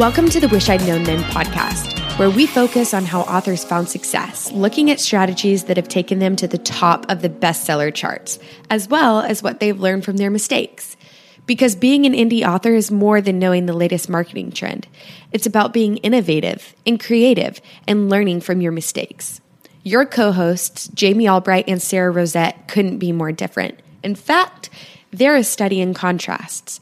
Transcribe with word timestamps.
Welcome 0.00 0.30
to 0.30 0.40
the 0.40 0.48
Wish 0.48 0.70
I'd 0.70 0.80
Known 0.86 1.04
Then 1.04 1.22
podcast, 1.24 2.18
where 2.18 2.30
we 2.30 2.46
focus 2.46 2.94
on 2.94 3.04
how 3.04 3.20
authors 3.20 3.64
found 3.64 3.90
success, 3.90 4.50
looking 4.50 4.90
at 4.90 4.98
strategies 4.98 5.64
that 5.64 5.76
have 5.76 5.88
taken 5.88 6.20
them 6.20 6.36
to 6.36 6.48
the 6.48 6.56
top 6.56 7.04
of 7.10 7.20
the 7.20 7.28
bestseller 7.28 7.92
charts, 7.92 8.38
as 8.70 8.88
well 8.88 9.20
as 9.20 9.42
what 9.42 9.60
they've 9.60 9.78
learned 9.78 10.06
from 10.06 10.16
their 10.16 10.30
mistakes. 10.30 10.96
Because 11.44 11.74
being 11.74 12.06
an 12.06 12.14
indie 12.14 12.48
author 12.48 12.74
is 12.74 12.90
more 12.90 13.20
than 13.20 13.38
knowing 13.38 13.66
the 13.66 13.74
latest 13.74 14.08
marketing 14.08 14.52
trend. 14.52 14.88
It's 15.32 15.44
about 15.44 15.74
being 15.74 15.98
innovative 15.98 16.74
and 16.86 16.98
creative 16.98 17.60
and 17.86 18.08
learning 18.08 18.40
from 18.40 18.62
your 18.62 18.72
mistakes. 18.72 19.42
Your 19.82 20.06
co 20.06 20.32
hosts, 20.32 20.88
Jami 20.88 21.28
Albright 21.28 21.68
and 21.68 21.82
Sara 21.82 22.10
Rosett, 22.10 22.68
couldn't 22.68 23.00
be 23.00 23.12
more 23.12 23.32
different. 23.32 23.78
In 24.02 24.14
fact, 24.14 24.70
they're 25.10 25.36
a 25.36 25.44
study 25.44 25.78
in 25.78 25.92
contrasts. 25.92 26.80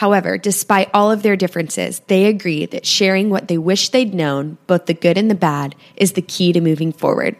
However, 0.00 0.38
despite 0.38 0.88
all 0.94 1.12
of 1.12 1.22
their 1.22 1.36
differences, 1.36 2.00
they 2.06 2.24
agree 2.24 2.64
that 2.64 2.86
sharing 2.86 3.28
what 3.28 3.48
they 3.48 3.58
wish 3.58 3.90
they'd 3.90 4.14
known, 4.14 4.56
both 4.66 4.86
the 4.86 4.94
good 4.94 5.18
and 5.18 5.30
the 5.30 5.34
bad, 5.34 5.74
is 5.94 6.12
the 6.12 6.22
key 6.22 6.54
to 6.54 6.62
moving 6.62 6.90
forward. 6.90 7.36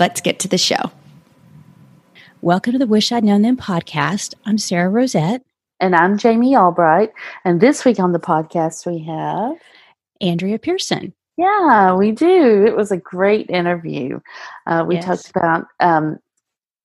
Let's 0.00 0.20
get 0.20 0.40
to 0.40 0.48
the 0.48 0.58
show. 0.58 0.90
Welcome 2.40 2.72
to 2.72 2.80
the 2.80 2.88
Wish 2.88 3.12
I'd 3.12 3.22
Known 3.22 3.42
Then 3.42 3.56
podcast. 3.56 4.34
I'm 4.44 4.58
Sara 4.58 4.90
Rosett. 4.90 5.42
And 5.78 5.94
I'm 5.94 6.18
Jami 6.18 6.56
Albright. 6.56 7.12
And 7.44 7.60
this 7.60 7.84
week 7.84 8.00
on 8.00 8.10
the 8.10 8.18
podcast, 8.18 8.86
we 8.86 9.04
have 9.04 9.54
Andrea 10.20 10.58
Pearson. 10.58 11.14
Yeah, 11.36 11.94
we 11.94 12.10
do. 12.10 12.66
It 12.66 12.76
was 12.76 12.90
a 12.90 12.96
great 12.96 13.50
interview. 13.50 14.18
Uh, 14.66 14.84
we 14.84 14.96
yes. 14.96 15.04
talked 15.04 15.30
about, 15.30 15.66
um, 15.78 16.18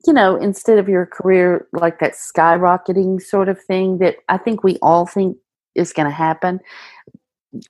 you 0.05 0.13
know, 0.13 0.35
instead 0.35 0.80
of 0.80 0.88
your 0.88 1.05
career 1.05 1.67
like 1.73 1.99
that 1.99 2.13
skyrocketing 2.13 3.21
sort 3.21 3.49
of 3.49 3.62
thing 3.62 3.98
that 3.99 4.16
I 4.30 4.38
think 4.38 4.63
we 4.63 4.77
all 4.81 5.05
think 5.05 5.38
is 5.76 5.93
going 5.93 6.07
to 6.07 6.13
happen. 6.13 6.60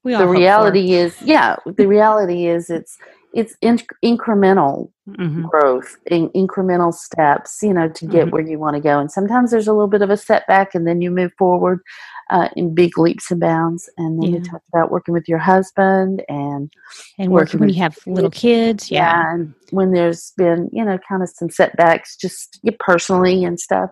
We 0.03 0.15
the 0.15 0.27
reality 0.27 0.93
is, 0.93 1.19
yeah, 1.23 1.55
the 1.65 1.87
reality 1.87 2.47
is 2.47 2.69
it's 2.69 2.97
it's 3.33 3.55
in- 3.61 3.79
incremental 4.03 4.91
mm-hmm. 5.07 5.45
growth, 5.45 5.97
in- 6.07 6.29
incremental 6.29 6.93
steps, 6.93 7.59
you 7.61 7.73
know, 7.73 7.87
to 7.87 8.05
get 8.05 8.25
mm-hmm. 8.25 8.31
where 8.31 8.47
you 8.47 8.57
want 8.57 8.75
to 8.75 8.81
go. 8.81 8.99
And 8.99 9.11
sometimes 9.11 9.51
there's 9.51 9.67
a 9.67 9.73
little 9.73 9.87
bit 9.87 10.01
of 10.01 10.09
a 10.09 10.17
setback, 10.17 10.73
and 10.73 10.87
then 10.87 11.01
you 11.01 11.11
move 11.11 11.31
forward 11.37 11.81
uh, 12.29 12.49
in 12.55 12.73
big 12.73 12.97
leaps 12.97 13.31
and 13.31 13.39
bounds. 13.39 13.89
And 13.97 14.21
then 14.21 14.31
yeah. 14.31 14.37
you 14.37 14.43
talked 14.43 14.67
about 14.73 14.91
working 14.91 15.13
with 15.13 15.27
your 15.27 15.37
husband 15.37 16.23
and 16.29 16.71
and 17.17 17.31
working 17.31 17.59
when 17.59 17.69
you 17.69 17.81
have 17.81 17.97
little 18.05 18.29
kids, 18.29 18.91
yeah. 18.91 18.99
yeah. 18.99 19.33
And 19.33 19.53
when 19.71 19.91
there's 19.91 20.33
been, 20.37 20.69
you 20.71 20.83
know, 20.83 20.97
kind 21.07 21.23
of 21.23 21.29
some 21.29 21.49
setbacks, 21.49 22.15
just 22.15 22.59
you 22.63 22.71
personally 22.79 23.43
and 23.43 23.59
stuff. 23.59 23.89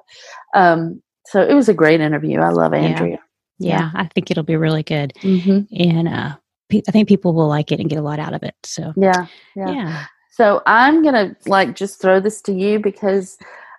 Um, 0.53 1.01
so 1.27 1.41
it 1.41 1.53
was 1.53 1.67
a 1.67 1.73
great 1.73 1.99
interview. 1.99 2.39
I 2.39 2.49
love 2.49 2.73
Andrea. 2.73 3.19
Yeah, 3.59 3.79
yeah 3.79 3.91
I 3.95 4.05
think 4.05 4.31
it'll 4.31 4.43
be 4.43 4.55
really 4.55 4.83
good. 4.83 5.13
Mm-hmm. 5.21 5.73
And 5.89 6.07
uh, 6.07 6.35
I 6.71 6.91
think 6.91 7.07
people 7.07 7.33
will 7.33 7.47
like 7.47 7.71
it 7.71 7.79
and 7.79 7.89
get 7.89 7.99
a 7.99 8.03
lot 8.03 8.19
out 8.19 8.33
of 8.33 8.43
it. 8.43 8.55
So 8.63 8.93
yeah, 8.95 9.27
yeah. 9.55 9.71
yeah. 9.71 10.05
So 10.31 10.61
I'm 10.67 11.03
gonna 11.03 11.35
like 11.47 11.75
just 11.75 11.99
throw 11.99 12.19
this 12.19 12.41
to 12.43 12.53
you 12.53 12.79
because 12.79 13.37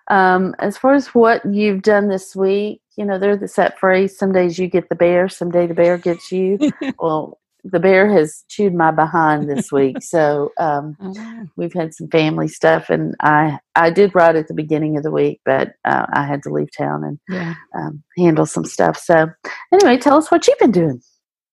um, 0.09 0.55
as 0.59 0.77
far 0.77 0.95
as 0.95 1.07
what 1.07 1.45
you've 1.45 1.81
done 1.81 2.07
this 2.07 2.35
week, 2.35 2.81
you 2.97 3.05
know, 3.05 3.19
there's 3.19 3.39
the 3.39 3.47
set 3.47 3.79
phrase: 3.79 4.17
"Some 4.17 4.31
days 4.31 4.57
you 4.57 4.67
get 4.67 4.89
the 4.89 4.95
bear, 4.95 5.29
some 5.29 5.51
day 5.51 5.67
the 5.67 5.73
bear 5.73 5.97
gets 5.97 6.31
you." 6.31 6.57
well, 6.99 7.39
the 7.63 7.79
bear 7.79 8.11
has 8.11 8.43
chewed 8.47 8.73
my 8.73 8.91
behind 8.91 9.49
this 9.49 9.71
week, 9.71 9.97
so 10.01 10.51
um, 10.57 10.97
oh, 11.01 11.45
we've 11.55 11.73
had 11.73 11.93
some 11.93 12.07
family 12.07 12.47
stuff, 12.47 12.89
and 12.89 13.15
I 13.21 13.59
I 13.75 13.91
did 13.91 14.15
write 14.15 14.35
at 14.35 14.47
the 14.47 14.53
beginning 14.53 14.97
of 14.97 15.03
the 15.03 15.11
week, 15.11 15.41
but 15.45 15.73
uh, 15.85 16.05
I 16.13 16.25
had 16.25 16.43
to 16.43 16.49
leave 16.49 16.69
town 16.75 17.03
and 17.03 17.19
yeah. 17.29 17.55
um, 17.77 18.03
handle 18.17 18.45
some 18.45 18.65
stuff. 18.65 18.97
So 18.97 19.27
anyway, 19.71 19.97
tell 19.97 20.17
us 20.17 20.31
what 20.31 20.47
you've 20.47 20.59
been 20.59 20.71
doing. 20.71 21.01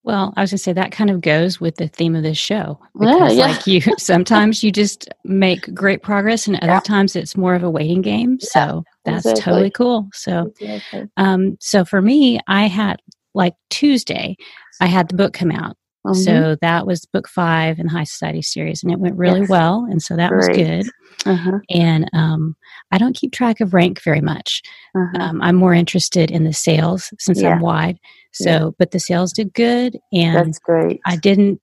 Well, 0.06 0.32
I 0.36 0.42
was 0.42 0.52
going 0.52 0.58
to 0.58 0.62
say 0.62 0.72
that 0.72 0.92
kind 0.92 1.10
of 1.10 1.20
goes 1.20 1.60
with 1.60 1.76
the 1.76 1.88
theme 1.88 2.14
of 2.14 2.22
this 2.22 2.38
show. 2.38 2.78
Because, 2.96 3.34
yeah, 3.34 3.46
yeah. 3.46 3.52
like 3.52 3.66
you, 3.66 3.80
sometimes 3.98 4.62
you 4.62 4.70
just 4.70 5.08
make 5.24 5.74
great 5.74 6.00
progress, 6.00 6.46
and 6.46 6.56
other 6.58 6.74
yeah. 6.74 6.80
times 6.80 7.16
it's 7.16 7.36
more 7.36 7.56
of 7.56 7.64
a 7.64 7.70
waiting 7.70 8.02
game. 8.02 8.38
So 8.38 8.84
that's 9.04 9.26
exactly. 9.26 9.42
totally 9.42 9.70
cool. 9.72 10.08
So, 10.14 10.52
exactly. 10.60 11.08
um, 11.16 11.56
so 11.60 11.84
for 11.84 12.00
me, 12.00 12.38
I 12.46 12.68
had 12.68 13.02
like 13.34 13.54
Tuesday, 13.68 14.36
I 14.80 14.86
had 14.86 15.08
the 15.08 15.16
book 15.16 15.32
come 15.32 15.50
out. 15.50 15.76
Mm-hmm. 16.06 16.20
So 16.20 16.56
that 16.60 16.86
was 16.86 17.04
book 17.06 17.28
five 17.28 17.80
in 17.80 17.86
the 17.86 17.92
High 17.92 18.04
Society 18.04 18.42
series, 18.42 18.84
and 18.84 18.92
it 18.92 19.00
went 19.00 19.16
really 19.16 19.40
yes. 19.40 19.48
well. 19.48 19.88
And 19.90 20.00
so 20.00 20.14
that 20.14 20.30
Great. 20.30 20.48
was 20.48 20.56
good. 20.56 20.86
Uh-huh. 21.26 21.58
And 21.68 22.08
um, 22.12 22.54
I 22.92 22.98
don't 22.98 23.16
keep 23.16 23.32
track 23.32 23.60
of 23.60 23.74
rank 23.74 24.00
very 24.02 24.20
much. 24.20 24.62
Uh-huh. 24.94 25.20
Um, 25.20 25.42
I'm 25.42 25.56
more 25.56 25.74
interested 25.74 26.30
in 26.30 26.44
the 26.44 26.52
sales 26.52 27.12
since. 27.18 27.42
I'm 27.42 27.60
wide. 27.60 27.98
So, 28.36 28.50
yeah. 28.50 28.70
but 28.78 28.90
the 28.90 29.00
sales 29.00 29.32
did 29.32 29.54
good, 29.54 29.98
and 30.12 30.36
that's 30.36 30.58
great. 30.58 31.00
I 31.06 31.16
didn't 31.16 31.60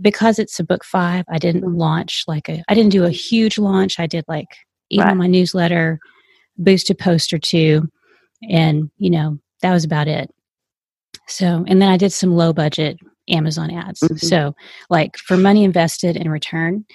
because 0.00 0.38
it's 0.38 0.58
a 0.58 0.64
book 0.64 0.84
five. 0.84 1.24
I 1.28 1.38
didn't 1.38 1.62
mm-hmm. 1.62 1.76
launch 1.76 2.24
like 2.26 2.48
a. 2.48 2.62
I 2.68 2.74
didn't 2.74 2.92
do 2.92 3.04
a 3.04 3.10
huge 3.10 3.58
launch. 3.58 4.00
I 4.00 4.06
did 4.06 4.24
like 4.26 4.46
email 4.90 5.08
right. 5.08 5.16
my 5.16 5.26
newsletter, 5.26 5.98
boosted 6.56 6.98
post 6.98 7.32
or 7.32 7.38
two, 7.38 7.88
and 8.48 8.90
you 8.96 9.10
know 9.10 9.38
that 9.60 9.72
was 9.72 9.84
about 9.84 10.08
it. 10.08 10.30
So, 11.28 11.64
and 11.68 11.80
then 11.80 11.90
I 11.90 11.98
did 11.98 12.12
some 12.12 12.34
low 12.34 12.54
budget 12.54 12.98
Amazon 13.28 13.70
ads. 13.70 14.00
Mm-hmm. 14.00 14.16
So, 14.16 14.54
like 14.88 15.18
for 15.18 15.36
money 15.36 15.62
invested 15.62 16.16
in 16.16 16.30
return, 16.30 16.86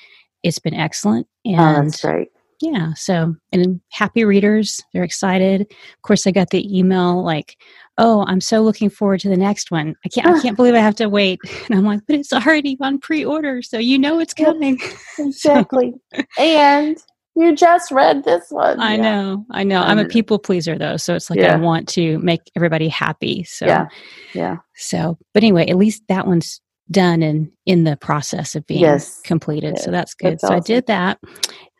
it's 0.41 0.59
been 0.59 0.73
excellent. 0.73 1.27
And 1.45 1.59
oh, 1.59 1.83
that's 1.83 2.01
great. 2.01 2.29
Yeah. 2.61 2.93
So, 2.95 3.35
and 3.53 3.79
happy 3.91 4.25
readers, 4.25 4.81
they're 4.93 5.03
excited. 5.03 5.61
Of 5.61 6.01
course, 6.01 6.27
I 6.27 6.31
got 6.31 6.49
the 6.49 6.77
email 6.77 7.23
like, 7.23 7.55
"Oh, 7.99 8.25
I'm 8.27 8.41
so 8.41 8.61
looking 8.61 8.89
forward 8.89 9.19
to 9.21 9.29
the 9.29 9.37
next 9.37 9.69
one. 9.69 9.95
I 10.03 10.09
can't, 10.09 10.27
I 10.27 10.41
can't 10.41 10.55
believe 10.55 10.73
I 10.73 10.79
have 10.79 10.95
to 10.95 11.07
wait." 11.07 11.39
And 11.69 11.77
I'm 11.77 11.85
like, 11.85 12.01
"But 12.07 12.15
it's 12.15 12.33
already 12.33 12.77
on 12.81 12.99
pre-order, 12.99 13.61
so 13.61 13.77
you 13.77 13.99
know 13.99 14.19
it's 14.19 14.33
coming." 14.33 14.79
exactly. 15.19 15.93
and 16.39 16.97
you 17.35 17.55
just 17.55 17.91
read 17.91 18.23
this 18.23 18.47
one. 18.49 18.79
I 18.79 18.95
yeah. 18.95 19.01
know. 19.01 19.45
I 19.51 19.63
know. 19.63 19.81
I'm 19.81 19.99
a 19.99 20.05
people 20.05 20.39
pleaser 20.39 20.77
though, 20.77 20.97
so 20.97 21.15
it's 21.15 21.29
like 21.29 21.39
yeah. 21.39 21.53
I 21.53 21.57
want 21.57 21.87
to 21.89 22.17
make 22.19 22.41
everybody 22.55 22.87
happy. 22.87 23.43
So 23.43 23.65
yeah, 23.65 23.87
yeah. 24.33 24.57
So, 24.75 25.17
but 25.33 25.43
anyway, 25.43 25.67
at 25.67 25.77
least 25.77 26.03
that 26.09 26.25
one's 26.25 26.59
done 26.91 27.21
and 27.21 27.51
in 27.65 27.83
the 27.83 27.97
process 27.97 28.55
of 28.55 28.65
being 28.65 28.81
yes. 28.81 29.21
completed. 29.21 29.73
Yes. 29.75 29.85
So 29.85 29.91
that's 29.91 30.13
good. 30.13 30.33
That's 30.33 30.41
so 30.41 30.47
awesome. 30.47 30.57
I 30.57 30.59
did 30.61 30.87
that. 30.87 31.19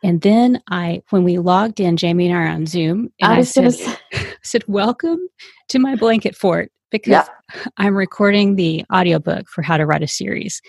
And 0.02 0.20
then 0.22 0.62
I, 0.70 1.02
when 1.10 1.24
we 1.24 1.38
logged 1.38 1.80
in, 1.80 1.96
Jami 1.96 2.28
and 2.28 2.36
I 2.36 2.42
are 2.42 2.48
on 2.48 2.66
Zoom, 2.66 3.12
and 3.20 3.32
I, 3.32 3.38
I 3.38 3.42
said, 3.42 3.74
said, 4.42 4.64
Welcome 4.66 5.20
to 5.68 5.78
my 5.78 5.94
blanket 5.96 6.36
fort 6.36 6.70
because 6.90 7.10
yeah. 7.10 7.26
I'm 7.76 7.96
recording 7.96 8.56
the 8.56 8.84
audiobook 8.92 9.48
for 9.48 9.62
how 9.62 9.76
to 9.76 9.86
write 9.86 10.02
a 10.02 10.08
series. 10.08 10.62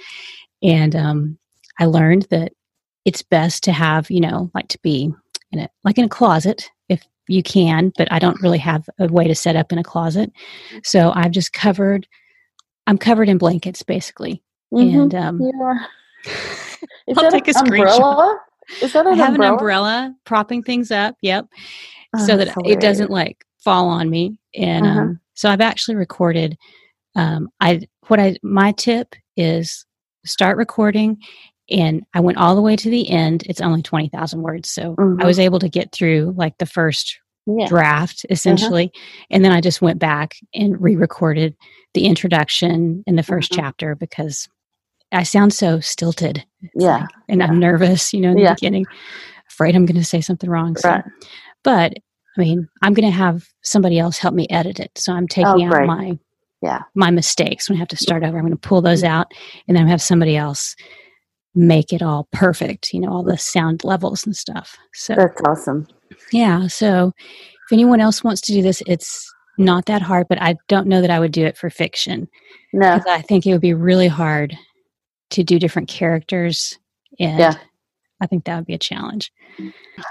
And 0.61 0.95
um, 0.95 1.37
I 1.79 1.85
learned 1.85 2.27
that 2.29 2.51
it's 3.05 3.23
best 3.23 3.63
to 3.63 3.71
have, 3.71 4.11
you 4.11 4.21
know, 4.21 4.51
like 4.53 4.67
to 4.69 4.79
be 4.83 5.11
in 5.51 5.59
a, 5.59 5.69
like 5.83 5.97
in 5.97 6.05
a 6.05 6.09
closet 6.09 6.69
if 6.89 7.03
you 7.27 7.41
can, 7.41 7.91
but 7.97 8.11
I 8.11 8.19
don't 8.19 8.41
really 8.41 8.57
have 8.59 8.87
a 8.99 9.07
way 9.07 9.27
to 9.27 9.35
set 9.35 9.55
up 9.55 9.71
in 9.71 9.77
a 9.77 9.83
closet. 9.83 10.31
So 10.83 11.11
I've 11.15 11.31
just 11.31 11.53
covered 11.53 12.07
I'm 12.87 12.97
covered 12.97 13.29
in 13.29 13.37
blankets 13.37 13.83
basically. 13.83 14.43
Mm-hmm. 14.73 14.99
And 14.99 15.15
um, 15.15 15.41
yeah. 15.41 15.85
Is 17.07 17.17
I'll 17.17 17.31
take 17.31 17.47
a 17.47 17.57
umbrella? 17.57 17.99
screenshot. 17.99 18.83
Is 18.83 18.93
that 18.93 19.05
an 19.05 19.13
I 19.13 19.15
have 19.17 19.29
umbrella? 19.29 19.51
an 19.51 19.59
umbrella 19.59 20.15
propping 20.25 20.63
things 20.63 20.91
up. 20.91 21.15
Yep. 21.21 21.47
Oh, 22.15 22.25
so 22.25 22.37
that 22.37 22.49
hilarious. 22.49 22.77
it 22.77 22.79
doesn't 22.79 23.11
like 23.11 23.45
fall 23.59 23.89
on 23.89 24.09
me. 24.09 24.37
And 24.55 24.85
uh-huh. 24.85 24.99
um, 24.99 25.19
so 25.33 25.49
I've 25.49 25.61
actually 25.61 25.95
recorded. 25.95 26.57
Um, 27.15 27.49
I 27.59 27.87
what 28.07 28.19
I 28.19 28.37
my 28.43 28.71
tip 28.73 29.15
is 29.35 29.85
start 30.25 30.57
recording, 30.57 31.17
and 31.69 32.03
I 32.13 32.19
went 32.19 32.37
all 32.37 32.55
the 32.55 32.61
way 32.61 32.75
to 32.75 32.89
the 32.89 33.09
end. 33.09 33.43
It's 33.47 33.61
only 33.61 33.81
twenty 33.81 34.09
thousand 34.09 34.41
words, 34.41 34.69
so 34.69 34.95
mm-hmm. 34.95 35.21
I 35.21 35.25
was 35.25 35.39
able 35.39 35.59
to 35.59 35.69
get 35.69 35.91
through 35.91 36.33
like 36.37 36.57
the 36.57 36.65
first 36.65 37.19
yeah. 37.45 37.67
draft 37.67 38.25
uh-huh. 38.25 38.33
essentially, 38.33 38.91
uh-huh. 38.93 39.25
and 39.31 39.45
then 39.45 39.51
I 39.51 39.61
just 39.61 39.81
went 39.81 39.99
back 39.99 40.35
and 40.53 40.81
re-recorded 40.81 41.55
the 41.93 42.05
introduction 42.05 43.03
in 43.07 43.15
the 43.15 43.21
1st 43.21 43.49
mm-hmm. 43.49 43.61
chapter 43.61 43.95
because 43.95 44.47
I 45.11 45.23
sound 45.23 45.53
so 45.53 45.79
stilted. 45.79 46.45
yeah. 46.75 46.99
Like, 46.99 47.09
and 47.27 47.41
yeah. 47.41 47.47
I'm 47.47 47.59
nervous, 47.59 48.13
you 48.13 48.21
know, 48.21 48.29
in 48.29 48.37
the 48.37 48.43
yeah. 48.43 48.53
beginning, 48.53 48.85
afraid 49.49 49.75
I'm 49.75 49.85
going 49.85 49.99
to 49.99 50.05
say 50.05 50.21
something 50.21 50.49
wrong. 50.49 50.77
So, 50.77 50.89
right. 50.89 51.03
but 51.63 51.93
I 52.37 52.41
mean, 52.41 52.69
I'm 52.81 52.93
going 52.93 53.09
to 53.09 53.15
have 53.15 53.47
somebody 53.61 53.99
else 53.99 54.17
help 54.17 54.33
me 54.33 54.47
edit 54.49 54.79
it. 54.79 54.91
So 54.97 55.11
I'm 55.13 55.27
taking 55.27 55.69
oh, 55.71 55.75
out 55.75 55.85
my, 55.85 56.17
yeah, 56.61 56.83
my 56.95 57.11
mistakes 57.11 57.69
when 57.69 57.75
I 57.75 57.79
have 57.79 57.89
to 57.89 57.97
start 57.97 58.23
over. 58.23 58.37
I'm 58.37 58.45
going 58.45 58.57
to 58.57 58.67
pull 58.67 58.81
those 58.81 59.03
out 59.03 59.33
and 59.67 59.75
then 59.75 59.87
have 59.87 60.01
somebody 60.01 60.37
else 60.37 60.75
make 61.53 61.91
it 61.91 62.01
all 62.01 62.27
perfect, 62.31 62.93
you 62.93 62.99
know, 63.01 63.11
all 63.11 63.23
the 63.23 63.37
sound 63.37 63.83
levels 63.83 64.25
and 64.25 64.35
stuff. 64.35 64.77
So 64.93 65.15
that's 65.15 65.41
awesome. 65.45 65.87
Yeah. 66.31 66.67
So 66.67 67.13
if 67.17 67.71
anyone 67.71 68.01
else 68.01 68.23
wants 68.23 68.41
to 68.41 68.53
do 68.53 68.61
this, 68.61 68.81
it's 68.87 69.31
not 69.57 69.85
that 69.85 70.01
hard, 70.01 70.27
but 70.27 70.41
I 70.41 70.57
don't 70.67 70.87
know 70.87 71.01
that 71.01 71.11
I 71.11 71.19
would 71.19 71.31
do 71.31 71.45
it 71.45 71.57
for 71.57 71.69
fiction. 71.69 72.27
No. 72.73 72.99
I 73.07 73.21
think 73.21 73.45
it 73.45 73.51
would 73.51 73.61
be 73.61 73.73
really 73.73 74.07
hard 74.07 74.57
to 75.31 75.43
do 75.43 75.59
different 75.59 75.87
characters. 75.87 76.77
And 77.19 77.39
yeah. 77.39 77.55
I 78.21 78.27
think 78.27 78.45
that 78.45 78.55
would 78.55 78.65
be 78.65 78.73
a 78.73 78.79
challenge. 78.79 79.31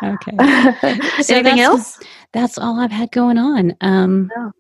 Okay. 0.03 0.37
so 1.23 1.35
Anything 1.35 1.57
that's, 1.57 1.61
else? 1.61 2.01
That's 2.33 2.59
all 2.59 2.81
I've 2.81 2.91
had 2.91 3.13
going 3.13 3.39
on. 3.39 3.77
Um, 3.81 4.31
no. 4.37 4.53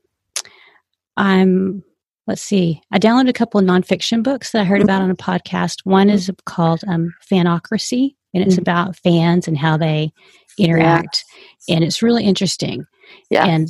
I'm 1.16 1.82
let's 2.26 2.42
see. 2.42 2.80
I 2.92 2.98
downloaded 2.98 3.28
a 3.28 3.34
couple 3.34 3.60
of 3.60 3.66
nonfiction 3.66 4.22
books 4.22 4.52
that 4.52 4.60
I 4.60 4.64
heard 4.64 4.82
about 4.82 5.02
on 5.02 5.10
a 5.10 5.16
podcast. 5.16 5.80
One 5.84 6.08
is 6.08 6.30
called 6.46 6.80
um, 6.86 7.12
Fanocracy, 7.30 8.14
and 8.32 8.42
it's 8.42 8.54
mm-hmm. 8.54 8.62
about 8.62 8.96
fans 8.96 9.48
and 9.48 9.58
how 9.58 9.76
they 9.76 10.12
interact. 10.58 11.24
And 11.68 11.84
it's 11.84 12.02
really 12.02 12.24
interesting. 12.24 12.86
Yeah. 13.30 13.46
And 13.46 13.68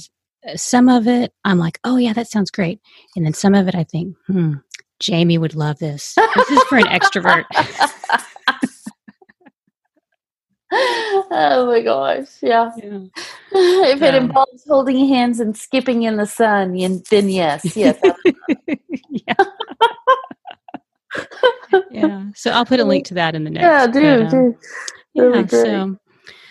uh, 0.48 0.56
some 0.56 0.88
of 0.88 1.06
it, 1.06 1.32
I'm 1.44 1.58
like, 1.58 1.78
oh 1.84 1.96
yeah, 1.96 2.12
that 2.12 2.28
sounds 2.28 2.50
great, 2.50 2.80
and 3.16 3.24
then 3.26 3.34
some 3.34 3.54
of 3.54 3.68
it, 3.68 3.74
I 3.74 3.84
think, 3.84 4.16
hmm, 4.26 4.54
Jami 4.98 5.38
would 5.38 5.54
love 5.54 5.78
this. 5.78 6.14
This 6.14 6.50
is 6.50 6.62
for 6.64 6.78
an 6.78 6.84
extrovert. 6.84 7.44
oh 10.72 11.66
my 11.66 11.82
gosh, 11.82 12.28
yeah. 12.42 12.70
yeah. 12.76 13.00
If 13.52 14.02
it 14.02 14.14
um, 14.14 14.24
involves 14.26 14.64
holding 14.66 15.08
hands 15.08 15.40
and 15.40 15.56
skipping 15.56 16.04
in 16.04 16.16
the 16.16 16.26
sun, 16.26 16.76
then 17.10 17.28
yes, 17.28 17.76
yes. 17.76 17.98
yeah. 19.10 19.34
yeah. 21.90 22.26
So 22.34 22.52
I'll 22.52 22.66
put 22.66 22.78
a 22.78 22.84
link 22.84 23.06
to 23.06 23.14
that 23.14 23.34
in 23.34 23.44
the 23.44 23.50
notes. 23.50 23.62
Yeah, 23.62 23.86
do, 23.86 24.24
but, 24.24 24.34
um, 24.34 24.52
do. 24.52 24.56
Yeah, 25.14 25.46
so 25.46 25.98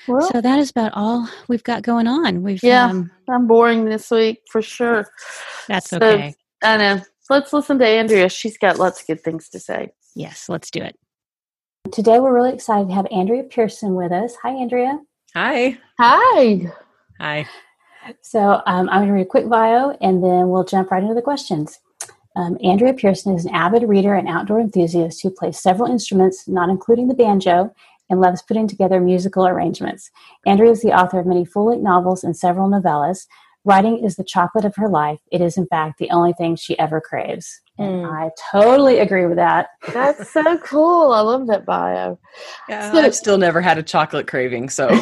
well, 0.10 0.30
so 0.32 0.42
that 0.42 0.60
is 0.60 0.70
about 0.70 0.92
all 0.96 1.28
we've 1.48 1.64
got 1.64 1.84
going 1.84 2.08
on. 2.08 2.42
We've 2.42 2.64
yeah, 2.64 2.88
um, 2.88 3.12
I'm 3.30 3.48
boring 3.48 3.86
this 3.86 4.12
week 4.12 4.42
for 4.52 4.62
sure. 4.62 5.08
That's 5.68 5.94
okay. 5.94 6.36
I 6.64 6.78
know. 6.78 7.02
Let's 7.30 7.54
listen 7.54 7.78
to 7.80 7.86
Andrea. 7.86 8.28
She's 8.30 8.58
got 8.58 8.80
lots 8.80 9.02
of 9.02 9.08
good 9.08 9.22
things 9.24 9.50
to 9.50 9.60
say. 9.60 9.92
Yes, 10.16 10.50
let's 10.50 10.72
do 10.72 10.82
it. 10.82 10.98
Today 11.92 12.20
we're 12.20 12.34
really 12.34 12.54
excited 12.54 12.88
to 12.90 12.94
have 12.94 13.08
Andrea 13.12 13.44
Pearson 13.44 13.96
with 13.96 14.12
us. 14.12 14.36
Hi, 14.44 14.50
Andrea. 14.50 15.00
Hi. 15.36 15.78
Hi. 16.00 16.72
Hi. 17.20 17.46
So 18.22 18.62
um, 18.66 18.90
I'm 18.90 19.00
going 19.00 19.08
to 19.08 19.14
read 19.14 19.22
a 19.22 19.26
quick 19.26 19.48
bio 19.48 19.96
and 20.02 20.24
then 20.24 20.50
we'll 20.50 20.64
jump 20.64 20.92
right 20.92 21.02
into 21.04 21.16
the 21.16 21.22
questions. 21.22 21.80
Um, 22.36 22.58
Andrea 22.64 22.94
Pearson 22.94 23.36
is 23.36 23.46
an 23.46 23.54
avid 23.54 23.84
reader 23.84 24.14
and 24.14 24.28
outdoor 24.28 24.60
enthusiast 24.60 25.22
who 25.22 25.30
plays 25.30 25.60
several 25.60 25.92
instruments, 25.92 26.48
not 26.48 26.70
including 26.70 27.08
the 27.08 27.14
banjo, 27.14 27.74
and 28.10 28.20
loves 28.20 28.42
putting 28.42 28.68
together 28.68 29.00
musical 29.00 29.48
arrangements. 29.48 30.10
Andrea 30.46 30.72
is 30.72 30.82
the 30.82 30.94
author 30.94 31.20
of 31.20 31.26
many 31.26 31.46
full 31.46 31.68
length 31.68 31.84
novels 31.84 32.24
and 32.24 32.36
several 32.36 32.70
novellas. 32.70 33.28
Writing 33.66 34.04
is 34.04 34.16
the 34.16 34.24
chocolate 34.24 34.66
of 34.66 34.76
her 34.78 34.88
life. 34.88 35.20
It 35.32 35.42
is, 35.42 35.58
in 35.58 35.68
fact, 35.68 36.00
the 36.00 36.10
only 36.12 36.34
thing 36.34 36.56
she 36.56 36.80
ever 36.80 37.02
craves. 37.02 37.62
And 37.78 38.06
mm. 38.06 38.12
I 38.12 38.32
totally 38.52 39.00
agree 39.00 39.26
with 39.26 39.38
that. 39.38 39.70
That's 39.94 40.30
so 40.32 40.58
cool. 40.60 41.12
I 41.12 41.22
love 41.22 41.48
that 41.48 41.66
bio. 41.66 42.18
Yeah, 42.68 42.92
so, 42.92 43.00
I've 43.00 43.16
still 43.16 43.38
never 43.38 43.62
had 43.62 43.78
a 43.78 43.84
chocolate 43.84 44.28
craving, 44.28 44.70
so. 44.70 44.88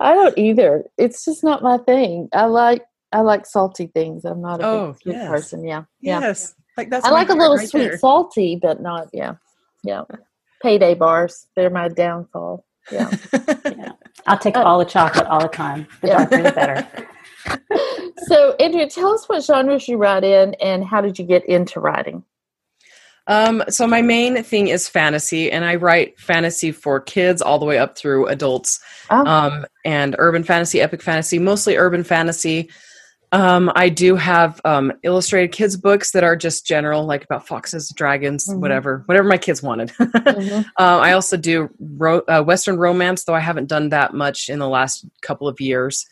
I 0.00 0.14
don't 0.14 0.36
either. 0.38 0.84
It's 0.98 1.24
just 1.24 1.42
not 1.42 1.62
my 1.62 1.78
thing. 1.78 2.28
I 2.32 2.44
like 2.44 2.82
I 3.12 3.20
like 3.20 3.46
salty 3.46 3.86
things. 3.86 4.24
I'm 4.24 4.40
not 4.40 4.60
a 4.60 4.66
oh, 4.66 4.96
sweet 5.00 5.14
yes. 5.14 5.28
person. 5.28 5.64
Yeah. 5.64 5.84
yeah. 6.00 6.20
Yes. 6.20 6.54
Like 6.76 6.90
that's 6.90 7.06
I 7.06 7.10
like 7.10 7.30
a 7.30 7.34
little 7.34 7.56
right 7.56 7.68
sweet 7.68 7.88
there. 7.88 7.98
salty, 7.98 8.58
but 8.60 8.80
not 8.82 9.08
yeah. 9.12 9.34
Yeah. 9.84 10.02
Payday 10.62 10.94
bars. 10.94 11.46
They're 11.54 11.70
my 11.70 11.88
downfall. 11.88 12.64
Yeah. 12.90 13.10
yeah. 13.64 13.92
I'll 14.26 14.38
take 14.38 14.56
uh, 14.56 14.62
all 14.62 14.78
the 14.78 14.84
chocolate 14.84 15.26
all 15.26 15.40
the 15.40 15.48
time. 15.48 15.86
The 16.00 16.08
yeah. 16.08 16.24
darker 16.26 16.42
the 16.42 16.52
better. 16.52 16.88
so 18.28 18.54
Andrea, 18.60 18.88
tell 18.88 19.12
us 19.12 19.28
what 19.28 19.44
genres 19.44 19.88
you 19.88 19.96
write 19.96 20.24
in 20.24 20.54
and 20.54 20.84
how 20.84 21.00
did 21.00 21.18
you 21.18 21.24
get 21.24 21.44
into 21.46 21.80
writing? 21.80 22.24
Um, 23.28 23.64
so 23.68 23.86
my 23.86 24.02
main 24.02 24.42
thing 24.44 24.68
is 24.68 24.88
fantasy, 24.88 25.50
and 25.50 25.64
I 25.64 25.74
write 25.74 26.18
fantasy 26.18 26.70
for 26.70 27.00
kids 27.00 27.42
all 27.42 27.58
the 27.58 27.64
way 27.64 27.76
up 27.78 27.98
through 27.98 28.26
adults, 28.26 28.78
oh. 29.10 29.26
um, 29.26 29.66
and 29.84 30.14
urban 30.18 30.44
fantasy, 30.44 30.80
epic 30.80 31.02
fantasy, 31.02 31.38
mostly 31.40 31.76
urban 31.76 32.04
fantasy. 32.04 32.70
Um, 33.36 33.70
I 33.74 33.90
do 33.90 34.16
have 34.16 34.62
um, 34.64 34.94
illustrated 35.02 35.52
kids 35.52 35.76
books 35.76 36.12
that 36.12 36.24
are 36.24 36.36
just 36.36 36.64
general, 36.64 37.04
like 37.04 37.22
about 37.22 37.46
foxes, 37.46 37.92
dragons, 37.94 38.48
mm-hmm. 38.48 38.60
whatever, 38.60 39.02
whatever 39.04 39.28
my 39.28 39.36
kids 39.36 39.62
wanted. 39.62 39.90
mm-hmm. 39.90 40.60
uh, 40.78 40.98
I 40.98 41.12
also 41.12 41.36
do 41.36 41.68
ro- 41.78 42.22
uh, 42.28 42.42
Western 42.42 42.78
romance, 42.78 43.24
though 43.24 43.34
I 43.34 43.40
haven't 43.40 43.68
done 43.68 43.90
that 43.90 44.14
much 44.14 44.48
in 44.48 44.58
the 44.58 44.68
last 44.68 45.04
couple 45.20 45.48
of 45.48 45.60
years. 45.60 46.06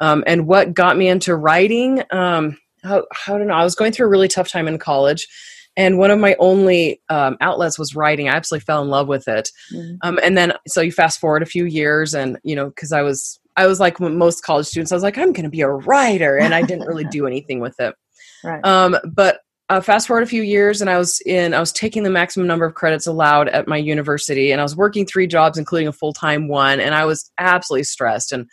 Um, 0.00 0.24
and 0.26 0.48
what 0.48 0.74
got 0.74 0.96
me 0.96 1.06
into 1.06 1.36
writing? 1.36 2.02
Um, 2.10 2.58
how, 2.82 3.06
I 3.28 3.38
don't 3.38 3.46
know. 3.46 3.54
I 3.54 3.62
was 3.62 3.76
going 3.76 3.92
through 3.92 4.06
a 4.06 4.10
really 4.10 4.26
tough 4.26 4.48
time 4.48 4.66
in 4.66 4.80
college, 4.80 5.28
and 5.76 5.96
one 5.96 6.10
of 6.10 6.18
my 6.18 6.34
only 6.40 7.00
um, 7.08 7.36
outlets 7.40 7.78
was 7.78 7.94
writing. 7.94 8.28
I 8.28 8.34
absolutely 8.34 8.64
fell 8.64 8.82
in 8.82 8.88
love 8.88 9.06
with 9.06 9.28
it. 9.28 9.48
Mm-hmm. 9.72 9.94
Um, 10.02 10.18
and 10.24 10.36
then, 10.36 10.54
so 10.66 10.80
you 10.80 10.90
fast 10.90 11.20
forward 11.20 11.44
a 11.44 11.46
few 11.46 11.66
years, 11.66 12.14
and 12.14 12.36
you 12.42 12.56
know, 12.56 12.66
because 12.66 12.90
I 12.90 13.02
was 13.02 13.38
I 13.56 13.66
was 13.66 13.80
like 13.80 14.00
most 14.00 14.42
college 14.42 14.66
students, 14.66 14.92
I 14.92 14.96
was 14.96 15.02
like, 15.02 15.18
I'm 15.18 15.32
going 15.32 15.44
to 15.44 15.50
be 15.50 15.60
a 15.60 15.68
writer, 15.68 16.36
and 16.38 16.54
I 16.54 16.62
didn't 16.62 16.86
really 16.86 17.04
do 17.10 17.26
anything 17.26 17.60
with 17.60 17.78
it. 17.78 17.94
Right. 18.42 18.64
Um, 18.64 18.96
but 19.04 19.40
uh, 19.70 19.80
fast 19.80 20.06
forward 20.06 20.22
a 20.22 20.26
few 20.26 20.42
years, 20.42 20.80
and 20.80 20.90
I 20.90 20.98
was 20.98 21.20
in. 21.24 21.54
I 21.54 21.60
was 21.60 21.72
taking 21.72 22.02
the 22.02 22.10
maximum 22.10 22.46
number 22.46 22.66
of 22.66 22.74
credits 22.74 23.06
allowed 23.06 23.48
at 23.48 23.66
my 23.66 23.76
university, 23.76 24.52
and 24.52 24.60
I 24.60 24.64
was 24.64 24.76
working 24.76 25.06
three 25.06 25.26
jobs, 25.26 25.56
including 25.56 25.88
a 25.88 25.92
full 25.92 26.12
time 26.12 26.48
one, 26.48 26.80
and 26.80 26.94
I 26.94 27.04
was 27.06 27.30
absolutely 27.38 27.84
stressed 27.84 28.32
and 28.32 28.48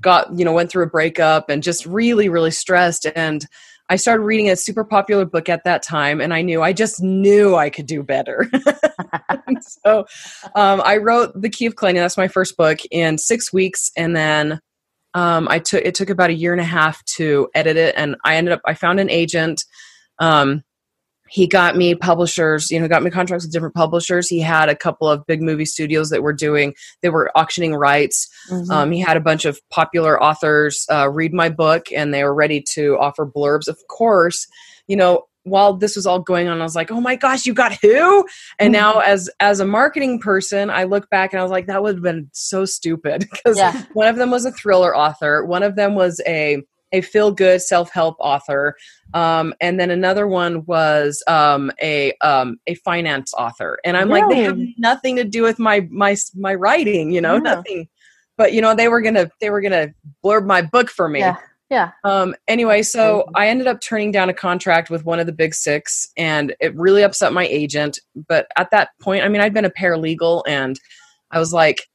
got 0.00 0.36
you 0.36 0.44
know 0.44 0.52
went 0.52 0.70
through 0.70 0.84
a 0.84 0.90
breakup 0.90 1.50
and 1.50 1.62
just 1.62 1.86
really 1.86 2.28
really 2.28 2.50
stressed 2.50 3.06
and 3.14 3.46
I 3.90 3.96
started 3.96 4.22
reading 4.22 4.48
a 4.48 4.54
super 4.54 4.84
popular 4.84 5.24
book 5.24 5.48
at 5.48 5.64
that 5.64 5.82
time, 5.82 6.20
and 6.20 6.32
I 6.32 6.42
knew 6.42 6.62
I 6.62 6.72
just 6.72 7.02
knew 7.02 7.56
I 7.56 7.70
could 7.70 7.86
do 7.86 8.04
better. 8.04 8.48
so 9.60 10.06
um, 10.54 10.80
I 10.84 10.96
wrote 10.98 11.32
The 11.34 11.50
Key 11.50 11.66
of 11.66 11.74
Kilenya. 11.74 11.96
That's 11.96 12.16
my 12.16 12.28
first 12.28 12.56
book 12.56 12.78
in 12.92 13.18
six 13.18 13.52
weeks, 13.52 13.90
and 13.96 14.14
then 14.14 14.60
um, 15.14 15.48
I 15.50 15.58
took 15.58 15.84
it 15.84 15.96
took 15.96 16.08
about 16.08 16.30
a 16.30 16.34
year 16.34 16.52
and 16.52 16.60
a 16.60 16.64
half 16.64 17.04
to 17.16 17.48
edit 17.52 17.76
it, 17.76 17.94
and 17.96 18.14
I 18.24 18.36
ended 18.36 18.52
up 18.52 18.60
I 18.64 18.74
found 18.74 19.00
an 19.00 19.10
agent. 19.10 19.64
Um, 20.20 20.62
he 21.30 21.46
got 21.46 21.76
me 21.76 21.94
publishers, 21.94 22.70
you 22.70 22.80
know, 22.80 22.88
got 22.88 23.02
me 23.02 23.10
contracts 23.10 23.44
with 23.44 23.52
different 23.52 23.74
publishers. 23.74 24.28
He 24.28 24.40
had 24.40 24.68
a 24.68 24.74
couple 24.74 25.08
of 25.08 25.24
big 25.26 25.40
movie 25.40 25.64
studios 25.64 26.10
that 26.10 26.22
were 26.22 26.32
doing, 26.32 26.74
they 27.02 27.08
were 27.08 27.30
auctioning 27.36 27.74
rights. 27.74 28.28
Mm-hmm. 28.50 28.70
Um, 28.70 28.90
he 28.90 29.00
had 29.00 29.16
a 29.16 29.20
bunch 29.20 29.44
of 29.44 29.60
popular 29.70 30.20
authors 30.20 30.84
uh, 30.90 31.08
read 31.08 31.32
my 31.32 31.48
book 31.48 31.86
and 31.94 32.12
they 32.12 32.24
were 32.24 32.34
ready 32.34 32.62
to 32.72 32.98
offer 32.98 33.24
blurbs. 33.24 33.68
Of 33.68 33.78
course, 33.88 34.46
you 34.88 34.96
know, 34.96 35.22
while 35.44 35.74
this 35.74 35.96
was 35.96 36.06
all 36.06 36.18
going 36.18 36.48
on, 36.48 36.60
I 36.60 36.64
was 36.64 36.76
like, 36.76 36.90
"Oh 36.90 37.00
my 37.00 37.16
gosh, 37.16 37.46
you 37.46 37.54
got 37.54 37.72
who?" 37.80 38.26
And 38.58 38.74
mm-hmm. 38.74 38.80
now, 38.80 38.98
as 39.00 39.30
as 39.40 39.58
a 39.58 39.66
marketing 39.66 40.20
person, 40.20 40.68
I 40.68 40.84
look 40.84 41.08
back 41.08 41.32
and 41.32 41.40
I 41.40 41.42
was 41.42 41.50
like, 41.50 41.66
"That 41.66 41.82
would 41.82 41.94
have 41.94 42.02
been 42.02 42.28
so 42.32 42.66
stupid." 42.66 43.26
Because 43.30 43.56
yeah. 43.56 43.84
one 43.94 44.08
of 44.08 44.16
them 44.16 44.30
was 44.30 44.44
a 44.44 44.52
thriller 44.52 44.94
author, 44.94 45.46
one 45.46 45.62
of 45.62 45.76
them 45.76 45.94
was 45.94 46.20
a 46.26 46.62
a 46.92 47.00
feel 47.00 47.30
good 47.30 47.62
self 47.62 47.90
help 47.90 48.16
author, 48.18 48.76
um, 49.14 49.54
and 49.60 49.78
then 49.78 49.90
another 49.90 50.26
one 50.26 50.64
was 50.66 51.22
um, 51.26 51.70
a 51.82 52.12
um, 52.20 52.58
a 52.66 52.74
finance 52.76 53.32
author. 53.34 53.78
And 53.84 53.96
I'm 53.96 54.08
really? 54.08 54.20
like, 54.20 54.30
they 54.30 54.42
have 54.42 54.58
nothing 54.78 55.16
to 55.16 55.24
do 55.24 55.42
with 55.42 55.58
my 55.58 55.86
my 55.90 56.16
my 56.34 56.54
writing, 56.54 57.10
you 57.10 57.20
know, 57.20 57.34
yeah. 57.34 57.40
nothing. 57.40 57.88
But 58.36 58.52
you 58.52 58.60
know, 58.60 58.74
they 58.74 58.88
were 58.88 59.00
gonna 59.00 59.30
they 59.40 59.50
were 59.50 59.60
gonna 59.60 59.88
blurb 60.24 60.46
my 60.46 60.62
book 60.62 60.90
for 60.90 61.08
me. 61.08 61.20
Yeah. 61.20 61.36
Yeah. 61.70 61.92
Um, 62.02 62.34
anyway, 62.48 62.82
so 62.82 63.26
I 63.36 63.48
ended 63.48 63.68
up 63.68 63.80
turning 63.80 64.10
down 64.10 64.28
a 64.28 64.34
contract 64.34 64.90
with 64.90 65.04
one 65.04 65.20
of 65.20 65.26
the 65.26 65.32
big 65.32 65.54
six, 65.54 66.10
and 66.16 66.52
it 66.58 66.74
really 66.74 67.02
upset 67.02 67.32
my 67.32 67.46
agent. 67.46 68.00
But 68.26 68.48
at 68.56 68.72
that 68.72 68.88
point, 69.00 69.24
I 69.24 69.28
mean, 69.28 69.40
I'd 69.40 69.54
been 69.54 69.64
a 69.64 69.70
paralegal, 69.70 70.42
and 70.48 70.80
I 71.30 71.38
was 71.38 71.52
like, 71.52 71.86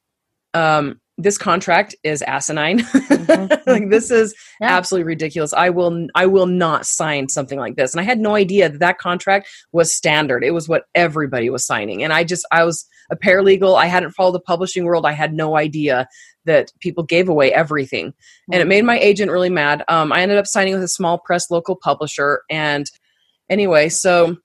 um, 0.53 1.01
this 1.17 1.37
contract 1.37 1.95
is 2.03 2.21
asinine. 2.21 2.79
Mm-hmm. 2.79 3.69
like 3.69 3.89
this 3.89 4.11
is 4.11 4.35
yeah. 4.59 4.75
absolutely 4.75 5.05
ridiculous. 5.05 5.53
I 5.53 5.69
will 5.69 6.07
I 6.13 6.25
will 6.25 6.45
not 6.45 6.85
sign 6.85 7.29
something 7.29 7.59
like 7.59 7.75
this. 7.75 7.93
And 7.93 8.01
I 8.01 8.03
had 8.03 8.19
no 8.19 8.35
idea 8.35 8.69
that 8.69 8.79
that 8.79 8.97
contract 8.97 9.47
was 9.71 9.95
standard. 9.95 10.43
It 10.43 10.51
was 10.51 10.67
what 10.67 10.85
everybody 10.93 11.49
was 11.49 11.65
signing. 11.65 12.03
And 12.03 12.11
I 12.11 12.23
just 12.23 12.45
I 12.51 12.65
was 12.65 12.85
a 13.11 13.15
paralegal. 13.15 13.77
I 13.77 13.85
hadn't 13.85 14.11
followed 14.11 14.33
the 14.33 14.41
publishing 14.41 14.83
world. 14.83 15.05
I 15.05 15.13
had 15.13 15.33
no 15.33 15.55
idea 15.55 16.07
that 16.45 16.71
people 16.79 17.03
gave 17.03 17.29
away 17.29 17.53
everything. 17.53 18.07
Mm-hmm. 18.07 18.53
And 18.53 18.61
it 18.61 18.67
made 18.67 18.83
my 18.83 18.99
agent 18.99 19.31
really 19.31 19.49
mad. 19.49 19.83
Um, 19.87 20.11
I 20.11 20.21
ended 20.21 20.37
up 20.37 20.47
signing 20.47 20.73
with 20.73 20.83
a 20.83 20.89
small 20.89 21.17
press 21.17 21.49
local 21.49 21.75
publisher 21.75 22.41
and 22.49 22.89
anyway, 23.49 23.89
so 23.89 24.35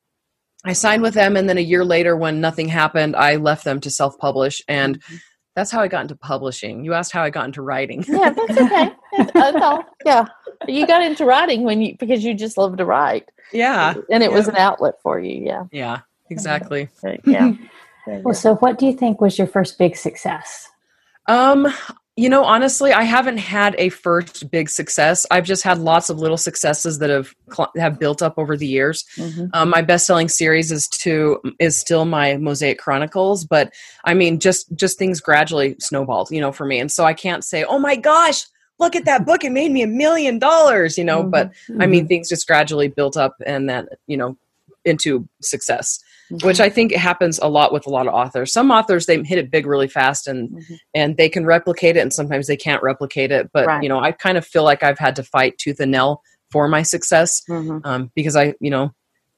I 0.64 0.74
signed 0.74 1.02
with 1.02 1.14
them 1.14 1.36
and 1.36 1.48
then 1.48 1.58
a 1.58 1.62
year 1.62 1.84
later 1.84 2.16
when 2.16 2.40
nothing 2.40 2.68
happened, 2.68 3.16
I 3.16 3.36
left 3.36 3.64
them 3.64 3.80
to 3.80 3.90
self-publish 3.90 4.62
and 4.68 5.00
mm-hmm 5.00 5.16
that's 5.54 5.70
how 5.70 5.80
I 5.80 5.88
got 5.88 6.02
into 6.02 6.16
publishing. 6.16 6.84
You 6.84 6.94
asked 6.94 7.12
how 7.12 7.22
I 7.22 7.30
got 7.30 7.46
into 7.46 7.62
writing. 7.62 8.04
yeah, 8.06 8.30
that's 8.30 8.58
okay. 8.58 8.92
That's 9.34 9.84
Yeah, 10.04 10.26
you 10.66 10.86
got 10.86 11.02
into 11.02 11.24
writing 11.24 11.62
when 11.62 11.80
you 11.82 11.96
because 11.98 12.24
you 12.24 12.34
just 12.34 12.56
love 12.56 12.76
to 12.76 12.84
write. 12.84 13.28
Yeah, 13.52 13.94
and 14.10 14.22
it 14.22 14.30
yeah. 14.30 14.36
was 14.36 14.48
an 14.48 14.56
outlet 14.56 14.94
for 15.02 15.18
you. 15.18 15.44
Yeah. 15.44 15.64
Yeah, 15.72 16.00
exactly. 16.30 16.88
Yeah. 17.24 17.52
well, 18.06 18.34
so 18.34 18.56
what 18.56 18.78
do 18.78 18.86
you 18.86 18.92
think 18.92 19.20
was 19.20 19.38
your 19.38 19.46
first 19.46 19.78
big 19.78 19.96
success? 19.96 20.68
Um, 21.26 21.72
you 22.16 22.28
know, 22.28 22.44
honestly, 22.44 22.92
I 22.92 23.04
haven't 23.04 23.38
had 23.38 23.74
a 23.78 23.88
first 23.88 24.50
big 24.50 24.68
success. 24.68 25.24
I've 25.30 25.44
just 25.44 25.62
had 25.62 25.78
lots 25.78 26.10
of 26.10 26.18
little 26.18 26.36
successes 26.36 26.98
that 26.98 27.08
have 27.08 27.34
have 27.76 27.98
built 27.98 28.20
up 28.20 28.34
over 28.36 28.56
the 28.56 28.66
years. 28.66 29.04
Mm-hmm. 29.16 29.46
Um, 29.54 29.70
my 29.70 29.80
best 29.80 30.06
selling 30.06 30.28
series 30.28 30.70
is 30.72 30.88
to 30.88 31.40
is 31.58 31.78
still 31.78 32.04
my 32.04 32.36
Mosaic 32.36 32.78
Chronicles, 32.78 33.44
but 33.44 33.72
I 34.04 34.14
mean, 34.14 34.40
just 34.40 34.74
just 34.74 34.98
things 34.98 35.20
gradually 35.20 35.76
snowballed, 35.78 36.30
you 36.30 36.40
know, 36.40 36.52
for 36.52 36.66
me. 36.66 36.80
And 36.80 36.90
so 36.90 37.04
I 37.04 37.14
can't 37.14 37.44
say, 37.44 37.64
oh 37.64 37.78
my 37.78 37.96
gosh, 37.96 38.44
look 38.78 38.96
at 38.96 39.04
that 39.04 39.24
book, 39.24 39.44
it 39.44 39.52
made 39.52 39.70
me 39.70 39.82
a 39.82 39.86
million 39.86 40.38
dollars, 40.38 40.98
you 40.98 41.04
know. 41.04 41.20
Mm-hmm. 41.20 41.30
But 41.30 41.52
I 41.78 41.86
mean, 41.86 42.00
mm-hmm. 42.00 42.08
things 42.08 42.28
just 42.28 42.46
gradually 42.46 42.88
built 42.88 43.16
up 43.16 43.36
and 43.46 43.70
that 43.70 43.88
you 44.08 44.16
know, 44.16 44.36
into 44.84 45.28
success. 45.42 45.98
Mm-hmm. 46.30 46.46
Which 46.46 46.60
I 46.60 46.70
think 46.70 46.92
happens 46.92 47.40
a 47.42 47.48
lot 47.48 47.72
with 47.72 47.86
a 47.86 47.90
lot 47.90 48.06
of 48.06 48.14
authors. 48.14 48.52
Some 48.52 48.70
authors 48.70 49.06
they 49.06 49.20
hit 49.24 49.38
it 49.38 49.50
big 49.50 49.66
really 49.66 49.88
fast 49.88 50.28
and 50.28 50.48
mm-hmm. 50.48 50.74
and 50.94 51.16
they 51.16 51.28
can 51.28 51.44
replicate 51.44 51.96
it 51.96 52.00
and 52.00 52.12
sometimes 52.12 52.46
they 52.46 52.56
can't 52.56 52.82
replicate 52.84 53.32
it. 53.32 53.50
But 53.52 53.66
right. 53.66 53.82
you 53.82 53.88
know, 53.88 53.98
I 53.98 54.12
kind 54.12 54.38
of 54.38 54.46
feel 54.46 54.62
like 54.62 54.84
I've 54.84 54.98
had 54.98 55.16
to 55.16 55.24
fight 55.24 55.58
tooth 55.58 55.80
and 55.80 55.90
nail 55.90 56.22
for 56.52 56.68
my 56.68 56.82
success 56.82 57.42
mm-hmm. 57.48 57.78
um, 57.84 58.12
because 58.14 58.36
I, 58.36 58.54
you 58.60 58.70
know, 58.70 58.92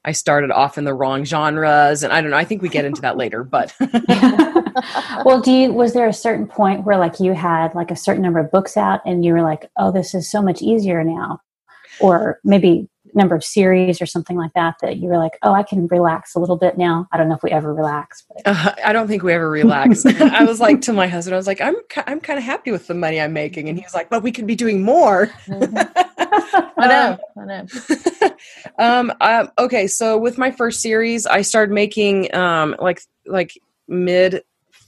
I 0.05 0.11
started 0.11 0.51
off 0.51 0.77
in 0.77 0.83
the 0.83 0.93
wrong 0.93 1.23
genres, 1.23 2.03
and 2.03 2.11
I 2.11 2.21
don't 2.21 2.31
know. 2.31 2.37
I 2.37 2.43
think 2.43 2.61
we 2.61 2.69
get 2.69 2.85
into 2.85 3.01
that 3.01 3.15
later, 3.15 3.43
but. 3.43 3.73
well, 5.25 5.39
do 5.39 5.51
you? 5.51 5.71
Was 5.71 5.93
there 5.93 6.07
a 6.07 6.13
certain 6.13 6.45
point 6.45 6.83
where, 6.85 6.97
like, 6.97 7.19
you 7.19 7.33
had 7.33 7.73
like 7.73 7.89
a 7.89 7.95
certain 7.95 8.21
number 8.21 8.39
of 8.39 8.51
books 8.51 8.75
out, 8.75 8.99
and 9.05 9.23
you 9.23 9.31
were 9.31 9.41
like, 9.41 9.69
"Oh, 9.77 9.91
this 9.91 10.13
is 10.13 10.29
so 10.29 10.41
much 10.41 10.61
easier 10.61 11.03
now," 11.05 11.39
or 12.01 12.39
maybe 12.43 12.89
number 13.15 13.35
of 13.35 13.43
series 13.43 14.01
or 14.01 14.05
something 14.05 14.37
like 14.37 14.53
that 14.53 14.75
that 14.81 14.97
you 14.97 15.09
were 15.09 15.17
like, 15.17 15.37
"Oh, 15.41 15.53
I 15.53 15.63
can 15.63 15.87
relax 15.87 16.35
a 16.35 16.39
little 16.39 16.57
bit 16.57 16.77
now." 16.77 17.07
I 17.11 17.17
don't 17.17 17.29
know 17.29 17.35
if 17.35 17.43
we 17.43 17.51
ever 17.51 17.73
relax. 17.73 18.23
But. 18.27 18.41
Uh, 18.53 18.75
I 18.85 18.93
don't 18.93 19.07
think 19.07 19.23
we 19.23 19.33
ever 19.33 19.49
relax. 19.49 20.05
I 20.05 20.43
was 20.43 20.59
like 20.59 20.81
to 20.81 20.93
my 20.93 21.07
husband, 21.07 21.33
I 21.33 21.37
was 21.37 21.47
like, 21.47 21.61
"I'm 21.61 21.75
I'm 22.07 22.19
kind 22.19 22.37
of 22.37 22.43
happy 22.43 22.71
with 22.71 22.87
the 22.87 22.93
money 22.93 23.19
I'm 23.19 23.33
making," 23.33 23.69
and 23.69 23.77
he 23.77 23.83
was 23.83 23.93
like, 23.93 24.09
"But 24.09 24.21
we 24.21 24.31
could 24.31 24.47
be 24.47 24.55
doing 24.55 24.83
more." 24.83 25.27
Mm-hmm. 25.47 25.77
I 26.77 26.87
know. 26.87 27.17
I 27.37 27.45
know. 27.45 28.29
um, 28.79 29.13
uh, 29.19 29.47
okay, 29.57 29.87
so 29.87 30.17
with 30.17 30.37
my 30.37 30.51
first 30.51 30.81
series, 30.81 31.25
I 31.25 31.41
started 31.41 31.73
making 31.73 32.33
um, 32.35 32.75
like 32.79 33.01
like 33.25 33.53
mid 33.87 34.43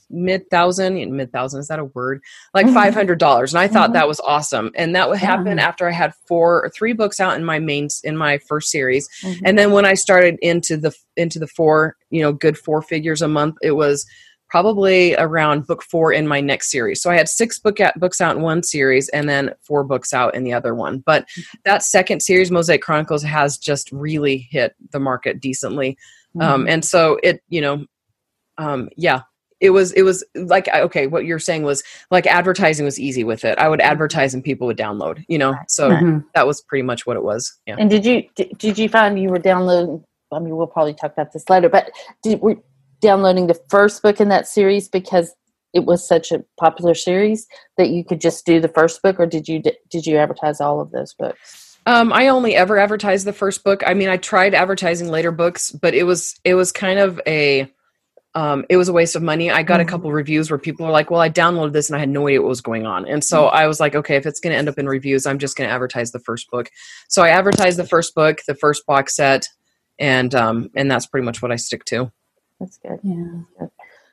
mid 0.09 0.49
thousand 0.49 0.95
mid 1.11 1.31
thousand 1.31 1.59
is 1.59 1.67
that 1.67 1.79
a 1.79 1.85
word 1.85 2.21
like 2.53 2.65
mm-hmm. 2.65 2.75
five 2.75 2.93
hundred 2.93 3.19
dollars 3.19 3.53
and 3.53 3.59
i 3.59 3.67
thought 3.67 3.87
mm-hmm. 3.87 3.93
that 3.93 4.07
was 4.07 4.19
awesome 4.21 4.71
and 4.75 4.95
that 4.95 5.09
would 5.09 5.17
happen 5.17 5.57
yeah. 5.57 5.67
after 5.67 5.87
i 5.87 5.91
had 5.91 6.13
four 6.27 6.63
or 6.63 6.69
three 6.69 6.93
books 6.93 7.19
out 7.19 7.35
in 7.35 7.43
my 7.43 7.59
main 7.59 7.87
in 8.03 8.15
my 8.15 8.37
first 8.37 8.69
series 8.69 9.09
mm-hmm. 9.21 9.45
and 9.45 9.57
then 9.57 9.71
when 9.71 9.85
i 9.85 9.93
started 9.93 10.37
into 10.41 10.77
the 10.77 10.93
into 11.17 11.39
the 11.39 11.47
four 11.47 11.95
you 12.09 12.21
know 12.21 12.31
good 12.31 12.57
four 12.57 12.81
figures 12.81 13.21
a 13.21 13.27
month 13.27 13.55
it 13.61 13.71
was 13.71 14.05
probably 14.49 15.15
around 15.15 15.67
book 15.67 15.83
four 15.83 16.13
in 16.13 16.27
my 16.27 16.39
next 16.39 16.71
series. 16.71 17.01
So 17.01 17.09
I 17.09 17.17
had 17.17 17.27
six 17.27 17.59
book 17.59 17.79
at, 17.79 17.99
books 17.99 18.21
out 18.21 18.37
in 18.37 18.41
one 18.41 18.63
series 18.63 19.09
and 19.09 19.27
then 19.27 19.53
four 19.61 19.83
books 19.83 20.13
out 20.13 20.35
in 20.35 20.43
the 20.43 20.53
other 20.53 20.75
one. 20.75 20.99
But 20.99 21.23
mm-hmm. 21.23 21.57
that 21.65 21.83
second 21.83 22.21
series, 22.21 22.51
Mosaic 22.51 22.81
Chronicles, 22.81 23.23
has 23.23 23.57
just 23.57 23.91
really 23.91 24.47
hit 24.49 24.75
the 24.91 24.99
market 24.99 25.41
decently. 25.41 25.97
Mm-hmm. 26.37 26.41
Um, 26.41 26.67
and 26.67 26.85
so 26.85 27.19
it, 27.23 27.41
you 27.49 27.61
know, 27.61 27.85
um, 28.57 28.89
yeah, 28.95 29.21
it 29.61 29.69
was 29.69 29.91
it 29.93 30.03
was 30.03 30.23
like 30.35 30.67
okay 30.67 31.07
what 31.07 31.25
you're 31.25 31.39
saying 31.39 31.63
was 31.63 31.83
like 32.11 32.27
advertising 32.27 32.85
was 32.85 32.99
easy 32.99 33.23
with 33.23 33.45
it. 33.45 33.57
I 33.57 33.69
would 33.69 33.81
advertise 33.81 34.33
and 34.33 34.43
people 34.43 34.67
would 34.67 34.77
download 34.77 35.23
you 35.27 35.37
know? 35.37 35.55
So 35.67 35.89
mm-hmm. 35.91 36.19
that 36.33 36.47
was 36.47 36.61
pretty 36.61 36.83
much 36.83 37.05
what 37.05 37.17
it 37.17 37.23
was. 37.23 37.57
Yeah. 37.65 37.75
And 37.79 37.89
did 37.89 38.05
you 38.05 38.23
did, 38.35 38.57
did 38.57 38.77
you 38.77 38.89
find 38.89 39.19
you 39.19 39.29
were 39.29 39.39
downloading 39.39 40.03
i 40.31 40.39
mean 40.39 40.55
we'll 40.55 40.67
probably 40.67 40.93
talk 40.93 41.13
about 41.13 41.31
this 41.33 41.49
later 41.49 41.69
but 41.69 41.91
did 42.23 42.41
were, 42.41 42.57
downloading 43.01 43.47
the 43.47 43.59
first 43.69 44.01
book 44.01 44.19
in 44.19 44.29
that 44.29 44.47
series 44.47 44.87
because 44.87 45.35
it 45.73 45.85
was 45.85 46.07
such 46.07 46.31
a 46.31 46.43
popular 46.57 46.95
series 46.95 47.47
that 47.77 47.89
you 47.89 48.03
could 48.03 48.21
just 48.21 48.45
do 48.45 48.59
the 48.59 48.69
first 48.69 49.01
book 49.01 49.19
or 49.19 49.25
did 49.25 49.47
you 49.47 49.61
did 49.89 50.05
you 50.05 50.17
advertise 50.17 50.61
all 50.61 50.79
of 50.79 50.91
those 50.91 51.13
books? 51.13 51.77
Um, 51.85 52.11
i 52.13 52.27
only 52.27 52.55
ever 52.55 52.79
advertised 52.79 53.27
the 53.27 53.33
first 53.33 53.63
book. 53.63 53.83
I 53.85 53.93
mean 53.93 54.09
i 54.09 54.17
tried 54.17 54.53
advertising 54.53 55.09
later 55.09 55.31
books 55.31 55.71
but 55.71 55.93
it 55.93 56.03
was 56.03 56.39
it 56.43 56.55
was 56.55 56.71
kind 56.71 56.99
of 56.99 57.21
a 57.27 57.71
um, 58.35 58.65
it 58.69 58.75
was 58.77 58.89
a 58.89 58.93
waste 58.93 59.15
of 59.15 59.23
money. 59.23 59.49
I 59.49 59.63
got 59.63 59.79
mm-hmm. 59.79 59.87
a 59.87 59.91
couple 59.91 60.11
reviews 60.11 60.51
where 60.51 60.57
people 60.57 60.85
were 60.85 60.91
like, 60.91 61.09
"Well, 61.09 61.21
I 61.21 61.29
downloaded 61.29 61.71
this 61.71 61.89
and 61.89 61.95
I 61.95 61.99
had 61.99 62.09
no 62.09 62.27
idea 62.27 62.41
what 62.41 62.49
was 62.49 62.61
going 62.61 62.85
on," 62.85 63.07
and 63.07 63.23
so 63.23 63.43
mm-hmm. 63.43 63.55
I 63.55 63.67
was 63.67 63.79
like, 63.79 63.95
"Okay, 63.95 64.15
if 64.17 64.25
it's 64.25 64.39
going 64.39 64.51
to 64.51 64.57
end 64.57 64.69
up 64.69 64.77
in 64.77 64.87
reviews, 64.87 65.25
I'm 65.25 65.39
just 65.39 65.55
going 65.55 65.67
to 65.69 65.73
advertise 65.73 66.11
the 66.11 66.19
first 66.19 66.51
book." 66.51 66.69
So 67.07 67.23
I 67.23 67.29
advertised 67.29 67.79
the 67.79 67.87
first 67.87 68.13
book, 68.13 68.41
the 68.45 68.55
first 68.55 68.85
box 68.85 69.15
set, 69.15 69.47
and 69.97 70.35
um, 70.35 70.69
and 70.75 70.91
that's 70.91 71.07
pretty 71.07 71.25
much 71.25 71.41
what 71.41 71.51
I 71.51 71.55
stick 71.55 71.85
to. 71.85 72.11
That's 72.59 72.77
good. 72.77 72.99
Yeah. 73.03 73.67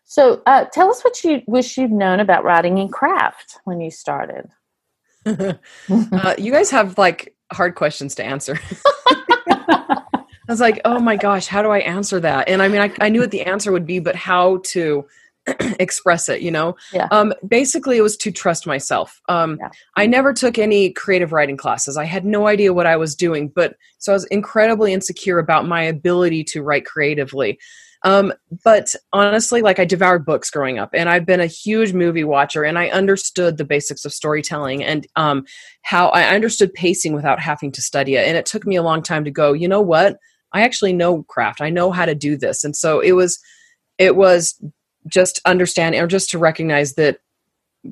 So, 0.05 0.43
uh, 0.47 0.67
tell 0.73 0.91
us 0.91 1.02
what 1.02 1.23
you 1.25 1.43
wish 1.47 1.76
you'd 1.79 1.91
known 1.91 2.21
about 2.21 2.45
writing 2.45 2.79
and 2.79 2.93
craft 2.93 3.59
when 3.64 3.81
you 3.81 3.91
started. 3.91 4.49
uh, 5.26 5.55
you 6.37 6.52
guys 6.52 6.71
have 6.71 6.99
like 6.99 7.35
hard 7.52 7.75
questions 7.75 8.14
to 8.17 8.25
answer. 8.25 8.59
I 10.52 10.54
was 10.54 10.61
like, 10.61 10.82
oh 10.85 11.00
my 11.00 11.16
gosh, 11.16 11.47
how 11.47 11.62
do 11.62 11.71
I 11.71 11.78
answer 11.78 12.21
that? 12.21 12.47
And 12.47 12.61
I 12.61 12.68
mean, 12.68 12.82
I, 12.82 12.92
I 13.00 13.09
knew 13.09 13.21
what 13.21 13.30
the 13.30 13.40
answer 13.40 13.73
would 13.73 13.87
be, 13.87 14.00
but 14.00 14.14
how 14.14 14.59
to 14.66 15.06
express 15.80 16.28
it, 16.28 16.42
you 16.42 16.50
know? 16.50 16.76
Yeah. 16.92 17.09
Um, 17.11 17.32
basically, 17.49 17.97
it 17.97 18.02
was 18.02 18.18
to 18.18 18.30
trust 18.30 18.66
myself. 18.66 19.18
Um, 19.30 19.56
yeah. 19.59 19.71
I 19.97 20.04
never 20.04 20.35
took 20.35 20.59
any 20.59 20.90
creative 20.90 21.32
writing 21.32 21.56
classes. 21.56 21.97
I 21.97 22.04
had 22.04 22.26
no 22.26 22.49
idea 22.49 22.75
what 22.75 22.87
I 22.87 22.99
was 22.99 23.14
doing, 23.16 23.49
but 23.49 23.76
so 23.97 24.12
I 24.12 24.14
was 24.14 24.26
incredibly 24.26 24.92
insecure 24.92 25.38
about 25.38 25.66
my 25.66 25.80
ability 25.80 26.44
to 26.44 26.62
write 26.62 26.85
creatively. 26.85 27.59
Um, 28.04 28.35
but 28.62 28.94
honestly, 29.14 29.62
like 29.62 29.78
I 29.78 29.87
devoured 29.87 30.26
books 30.26 30.50
growing 30.50 30.78
up, 30.78 30.90
and 30.92 31.09
I've 31.09 31.25
been 31.25 31.40
a 31.40 31.47
huge 31.47 31.94
movie 31.94 32.25
watcher, 32.25 32.62
and 32.62 32.78
I 32.78 32.88
understood 32.88 33.56
the 33.56 33.64
basics 33.64 34.04
of 34.04 34.12
storytelling 34.12 34.85
and 34.85 35.06
um, 35.16 35.47
how 35.80 36.09
I 36.09 36.25
understood 36.35 36.75
pacing 36.75 37.14
without 37.14 37.40
having 37.40 37.73
to 37.73 37.80
study 37.80 38.16
it. 38.16 38.28
And 38.28 38.37
it 38.37 38.44
took 38.44 38.66
me 38.66 38.76
a 38.76 38.82
long 38.82 39.02
time 39.02 39.25
to 39.25 39.30
go, 39.30 39.54
you 39.54 39.66
know 39.66 39.80
what? 39.80 40.18
I 40.52 40.62
actually 40.62 40.92
know 40.92 41.23
craft. 41.25 41.61
I 41.61 41.71
know 41.71 41.90
how 41.90 42.06
to 42.06 42.14
do 42.14 42.37
this. 42.37 42.64
And 42.64 42.76
so 42.76 43.00
it 43.00 43.12
was, 43.12 43.38
it 43.99 44.16
was 44.16 44.61
just 45.06 45.40
understand 45.44 45.94
or 45.94 46.06
just 46.06 46.30
to 46.30 46.38
recognize 46.38 46.94
that 46.94 47.18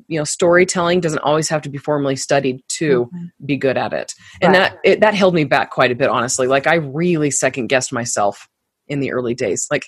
you 0.07 0.17
know 0.17 0.23
storytelling 0.23 1.01
doesn't 1.01 1.19
always 1.19 1.49
have 1.49 1.61
to 1.61 1.69
be 1.69 1.77
formally 1.77 2.15
studied 2.15 2.61
to 2.69 3.05
mm-hmm. 3.05 3.45
be 3.45 3.57
good 3.57 3.77
at 3.77 3.91
it 3.91 4.13
and 4.41 4.53
right. 4.53 4.71
that 4.71 4.79
it, 4.85 4.99
that 5.01 5.13
held 5.13 5.33
me 5.33 5.43
back 5.43 5.69
quite 5.69 5.91
a 5.91 5.95
bit 5.95 6.07
honestly 6.07 6.47
like 6.47 6.65
i 6.65 6.75
really 6.75 7.29
second 7.29 7.67
guessed 7.67 7.91
myself 7.91 8.47
in 8.87 9.01
the 9.01 9.11
early 9.11 9.35
days 9.35 9.67
like 9.69 9.83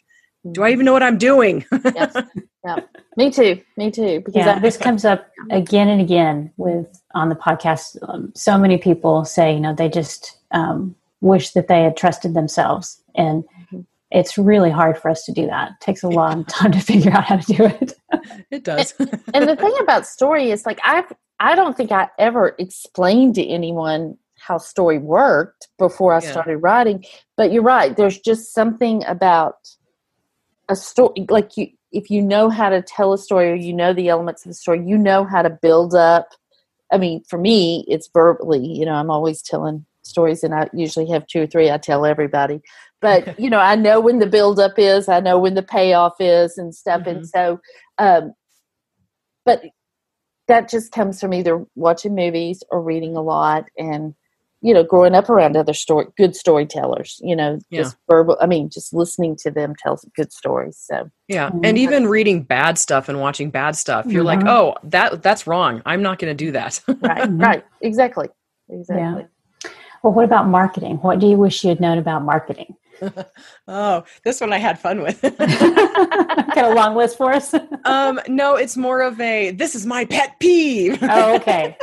do 0.51 0.63
I 0.63 0.71
even 0.71 0.85
know 0.85 0.93
what 0.93 1.03
I'm 1.03 1.17
doing? 1.17 1.65
yes. 1.71 2.15
Yeah. 2.65 2.79
Me 3.17 3.29
too. 3.29 3.61
Me 3.75 3.91
too. 3.91 4.21
Because 4.21 4.45
yeah, 4.45 4.57
this 4.57 4.77
comes 4.77 5.03
up 5.03 5.29
again 5.51 5.89
and 5.89 5.99
again 5.99 6.49
with 6.55 6.87
on 7.13 7.27
the 7.27 7.35
podcast. 7.35 7.97
Um, 8.07 8.31
so 8.35 8.57
many 8.57 8.77
people 8.77 9.25
say, 9.25 9.53
you 9.53 9.59
know, 9.59 9.75
they 9.75 9.89
just 9.89 10.37
um, 10.51 10.95
wish 11.23 11.51
that 11.51 11.67
they 11.67 11.83
had 11.83 11.97
trusted 11.97 12.33
themselves, 12.33 13.01
and 13.15 13.43
mm-hmm. 13.43 13.79
it's 14.11 14.37
really 14.37 14.69
hard 14.69 14.97
for 14.97 15.09
us 15.09 15.23
to 15.25 15.31
do 15.31 15.47
that. 15.47 15.71
It 15.71 15.85
takes 15.85 16.03
a 16.03 16.09
long 16.09 16.45
time 16.49 16.71
to 16.71 16.79
figure 16.79 17.11
out 17.11 17.23
how 17.23 17.37
to 17.37 17.53
do 17.53 17.65
it. 17.65 17.93
it 18.51 18.63
does. 18.63 18.93
and, 18.99 19.21
and 19.33 19.49
the 19.49 19.55
thing 19.55 19.75
about 19.81 20.05
story 20.05 20.51
is, 20.51 20.65
like, 20.65 20.79
I've 20.83 21.11
I 21.39 21.55
don't 21.55 21.75
think 21.75 21.91
I 21.91 22.09
ever 22.19 22.55
explained 22.59 23.35
to 23.35 23.45
anyone 23.45 24.17
how 24.37 24.57
story 24.57 24.97
worked 24.97 25.67
before 25.77 26.13
I 26.13 26.21
yeah. 26.21 26.31
started 26.31 26.57
writing. 26.57 27.03
But 27.37 27.51
you're 27.51 27.63
right. 27.63 27.95
There's 27.95 28.19
just 28.19 28.53
something 28.53 29.03
about 29.05 29.55
a 30.69 30.75
story 30.75 31.25
like 31.29 31.57
you 31.57 31.67
if 31.91 32.09
you 32.09 32.21
know 32.21 32.49
how 32.49 32.69
to 32.69 32.81
tell 32.81 33.13
a 33.13 33.17
story 33.17 33.51
or 33.51 33.55
you 33.55 33.73
know 33.73 33.93
the 33.93 34.09
elements 34.09 34.45
of 34.45 34.49
the 34.49 34.55
story 34.55 34.83
you 34.85 34.97
know 34.97 35.25
how 35.25 35.41
to 35.41 35.49
build 35.49 35.93
up 35.93 36.29
i 36.91 36.97
mean 36.97 37.21
for 37.27 37.37
me 37.37 37.83
it's 37.87 38.09
verbally 38.13 38.65
you 38.65 38.85
know 38.85 38.93
i'm 38.93 39.09
always 39.09 39.41
telling 39.41 39.85
stories 40.03 40.43
and 40.43 40.53
i 40.53 40.69
usually 40.73 41.07
have 41.07 41.25
two 41.27 41.41
or 41.41 41.47
three 41.47 41.71
i 41.71 41.77
tell 41.77 42.05
everybody 42.05 42.61
but 43.01 43.37
you 43.39 43.49
know 43.49 43.59
i 43.59 43.75
know 43.75 43.99
when 43.99 44.19
the 44.19 44.27
build 44.27 44.59
up 44.59 44.77
is 44.77 45.07
i 45.09 45.19
know 45.19 45.37
when 45.37 45.55
the 45.55 45.63
payoff 45.63 46.15
is 46.19 46.57
and 46.57 46.75
stuff 46.75 47.01
mm-hmm. 47.01 47.17
and 47.17 47.27
so 47.27 47.59
um 47.97 48.33
but 49.45 49.63
that 50.47 50.69
just 50.69 50.91
comes 50.91 51.19
from 51.19 51.33
either 51.33 51.65
watching 51.75 52.15
movies 52.15 52.63
or 52.69 52.81
reading 52.81 53.15
a 53.15 53.21
lot 53.21 53.65
and 53.77 54.13
you 54.63 54.73
know, 54.73 54.81
growing 54.81 55.13
up 55.13 55.29
around 55.29 55.57
other 55.57 55.73
story, 55.73 56.05
good 56.17 56.37
storytellers, 56.37 57.19
you 57.21 57.35
know, 57.35 57.59
yeah. 57.69 57.81
just 57.81 57.97
verbal, 58.09 58.37
I 58.39 58.47
mean, 58.47 58.69
just 58.69 58.93
listening 58.93 59.35
to 59.41 59.51
them 59.51 59.75
tell 59.77 59.99
good 60.15 60.31
stories. 60.31 60.81
So, 60.81 61.11
yeah. 61.27 61.49
Mm-hmm. 61.49 61.65
And 61.65 61.77
even 61.77 62.07
reading 62.07 62.43
bad 62.43 62.77
stuff 62.77 63.09
and 63.09 63.19
watching 63.19 63.51
bad 63.51 63.75
stuff, 63.75 64.05
you're 64.05 64.23
mm-hmm. 64.23 64.45
like, 64.45 64.47
oh, 64.47 64.75
that 64.85 65.21
that's 65.21 65.45
wrong. 65.45 65.81
I'm 65.85 66.01
not 66.01 66.17
going 66.17 66.35
to 66.35 66.45
do 66.45 66.53
that. 66.53 66.79
right. 66.87 67.29
Right. 67.43 67.65
Exactly. 67.81 68.29
Exactly. 68.69 69.23
Yeah. 69.23 69.27
Well, 70.03 70.11
what 70.11 70.25
about 70.25 70.47
marketing? 70.47 70.97
What 70.97 71.19
do 71.19 71.27
you 71.27 71.37
wish 71.37 71.63
you 71.63 71.69
had 71.69 71.79
known 71.79 71.97
about 71.97 72.23
marketing? 72.23 72.75
oh, 73.67 74.03
this 74.23 74.41
one 74.41 74.51
I 74.51 74.57
had 74.57 74.77
fun 74.77 75.01
with. 75.01 75.21
Got 75.37 76.57
a 76.57 76.73
long 76.73 76.95
list 76.95 77.17
for 77.17 77.31
us? 77.31 77.53
um, 77.85 78.19
no, 78.27 78.55
it's 78.55 78.75
more 78.75 79.01
of 79.01 79.19
a 79.21 79.51
this 79.51 79.75
is 79.75 79.85
my 79.85 80.03
pet 80.03 80.35
peeve. 80.39 80.99
oh, 81.01 81.35
okay. 81.35 81.77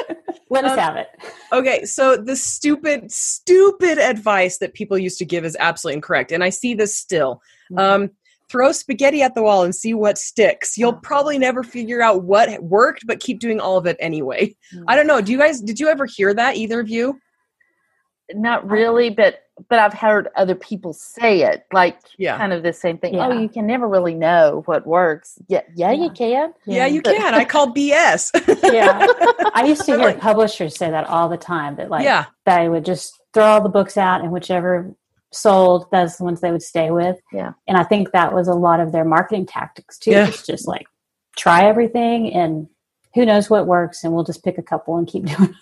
Let 0.51 0.65
us 0.65 0.73
um, 0.73 0.79
have 0.79 0.97
it. 0.97 1.09
Okay, 1.53 1.85
so 1.87 2.17
the 2.17 2.37
stupid, 2.37 3.11
stupid 3.11 3.99
advice 3.99 4.59
that 4.59 4.75
people 4.75 4.99
used 4.99 5.19
to 5.19 5.25
give 5.25 5.45
is 5.47 5.57
absolutely 5.59 5.97
incorrect, 5.97 6.31
and 6.31 6.45
I 6.45 6.51
see 6.51 6.75
this 6.75 6.97
still. 6.97 7.41
Mm-hmm. 7.73 7.79
Um, 7.79 8.11
throw 8.51 8.73
spaghetti 8.73 9.23
at 9.23 9.35
the 9.35 9.43
wall 9.43 9.63
and 9.63 9.75
see 9.75 9.95
what 9.95 10.19
sticks. 10.19 10.77
You'll 10.77 10.95
probably 10.95 11.39
never 11.39 11.63
figure 11.63 12.03
out 12.03 12.25
what 12.25 12.63
worked, 12.63 13.07
but 13.07 13.21
keep 13.21 13.39
doing 13.39 13.61
all 13.61 13.79
of 13.79 13.87
it 13.87 13.97
anyway. 14.01 14.57
Mm-hmm. 14.75 14.85
I 14.89 14.97
don't 14.97 15.07
know. 15.07 15.23
Do 15.23 15.33
you 15.33 15.39
guys? 15.39 15.61
Did 15.61 15.81
you 15.81 15.89
ever 15.89 16.05
hear 16.05 16.35
that? 16.35 16.57
Either 16.57 16.81
of 16.81 16.91
you? 16.91 17.19
Not 18.35 18.69
really, 18.69 19.11
but 19.11 19.43
but 19.69 19.79
I've 19.79 19.93
heard 19.93 20.29
other 20.37 20.55
people 20.55 20.93
say 20.93 21.43
it, 21.43 21.67
like 21.73 21.99
yeah. 22.19 22.39
kind 22.39 22.53
of 22.53 22.63
the 22.63 22.73
same 22.73 22.99
thing. 22.99 23.15
Oh, 23.17 23.19
yeah. 23.19 23.37
Oh, 23.37 23.41
you 23.41 23.49
can 23.49 23.67
never 23.67 23.87
really 23.87 24.15
know 24.15 24.63
what 24.67 24.87
works. 24.87 25.39
Yeah, 25.49 25.63
yeah, 25.75 25.93
yeah. 25.93 26.05
you 26.05 26.11
can. 26.11 26.55
Yeah, 26.67 26.87
you 26.87 27.03
can. 27.03 27.35
I 27.35 27.45
call 27.45 27.75
BS. 27.75 28.31
yeah, 28.73 29.07
I 29.55 29.65
used 29.67 29.85
to 29.87 29.97
hear 29.99 30.15
publishers 30.15 30.77
say 30.77 30.91
that 30.91 31.07
all 31.07 31.29
the 31.29 31.37
time. 31.37 31.77
That 31.77 31.91
like, 31.91 32.05
yeah, 32.05 32.27
they 32.47 32.69
would 32.69 32.85
just 32.85 33.21
throw 33.35 33.45
all 33.45 33.63
the 33.63 33.69
books 33.69 33.97
out, 33.97 34.23
and 34.23 34.33
whichever 34.33 34.95
sold, 35.33 35.91
those 35.91 36.17
the 36.17 36.25
ones 36.25 36.41
they 36.41 36.53
would 36.53 36.63
stay 36.63 36.91
with. 36.91 37.21
Yeah, 37.33 37.53
and 37.69 37.77
I 37.77 37.85
think 37.85 38.13
that 38.13 38.33
was 38.33 38.49
a 38.49 38.55
lot 38.55 38.81
of 38.81 38.93
their 38.93 39.05
marketing 39.05 39.47
tactics 39.47 39.99
too. 39.99 40.13
Yeah. 40.13 40.29
It's 40.29 40.47
just 40.47 40.67
like 40.67 40.87
try 41.37 41.65
everything, 41.65 42.33
and 42.33 42.69
who 43.15 43.27
knows 43.27 43.51
what 43.51 43.67
works, 43.67 44.05
and 44.05 44.13
we'll 44.13 44.25
just 44.25 44.45
pick 44.45 44.59
a 44.59 44.63
couple 44.63 44.97
and 44.97 45.07
keep 45.07 45.25
doing. 45.37 45.55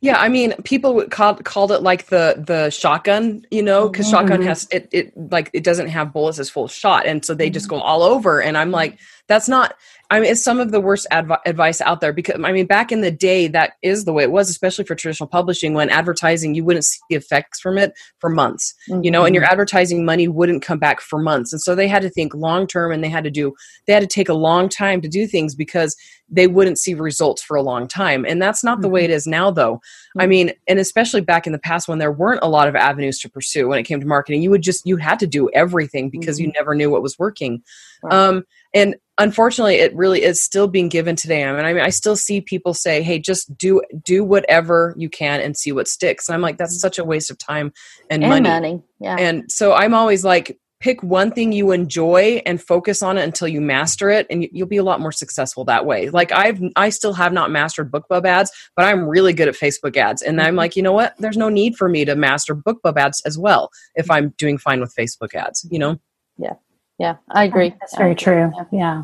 Yeah, 0.00 0.16
I 0.16 0.28
mean, 0.28 0.54
people 0.64 0.94
would 0.94 1.10
call, 1.10 1.36
called 1.36 1.70
it 1.70 1.80
like 1.80 2.06
the 2.06 2.42
the 2.44 2.70
shotgun, 2.70 3.46
you 3.50 3.62
know, 3.62 3.88
because 3.88 4.06
mm-hmm. 4.06 4.16
shotgun 4.16 4.42
has 4.42 4.66
it 4.70 4.88
it 4.90 5.12
like 5.30 5.50
it 5.52 5.62
doesn't 5.62 5.88
have 5.88 6.12
bullets 6.12 6.38
as 6.38 6.50
full 6.50 6.68
shot, 6.68 7.06
and 7.06 7.24
so 7.24 7.34
they 7.34 7.46
mm-hmm. 7.46 7.54
just 7.54 7.68
go 7.68 7.80
all 7.80 8.02
over. 8.02 8.42
And 8.42 8.58
I'm 8.58 8.70
like, 8.70 8.98
that's 9.32 9.48
not 9.48 9.74
I 10.12 10.20
mean, 10.20 10.30
it's 10.30 10.44
some 10.44 10.60
of 10.60 10.72
the 10.72 10.80
worst 10.80 11.06
adv- 11.10 11.40
advice 11.46 11.80
out 11.80 12.02
there 12.02 12.12
because 12.12 12.38
I 12.44 12.52
mean, 12.52 12.66
back 12.66 12.92
in 12.92 13.00
the 13.00 13.10
day, 13.10 13.48
that 13.48 13.72
is 13.80 14.04
the 14.04 14.12
way 14.12 14.22
it 14.22 14.30
was, 14.30 14.50
especially 14.50 14.84
for 14.84 14.94
traditional 14.94 15.26
publishing. 15.26 15.72
When 15.72 15.88
advertising, 15.88 16.54
you 16.54 16.66
wouldn't 16.66 16.84
see 16.84 17.00
effects 17.08 17.60
from 17.60 17.78
it 17.78 17.94
for 18.18 18.28
months, 18.28 18.74
mm-hmm. 18.90 19.02
you 19.02 19.10
know, 19.10 19.24
and 19.24 19.34
your 19.34 19.42
mm-hmm. 19.42 19.52
advertising 19.52 20.04
money 20.04 20.28
wouldn't 20.28 20.62
come 20.62 20.78
back 20.78 21.00
for 21.00 21.18
months, 21.18 21.50
and 21.50 21.62
so 21.62 21.74
they 21.74 21.88
had 21.88 22.02
to 22.02 22.10
think 22.10 22.34
long 22.34 22.66
term, 22.66 22.92
and 22.92 23.02
they 23.02 23.08
had 23.08 23.24
to 23.24 23.30
do, 23.30 23.54
they 23.86 23.94
had 23.94 24.02
to 24.02 24.06
take 24.06 24.28
a 24.28 24.34
long 24.34 24.68
time 24.68 25.00
to 25.00 25.08
do 25.08 25.26
things 25.26 25.54
because 25.54 25.96
they 26.28 26.46
wouldn't 26.46 26.78
see 26.78 26.92
results 26.92 27.42
for 27.42 27.56
a 27.56 27.62
long 27.62 27.88
time, 27.88 28.26
and 28.26 28.42
that's 28.42 28.62
not 28.62 28.74
mm-hmm. 28.74 28.82
the 28.82 28.88
way 28.90 29.04
it 29.06 29.10
mm-hmm. 29.10 29.30
now, 29.30 29.50
though. 29.50 29.80
Mm-hmm. 30.12 30.20
I 30.20 30.26
mean, 30.26 30.52
and 30.68 30.78
especially 30.78 31.20
back 31.20 31.46
in 31.46 31.52
the 31.52 31.58
past 31.58 31.88
when 31.88 31.98
there 31.98 32.12
weren't 32.12 32.40
a 32.42 32.48
lot 32.48 32.68
of 32.68 32.76
avenues 32.76 33.18
to 33.20 33.30
pursue 33.30 33.68
when 33.68 33.78
it 33.78 33.84
came 33.84 34.00
to 34.00 34.06
marketing, 34.06 34.42
you 34.42 34.50
would 34.50 34.62
just 34.62 34.86
you 34.86 34.96
had 34.96 35.18
to 35.20 35.26
do 35.26 35.48
everything 35.50 36.10
because 36.10 36.38
you 36.38 36.48
mm-hmm. 36.48 36.58
never 36.58 36.74
knew 36.74 36.90
what 36.90 37.02
was 37.02 37.18
working. 37.18 37.62
Right. 38.02 38.12
Um, 38.12 38.44
and 38.74 38.96
unfortunately 39.18 39.76
it 39.76 39.94
really 39.94 40.22
is 40.22 40.42
still 40.42 40.66
being 40.66 40.88
given 40.88 41.14
today 41.14 41.44
i 41.44 41.52
mean 41.52 41.64
i 41.64 41.72
mean 41.72 41.82
i 41.82 41.90
still 41.90 42.16
see 42.16 42.40
people 42.40 42.72
say 42.72 43.02
hey 43.02 43.18
just 43.18 43.56
do 43.58 43.82
do 44.02 44.24
whatever 44.24 44.94
you 44.96 45.08
can 45.08 45.40
and 45.40 45.56
see 45.56 45.70
what 45.70 45.86
sticks 45.86 46.28
and 46.28 46.34
i'm 46.34 46.40
like 46.40 46.56
that's 46.56 46.80
such 46.80 46.98
a 46.98 47.04
waste 47.04 47.30
of 47.30 47.36
time 47.36 47.72
and, 48.10 48.24
and 48.24 48.30
money. 48.30 48.48
money 48.48 48.82
yeah 49.00 49.16
and 49.18 49.50
so 49.52 49.74
i'm 49.74 49.92
always 49.92 50.24
like 50.24 50.58
pick 50.82 51.02
one 51.02 51.30
thing 51.30 51.52
you 51.52 51.70
enjoy 51.70 52.42
and 52.44 52.60
focus 52.60 53.02
on 53.02 53.16
it 53.16 53.22
until 53.22 53.46
you 53.46 53.60
master 53.60 54.10
it 54.10 54.26
and 54.28 54.46
you'll 54.52 54.66
be 54.66 54.76
a 54.76 54.82
lot 54.82 55.00
more 55.00 55.12
successful 55.12 55.64
that 55.64 55.86
way 55.86 56.10
like 56.10 56.32
i've 56.32 56.60
i 56.76 56.88
still 56.88 57.12
have 57.12 57.32
not 57.32 57.50
mastered 57.50 57.90
bookbub 57.90 58.26
ads 58.26 58.50
but 58.76 58.84
i'm 58.84 59.04
really 59.04 59.32
good 59.32 59.48
at 59.48 59.54
facebook 59.54 59.96
ads 59.96 60.20
and 60.20 60.40
i'm 60.40 60.48
mm-hmm. 60.48 60.58
like 60.58 60.76
you 60.76 60.82
know 60.82 60.92
what 60.92 61.14
there's 61.18 61.36
no 61.36 61.48
need 61.48 61.76
for 61.76 61.88
me 61.88 62.04
to 62.04 62.14
master 62.16 62.54
bookbub 62.54 62.96
ads 62.96 63.22
as 63.24 63.38
well 63.38 63.70
if 63.94 64.10
i'm 64.10 64.34
doing 64.36 64.58
fine 64.58 64.80
with 64.80 64.94
facebook 64.94 65.34
ads 65.34 65.66
you 65.70 65.78
know 65.78 65.98
yeah 66.36 66.54
yeah, 67.02 67.16
I 67.30 67.42
agree. 67.42 67.74
That's 67.80 67.96
very 67.96 68.14
true. 68.14 68.52
Yeah. 68.70 69.02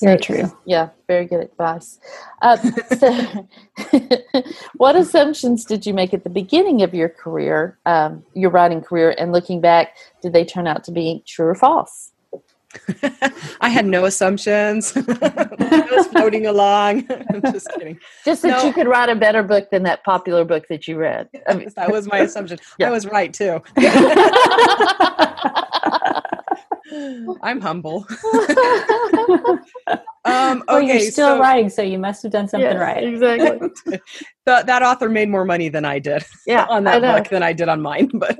Very 0.00 0.18
true. 0.18 0.52
Yeah, 0.64 0.90
very 1.06 1.26
good 1.26 1.40
advice. 1.40 1.98
Uh, 2.42 2.56
so 2.98 3.48
what 4.76 4.96
assumptions 4.96 5.64
did 5.64 5.86
you 5.86 5.94
make 5.94 6.14
at 6.14 6.24
the 6.24 6.30
beginning 6.30 6.82
of 6.82 6.94
your 6.94 7.08
career, 7.08 7.78
um, 7.86 8.24
your 8.34 8.50
writing 8.50 8.80
career, 8.80 9.14
and 9.18 9.32
looking 9.32 9.60
back, 9.60 9.96
did 10.22 10.32
they 10.32 10.44
turn 10.44 10.66
out 10.66 10.84
to 10.84 10.92
be 10.92 11.22
true 11.26 11.46
or 11.46 11.54
false? 11.54 12.12
I 13.60 13.68
had 13.68 13.86
no 13.86 14.04
assumptions. 14.04 14.92
I 14.96 15.88
was 15.92 16.06
floating 16.08 16.46
along. 16.46 17.06
I'm 17.32 17.40
just 17.52 17.70
kidding. 17.70 18.00
Just 18.24 18.42
that 18.42 18.62
no. 18.62 18.64
you 18.64 18.72
could 18.72 18.88
write 18.88 19.08
a 19.08 19.14
better 19.14 19.44
book 19.44 19.70
than 19.70 19.84
that 19.84 20.02
popular 20.04 20.44
book 20.44 20.66
that 20.68 20.88
you 20.88 20.96
read. 20.96 21.28
I 21.48 21.54
mean, 21.54 21.70
that 21.76 21.90
was 21.90 22.08
my 22.08 22.18
assumption. 22.18 22.58
Yeah. 22.78 22.88
I 22.88 22.90
was 22.90 23.06
right 23.06 23.32
too. 23.32 23.62
I'm 27.42 27.60
humble. 27.60 28.06
um, 30.24 30.62
okay, 30.62 30.64
well, 30.68 30.82
you're 30.82 31.00
still 31.00 31.36
so, 31.36 31.40
writing, 31.40 31.70
so 31.70 31.82
you 31.82 31.98
must 31.98 32.22
have 32.22 32.32
done 32.32 32.48
something 32.48 32.70
yes, 32.70 32.78
right. 32.78 33.04
Exactly. 33.04 34.00
the, 34.44 34.62
that 34.66 34.82
author 34.82 35.08
made 35.08 35.28
more 35.28 35.44
money 35.44 35.68
than 35.68 35.84
I 35.84 35.98
did. 35.98 36.24
Yeah, 36.46 36.66
on 36.68 36.84
that 36.84 37.00
book 37.00 37.30
than 37.30 37.42
I 37.42 37.52
did 37.52 37.68
on 37.68 37.80
mine. 37.80 38.10
But 38.14 38.38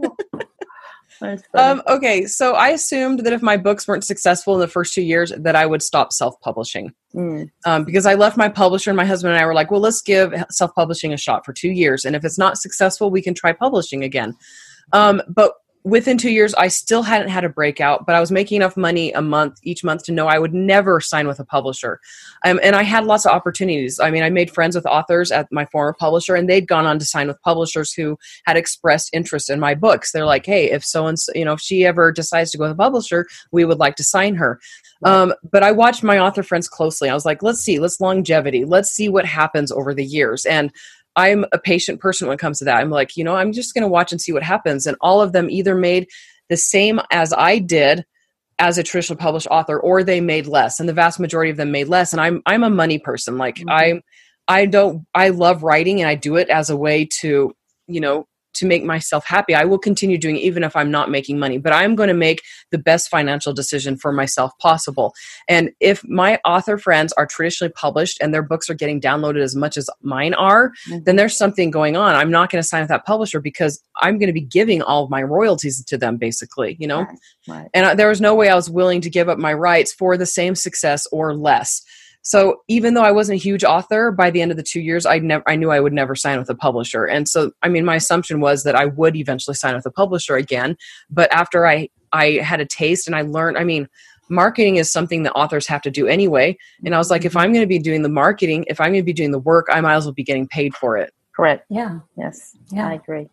um, 1.55 1.83
okay, 1.89 2.27
so 2.27 2.55
I 2.55 2.71
assumed 2.71 3.21
that 3.21 3.33
if 3.33 3.43
my 3.43 3.57
books 3.57 3.87
weren't 3.87 4.05
successful 4.05 4.55
in 4.55 4.61
the 4.61 4.69
first 4.69 4.95
two 4.95 5.03
years, 5.03 5.33
that 5.39 5.57
I 5.57 5.67
would 5.67 5.83
stop 5.83 6.13
self-publishing. 6.13 6.93
Mm. 7.15 7.51
Um, 7.65 7.85
because 7.85 8.07
I 8.07 8.15
left 8.15 8.37
my 8.37 8.49
publisher, 8.49 8.91
and 8.91 8.97
my 8.97 9.05
husband 9.05 9.33
and 9.33 9.43
I 9.43 9.47
were 9.47 9.55
like, 9.55 9.71
"Well, 9.71 9.81
let's 9.81 10.03
give 10.03 10.35
self-publishing 10.51 11.13
a 11.13 11.17
shot 11.17 11.45
for 11.45 11.53
two 11.53 11.71
years, 11.71 12.05
and 12.05 12.17
if 12.17 12.25
it's 12.25 12.39
not 12.39 12.59
successful, 12.59 13.11
we 13.11 13.23
can 13.23 13.35
try 13.35 13.53
publishing 13.53 14.05
again." 14.05 14.37
Um, 14.93 15.23
but 15.29 15.55
within 15.85 16.17
two 16.17 16.31
years, 16.31 16.55
I 16.55 16.69
still 16.69 17.03
hadn't 17.03 17.29
had 17.29 17.45
a 17.45 17.49
breakout, 17.49 18.07
but 18.07 18.15
I 18.15 18.21
was 18.21 18.33
making 18.33 18.57
enough 18.57 18.77
money 18.77 19.13
a 19.13 19.21
month 19.21 19.61
each 19.63 19.85
month 19.85 20.03
to 20.05 20.13
know 20.13 20.27
I 20.27 20.39
would 20.39 20.55
never 20.55 20.99
sign 20.99 21.29
with 21.29 21.39
a 21.39 21.45
publisher. 21.45 22.01
Um, 22.45 22.59
and 22.63 22.75
I 22.75 22.83
had 22.83 23.05
lots 23.05 23.27
of 23.27 23.33
opportunities. 23.33 24.01
I 24.01 24.11
mean, 24.11 24.23
I 24.23 24.31
made 24.31 24.51
friends 24.51 24.75
with 24.75 24.87
authors 24.87 25.31
at 25.31 25.47
my 25.53 25.67
former 25.67 25.93
publisher, 25.93 26.35
and 26.35 26.49
they'd 26.49 26.67
gone 26.67 26.87
on 26.87 26.99
to 26.99 27.05
sign 27.05 27.29
with 27.29 27.41
publishers 27.43 27.93
who 27.93 28.19
had 28.47 28.57
expressed 28.57 29.11
interest 29.13 29.51
in 29.51 29.61
my 29.61 29.75
books. 29.75 30.11
They're 30.11 30.25
like, 30.25 30.47
"Hey, 30.47 30.71
if 30.71 30.85
so 30.85 31.07
and 31.07 31.19
so, 31.19 31.33
you 31.35 31.45
know, 31.45 31.53
if 31.53 31.61
she 31.61 31.85
ever 31.85 32.11
decides 32.11 32.51
to 32.53 32.59
go 32.59 32.65
with 32.65 32.73
a 32.73 32.77
publisher, 32.77 33.27
we 33.53 33.67
would 33.67 33.79
like 33.79 33.97
to 33.97 34.05
sign 34.05 34.37
her." 34.37 34.61
Um, 35.05 35.35
but 35.51 35.63
I 35.63 35.71
watched 35.71 36.03
my 36.03 36.19
author 36.19 36.43
friends 36.43 36.67
closely. 36.67 37.11
I 37.11 37.15
was 37.15 37.27
like, 37.27 37.43
let's 37.43 37.61
see, 37.61 37.79
let's 37.79 38.01
longevity, 38.01 38.65
let's 38.65 38.91
see 38.91 39.11
what 39.11 39.27
happens 39.27 39.71
over 39.71 39.93
the 39.93 40.05
years. 40.05 40.47
And 40.47 40.73
I'm 41.17 41.45
a 41.53 41.59
patient 41.59 42.01
person 42.01 42.27
when 42.27 42.35
it 42.35 42.41
comes 42.41 42.59
to 42.59 42.65
that. 42.65 42.77
I'm 42.77 42.91
like, 42.91 43.17
you 43.17 43.25
know, 43.25 43.37
I'm 43.37 43.53
just 43.53 43.75
going 43.75 43.83
to 43.83 43.89
watch 43.89 44.13
and 44.13 44.21
see 44.21 44.33
what 44.33 44.43
happens. 44.43 44.87
And 44.87 44.97
all 45.01 45.21
of 45.21 45.33
them 45.33 45.49
either 45.51 45.75
made 45.75 46.09
the 46.49 46.57
same 46.57 47.01
as 47.11 47.33
I 47.33 47.59
did 47.59 48.05
as 48.59 48.79
a 48.79 48.83
traditional 48.83 49.19
published 49.19 49.49
author 49.51 49.79
or 49.79 50.03
they 50.03 50.21
made 50.21 50.47
less 50.47 50.79
and 50.79 50.89
the 50.89 50.93
vast 50.93 51.19
majority 51.19 51.51
of 51.51 51.57
them 51.57 51.73
made 51.73 51.89
less 51.89 52.13
and 52.13 52.21
i'm 52.21 52.41
i'm 52.47 52.63
a 52.63 52.71
money 52.71 52.99
person 52.99 53.37
like 53.37 53.57
mm-hmm. 53.57 53.71
i 53.71 54.01
i 54.47 54.67
don't 54.67 55.05
i 55.15 55.29
love 55.29 55.63
writing 55.63 56.01
and 56.01 56.09
i 56.09 56.15
do 56.15 56.37
it 56.37 56.49
as 56.49 56.71
a 56.71 56.77
way 56.77 57.05
to 57.05 57.53
you 57.89 58.01
know 58.01 58.27
to 58.55 58.67
make 58.67 58.85
myself 58.85 59.25
happy, 59.27 59.55
I 59.55 59.65
will 59.65 59.79
continue 59.79 60.19
doing 60.19 60.37
even 60.37 60.63
if 60.65 60.75
I'm 60.77 60.91
not 60.91 61.11
making 61.11 61.39
money. 61.39 61.59
But 61.59 61.73
I'm 61.73 61.95
going 61.95 62.09
to 62.09 62.15
make 62.15 62.43
the 62.71 62.79
best 62.79 63.09
financial 63.09 63.53
decision 63.53 63.97
for 63.97 64.13
myself 64.13 64.53
possible. 64.59 65.15
And 65.49 65.71
if 65.81 66.03
my 66.09 66.39
author 66.45 66.79
friends 66.79 67.13
are 67.15 67.27
traditionally 67.27 67.73
published 67.73 68.19
and 68.21 68.33
their 68.33 68.43
books 68.43 68.71
are 68.71 68.75
getting 68.75 69.01
downloaded 69.01 69.43
as 69.43 69.55
much 69.57 69.77
as 69.77 69.89
mine 70.03 70.35
are, 70.35 70.71
mm-hmm. 70.89 71.03
then 71.05 71.17
there's 71.17 71.37
something 71.37 71.71
going 71.71 71.97
on. 71.97 72.15
I'm 72.15 72.31
not 72.31 72.51
going 72.51 72.63
to 72.63 72.69
sign 72.69 72.83
with 72.83 72.89
that 72.89 73.07
publisher 73.07 73.41
because 73.41 73.83
I'm 74.01 74.19
going 74.19 74.29
to 74.29 74.33
be 74.33 74.41
giving 74.41 74.83
all 74.83 75.05
of 75.05 75.11
my 75.11 75.23
royalties 75.23 75.85
to 75.85 75.99
them, 75.99 76.17
basically, 76.17 76.77
you 76.79 76.87
know? 76.87 77.03
Right. 77.03 77.19
Right. 77.47 77.71
And 77.75 77.87
I, 77.87 77.95
there 77.95 78.09
was 78.09 78.21
no 78.21 78.35
way 78.35 78.49
I 78.49 78.55
was 78.55 78.71
willing 78.71 79.01
to 79.03 79.11
give 79.11 79.29
up 79.29 79.39
my 79.39 79.53
rights 79.53 79.93
for 79.93 80.17
the 80.17 80.27
same 80.27 80.55
success 80.55 81.07
or 81.13 81.35
less. 81.35 81.83
So 82.25 82.63
even 82.69 82.95
though 82.95 83.03
I 83.03 83.13
wasn't 83.13 83.39
a 83.39 83.43
huge 83.43 83.65
author, 83.65 84.11
by 84.11 84.31
the 84.31 84.41
end 84.43 84.51
of 84.51 84.57
the 84.57 84.63
two 84.63 84.81
years, 84.81 85.07
I 85.07 85.19
never 85.19 85.45
I 85.47 85.57
knew 85.57 85.71
I 85.71 85.81
would 85.81 85.93
never 85.93 86.15
sign 86.15 86.39
with 86.39 86.51
a 86.51 86.55
publisher. 86.55 87.05
And 87.05 87.29
so 87.29 87.53
I 87.63 87.69
mean 87.69 87.85
my 87.85 87.97
assumption 87.97 88.41
was 88.41 88.65
that 88.65 88.75
I 88.75 88.87
would 88.87 89.15
eventually 89.15 89.55
sign 89.55 89.75
with 89.75 89.87
a 89.87 89.91
publisher 89.91 90.37
again. 90.37 90.77
But 91.11 91.33
after 91.33 91.67
I 91.67 91.89
I 92.13 92.41
had 92.43 92.61
a 92.61 92.67
taste 92.67 93.07
and 93.07 93.15
I 93.15 93.23
learned, 93.23 93.59
I 93.59 93.65
mean, 93.65 93.89
marketing 94.31 94.77
is 94.77 94.91
something 94.91 95.25
that 95.25 95.33
authors 95.33 95.67
have 95.67 95.83
to 95.83 95.91
do 95.91 96.07
anyway. 96.07 96.57
And 96.85 96.95
I 96.95 96.99
was 96.99 97.11
like, 97.11 97.25
if 97.25 97.37
I'm 97.37 97.53
going 97.53 97.63
to 97.63 97.69
be 97.69 97.79
doing 97.79 98.03
the 98.03 98.09
marketing, 98.09 98.65
if 98.69 98.81
I'm 98.81 98.93
going 98.93 99.03
to 99.03 99.05
be 99.05 99.13
doing 99.13 99.33
the 99.33 99.39
work, 99.39 99.67
I 99.71 99.81
might 99.81 99.95
as 99.95 100.05
well 100.05 100.15
be 100.15 100.23
getting 100.23 100.49
paid 100.49 100.75
for 100.75 100.97
it. 100.97 101.13
Correct. 101.37 101.67
Yeah. 101.69 101.99
Yes. 102.17 102.57
Yeah. 102.71 102.89
I 102.89 102.95
agree. 102.95 103.29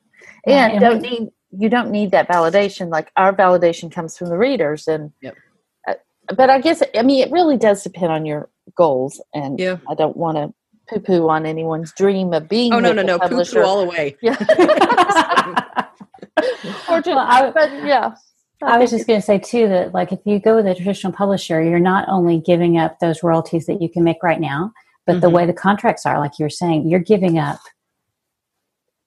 And, 0.46 0.74
and 0.74 0.82
don't 0.82 1.02
need 1.02 1.30
you 1.52 1.70
don't 1.70 1.92
need 1.92 2.12
that 2.12 2.28
validation. 2.28 2.90
Like 2.90 3.12
our 3.16 3.34
validation 3.34 3.92
comes 3.92 4.18
from 4.18 4.30
the 4.30 4.38
readers, 4.38 4.88
and 4.88 5.12
yep. 5.22 5.36
But 6.36 6.50
I 6.50 6.60
guess 6.60 6.82
I 6.96 7.02
mean 7.04 7.26
it 7.26 7.32
really 7.32 7.58
does 7.58 7.84
depend 7.84 8.12
on 8.12 8.26
your 8.26 8.50
goals, 8.76 9.22
and 9.34 9.60
yeah. 9.60 9.78
I 9.90 9.96
don't 9.96 10.18
want 10.18 10.38
to 10.38 10.54
poo 10.90 11.00
poo 11.00 11.30
on 11.30 11.46
anyone's 11.46 11.92
dream 11.94 12.34
of 12.34 12.48
being. 12.50 12.74
Oh 12.74 12.80
no, 12.80 12.92
no, 12.92 13.02
no, 13.02 13.20
poo 13.20 13.44
poo 13.44 13.62
all 13.62 13.82
the 13.82 13.88
way. 13.88 14.18
Yeah. 14.22 14.38
or 16.90 17.02
well, 17.06 17.20
I, 17.20 17.52
but 17.54 17.72
yeah. 17.86 18.16
I 18.64 18.78
was 18.78 18.92
just 18.92 19.08
going 19.08 19.20
to 19.20 19.26
say 19.26 19.40
too 19.40 19.68
that 19.70 19.94
like 19.94 20.12
if 20.12 20.20
you 20.26 20.40
go 20.40 20.56
with 20.56 20.68
a 20.68 20.76
traditional 20.76 21.12
publisher, 21.14 21.64
you're 21.64 21.80
not 21.80 22.08
only 22.08 22.40
giving 22.40 22.78
up 22.78 23.00
those 23.00 23.24
royalties 23.24 23.66
that 23.66 23.82
you 23.82 23.90
can 23.90 24.04
make 24.04 24.22
right 24.22 24.40
now, 24.40 24.72
but 25.06 25.14
mm-hmm. 25.14 25.22
the 25.22 25.30
way 25.30 25.46
the 25.46 25.54
contracts 25.54 26.06
are, 26.06 26.20
like 26.20 26.38
you 26.38 26.46
were 26.46 26.50
saying, 26.50 26.88
you're 26.88 27.00
giving 27.00 27.40
up 27.40 27.60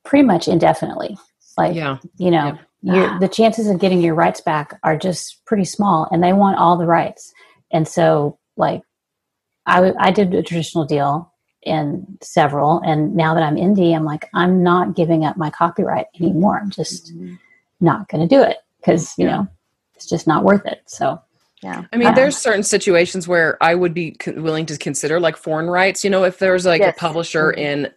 pretty 0.05 0.25
much 0.25 0.49
indefinitely. 0.49 1.17
Like 1.57 1.77
yeah. 1.77 1.99
you 2.19 2.31
know, 2.31 2.47
yeah. 2.47 2.59
The 2.85 3.29
chances 3.29 3.69
of 3.69 3.79
getting 3.79 4.03
your 4.03 4.15
rights 4.15 4.41
back 4.41 4.79
are 4.83 4.97
just 4.97 5.45
pretty 5.47 5.65
small, 5.65 6.09
and 6.11 6.23
they 6.23 6.33
want 6.33 6.59
all 6.59 6.77
the 6.77 6.87
rights. 6.87 7.33
And 7.73 7.89
so, 7.89 8.39
like 8.57 8.83
I, 9.67 9.93
I 9.99 10.11
did 10.11 10.35
a 10.35 10.43
traditional 10.43 10.85
deal 10.85 11.33
in 11.63 12.19
several, 12.23 12.81
and 12.81 13.15
now 13.15 13.35
that 13.35 13.43
I'm 13.43 13.57
indie, 13.57 13.97
I'm 13.97 14.05
like, 14.05 14.29
I'm 14.35 14.63
not 14.63 14.95
giving 14.95 15.25
up 15.25 15.37
my 15.37 15.51
copyright 15.51 16.07
anymore. 16.21 16.59
I'm 16.59 16.71
just 16.71 17.15
mm-hmm. 17.15 17.35
not 17.81 18.09
going 18.09 18.29
to 18.29 18.35
do 18.35 18.43
it 18.43 18.59
because 18.81 19.15
you 19.17 19.27
yeah. 19.27 19.37
know 19.37 19.49
it's 19.95 20.07
just 20.07 20.27
not 20.27 20.45
worth 20.45 20.67
it. 20.67 20.83
So 20.87 21.21
yeah. 21.63 21.85
I 21.91 21.97
mean, 21.97 22.09
uh, 22.09 22.13
there's 22.13 22.37
certain 22.37 22.63
situations 22.63 23.27
where 23.27 23.57
I 23.63 23.75
would 23.75 23.95
be 23.95 24.17
willing 24.27 24.67
to 24.67 24.77
consider 24.77 25.19
like 25.19 25.39
foreign 25.39 25.71
rights. 25.71 26.05
You 26.05 26.11
know, 26.11 26.25
if 26.25 26.39
there's 26.39 26.67
like 26.67 26.83
yes. 26.83 26.95
a 26.95 27.01
publisher 27.01 27.53
mm-hmm. 27.53 27.61
in 27.61 27.93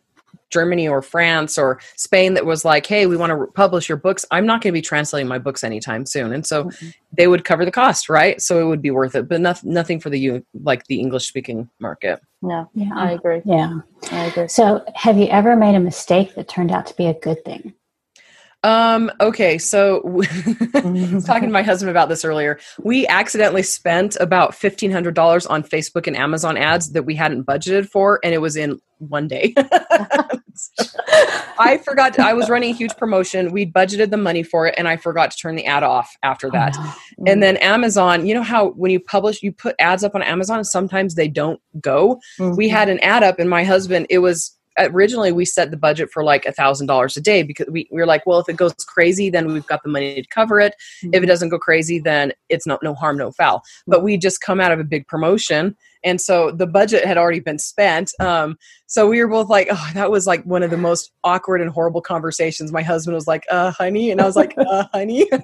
Germany 0.50 0.88
or 0.88 1.02
France 1.02 1.58
or 1.58 1.80
Spain 1.96 2.34
that 2.36 2.46
was 2.46 2.66
like, 2.66 2.86
"Hey, 2.86 3.06
we 3.06 3.18
want 3.18 3.32
to 3.32 3.48
publish 3.54 3.90
your 3.90 3.98
books." 3.98 4.26
I'm 4.32 4.46
not 4.46 4.62
going 4.62 4.74
to 4.74 4.78
be 4.78 4.82
translating 4.82 5.28
my 5.28 5.38
books 5.38 5.64
anytime 5.64 6.06
soon, 6.06 6.34
and 6.34 6.46
so 6.46 6.66
mm-hmm. 6.66 6.90
they 7.14 7.28
would 7.28 7.44
cover 7.44 7.66
the 7.66 7.72
cost, 7.72 8.10
right? 8.10 8.42
So 8.42 8.60
it 8.60 8.66
would 8.66 8.82
be 8.82 8.92
worth 8.92 9.16
it, 9.16 9.28
but 9.28 9.42
nothing, 9.42 9.74
nothing 9.74 10.00
for 10.00 10.10
the 10.10 10.44
like 10.64 10.86
the 10.88 11.00
English 11.00 11.28
speaking 11.28 11.70
market. 11.80 12.22
No, 12.42 12.70
yeah, 12.74 12.92
I 12.96 13.12
agree. 13.12 13.42
Yeah, 13.46 13.80
I 14.12 14.26
agree. 14.26 14.48
So, 14.48 14.84
have 14.96 15.18
you 15.18 15.28
ever 15.28 15.56
made 15.56 15.76
a 15.76 15.80
mistake 15.80 16.36
that 16.36 16.48
turned 16.48 16.72
out 16.72 16.86
to 16.88 16.96
be 16.96 17.08
a 17.08 17.14
good 17.14 17.44
thing? 17.44 17.74
Um, 18.64 19.12
okay, 19.22 19.58
so 19.58 20.02
I 20.74 20.82
was 21.14 21.26
talking 21.26 21.48
to 21.48 21.54
my 21.54 21.62
husband 21.62 21.90
about 21.90 22.10
this 22.10 22.26
earlier. 22.26 22.60
We 22.80 23.08
accidentally 23.08 23.64
spent 23.64 24.18
about 24.20 24.56
fifteen 24.56 24.92
hundred 24.92 25.14
dollars 25.14 25.46
on 25.46 25.64
Facebook 25.64 26.08
and 26.08 26.18
Amazon 26.18 26.58
ads 26.58 26.92
that 26.92 27.04
we 27.04 27.16
hadn't 27.16 27.46
budgeted 27.46 27.88
for, 27.90 28.20
and 28.24 28.34
it 28.34 28.40
was 28.40 28.56
in 28.56 28.80
one 29.00 29.28
day. 29.28 29.54
I 31.60 31.78
forgot 31.78 32.14
to, 32.16 32.26
I 32.26 32.34
was 32.34 32.50
running 32.50 32.72
a 32.72 32.74
huge 32.74 32.96
promotion. 32.98 33.52
We 33.52 33.66
budgeted 33.66 34.10
the 34.10 34.18
money 34.18 34.44
for 34.44 34.68
it 34.68 34.76
and 34.78 34.88
I 34.88 34.98
forgot 34.98 35.32
to 35.32 35.38
turn 35.38 35.56
the 35.56 35.66
ad 35.66 35.84
off 35.84 36.16
after 36.24 36.50
that. 36.52 36.76
Oh, 36.78 36.98
no. 37.18 37.32
And 37.32 37.44
then 37.44 37.58
Amazon, 37.58 38.26
you 38.26 38.34
know 38.34 38.44
how 38.44 38.70
when 38.72 38.92
you 38.92 39.00
publish 39.00 39.44
you 39.44 39.52
put 39.52 39.76
ads 39.80 40.04
up 40.04 40.16
on 40.16 40.24
Amazon 40.24 40.64
sometimes 40.64 41.16
they 41.16 41.28
don't 41.28 41.62
go. 41.80 42.20
Mm-hmm. 42.40 42.56
We 42.56 42.70
had 42.70 42.90
an 42.90 43.00
ad 43.00 43.24
up 43.24 43.40
and 43.40 43.50
my 43.50 43.64
husband 43.64 44.08
it 44.10 44.20
was 44.20 44.56
originally 44.78 45.32
we 45.32 45.46
set 45.46 45.72
the 45.72 45.78
budget 45.78 46.10
for 46.12 46.24
like 46.24 46.46
a 46.46 46.52
thousand 46.52 46.88
dollars 46.88 47.18
a 47.18 47.22
day 47.22 47.44
because 47.44 47.68
we, 47.70 47.88
we 47.92 48.00
were 48.00 48.06
like 48.06 48.26
well 48.26 48.40
if 48.40 48.50
it 48.50 48.56
goes 48.56 48.74
crazy 48.88 49.30
then 49.30 49.48
we've 49.48 49.68
got 49.68 49.82
the 49.84 49.90
money 49.90 50.22
to 50.22 50.28
cover 50.30 50.60
it 50.60 50.74
mm-hmm. 50.74 51.10
if 51.10 51.16
it 51.16 51.18
mm-hmm. 51.22 51.28
doesn't 51.28 51.50
go 51.50 51.60
crazy 51.60 52.00
then 52.00 52.32
it's 52.50 52.68
not 52.68 52.82
no 52.84 52.94
harm 52.94 53.18
no 53.18 53.32
foul 53.32 53.62
but 53.88 54.04
we 54.04 54.18
just 54.18 54.42
come 54.42 54.60
out 54.60 54.72
of 54.72 54.80
a 54.80 54.84
big 54.84 55.08
promotion 55.08 55.76
and 56.04 56.22
so 56.22 56.52
the 56.52 56.68
budget 56.68 57.06
had 57.06 57.18
already 57.18 57.40
been 57.40 57.60
spent 57.60 58.12
um, 58.20 58.58
so 58.88 59.08
we 59.08 59.22
were 59.22 59.28
both 59.28 59.50
like 59.50 59.68
oh 59.70 59.90
that 59.94 60.10
was 60.10 60.26
like 60.26 60.44
one 60.44 60.64
of 60.64 60.72
the 60.72 60.78
most 60.78 61.12
awkward 61.24 61.62
and 61.62 61.70
horrible 61.70 62.02
conversations. 62.02 62.72
My 62.72 62.82
husband 62.82 63.16
was 63.16 63.28
like 63.28 63.44
uh 63.52 63.72
honey 63.72 64.12
and 64.12 64.22
i 64.22 64.26
was 64.26 64.36
like 64.36 64.56
uh 64.58 64.86
honey. 64.94 65.30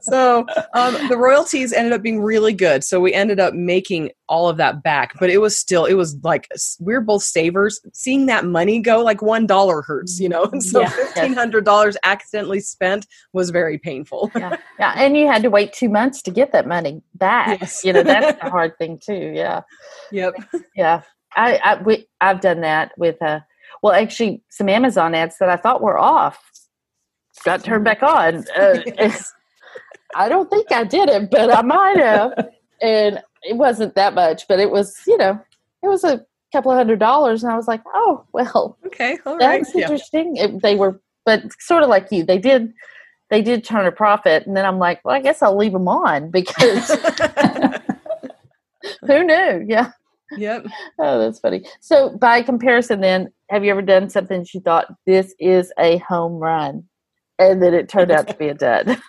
So 0.00 0.46
um, 0.74 0.96
the 1.08 1.16
royalties 1.16 1.72
ended 1.72 1.92
up 1.92 2.02
being 2.02 2.20
really 2.20 2.52
good. 2.52 2.82
So 2.84 3.00
we 3.00 3.14
ended 3.14 3.40
up 3.40 3.54
making 3.54 4.10
all 4.28 4.48
of 4.48 4.56
that 4.56 4.82
back 4.82 5.12
but 5.20 5.28
it 5.28 5.38
was 5.38 5.56
still 5.56 5.84
it 5.84 5.94
was 5.94 6.16
like 6.24 6.48
we 6.80 6.94
are 6.94 7.00
both 7.00 7.22
savers. 7.22 7.80
Seeing 7.92 8.26
that 8.26 8.44
money 8.44 8.80
go 8.80 9.02
like 9.02 9.22
one 9.22 9.46
dollar 9.46 9.82
hurts 9.82 10.18
you 10.18 10.28
know? 10.28 10.44
And 10.44 10.62
so 10.62 10.80
yeah. 10.80 10.90
$1500 11.14 11.96
accidentally 12.04 12.60
spent 12.60 13.06
was 13.32 13.50
very 13.50 13.78
painful. 13.78 14.30
Yeah 14.34 14.56
yeah 14.78 14.94
and 14.96 15.16
you 15.16 15.26
had 15.26 15.42
to 15.42 15.50
wait 15.50 15.72
two 15.72 15.88
months 15.88 16.20
to 16.22 16.30
get 16.30 16.52
that 16.52 16.66
money 16.66 17.02
back. 17.14 17.60
Yes. 17.60 17.84
you 17.84 17.92
know 17.92 18.02
that's 18.02 18.40
the 18.42 18.50
hard 18.50 18.76
thing 18.76 18.98
too 18.98 19.32
yeah. 19.34 19.62
Yep. 20.10 20.34
Yeah 20.74 21.02
I, 21.36 21.60
I 21.64 21.82
we, 21.82 22.06
I've 22.20 22.40
done 22.40 22.60
that 22.60 22.92
with 22.98 23.20
a 23.22 23.44
well 23.82 23.92
actually 23.92 24.42
some 24.50 24.68
Amazon 24.68 25.14
ads 25.14 25.38
that 25.38 25.48
I 25.48 25.56
thought 25.56 25.82
were 25.82 25.98
off 25.98 26.38
got 27.44 27.64
turned 27.64 27.84
back 27.84 28.02
on. 28.02 28.44
Uh, 28.56 28.80
I 30.16 30.28
don't 30.28 30.48
think 30.48 30.70
I 30.70 30.84
did 30.84 31.08
it, 31.08 31.30
but 31.30 31.52
I 31.52 31.62
might 31.62 31.98
have. 31.98 32.50
and 32.80 33.20
it 33.42 33.56
wasn't 33.56 33.96
that 33.96 34.14
much, 34.14 34.46
but 34.48 34.60
it 34.60 34.70
was 34.70 34.96
you 35.06 35.16
know 35.16 35.40
it 35.82 35.88
was 35.88 36.04
a 36.04 36.24
couple 36.52 36.70
of 36.70 36.78
hundred 36.78 37.00
dollars, 37.00 37.42
and 37.42 37.52
I 37.52 37.56
was 37.56 37.68
like, 37.68 37.82
oh 37.94 38.24
well, 38.32 38.78
okay, 38.86 39.18
all 39.26 39.38
that's 39.38 39.74
right. 39.74 39.82
interesting. 39.82 40.36
Yeah. 40.36 40.44
It, 40.44 40.62
they 40.62 40.76
were, 40.76 41.00
but 41.24 41.42
sort 41.60 41.82
of 41.82 41.88
like 41.88 42.08
you, 42.10 42.24
they 42.24 42.38
did 42.38 42.72
they 43.30 43.42
did 43.42 43.64
turn 43.64 43.86
a 43.86 43.92
profit, 43.92 44.46
and 44.46 44.56
then 44.56 44.64
I'm 44.64 44.78
like, 44.78 45.04
well, 45.04 45.14
I 45.14 45.20
guess 45.20 45.42
I'll 45.42 45.56
leave 45.56 45.72
them 45.72 45.88
on 45.88 46.30
because 46.30 46.90
who 49.06 49.24
knew? 49.24 49.64
Yeah. 49.66 49.90
Yep. 50.36 50.66
Oh, 50.98 51.18
that's 51.18 51.38
funny. 51.40 51.66
So, 51.80 52.16
by 52.18 52.42
comparison, 52.42 53.00
then, 53.00 53.32
have 53.50 53.64
you 53.64 53.70
ever 53.70 53.82
done 53.82 54.08
something 54.10 54.40
that 54.40 54.54
you 54.54 54.60
thought 54.60 54.92
this 55.06 55.34
is 55.38 55.72
a 55.78 55.98
home 55.98 56.34
run, 56.34 56.84
and 57.38 57.62
then 57.62 57.74
it 57.74 57.88
turned 57.88 58.10
out 58.10 58.28
to 58.28 58.34
be 58.34 58.48
a 58.48 58.54
dud? 58.54 59.00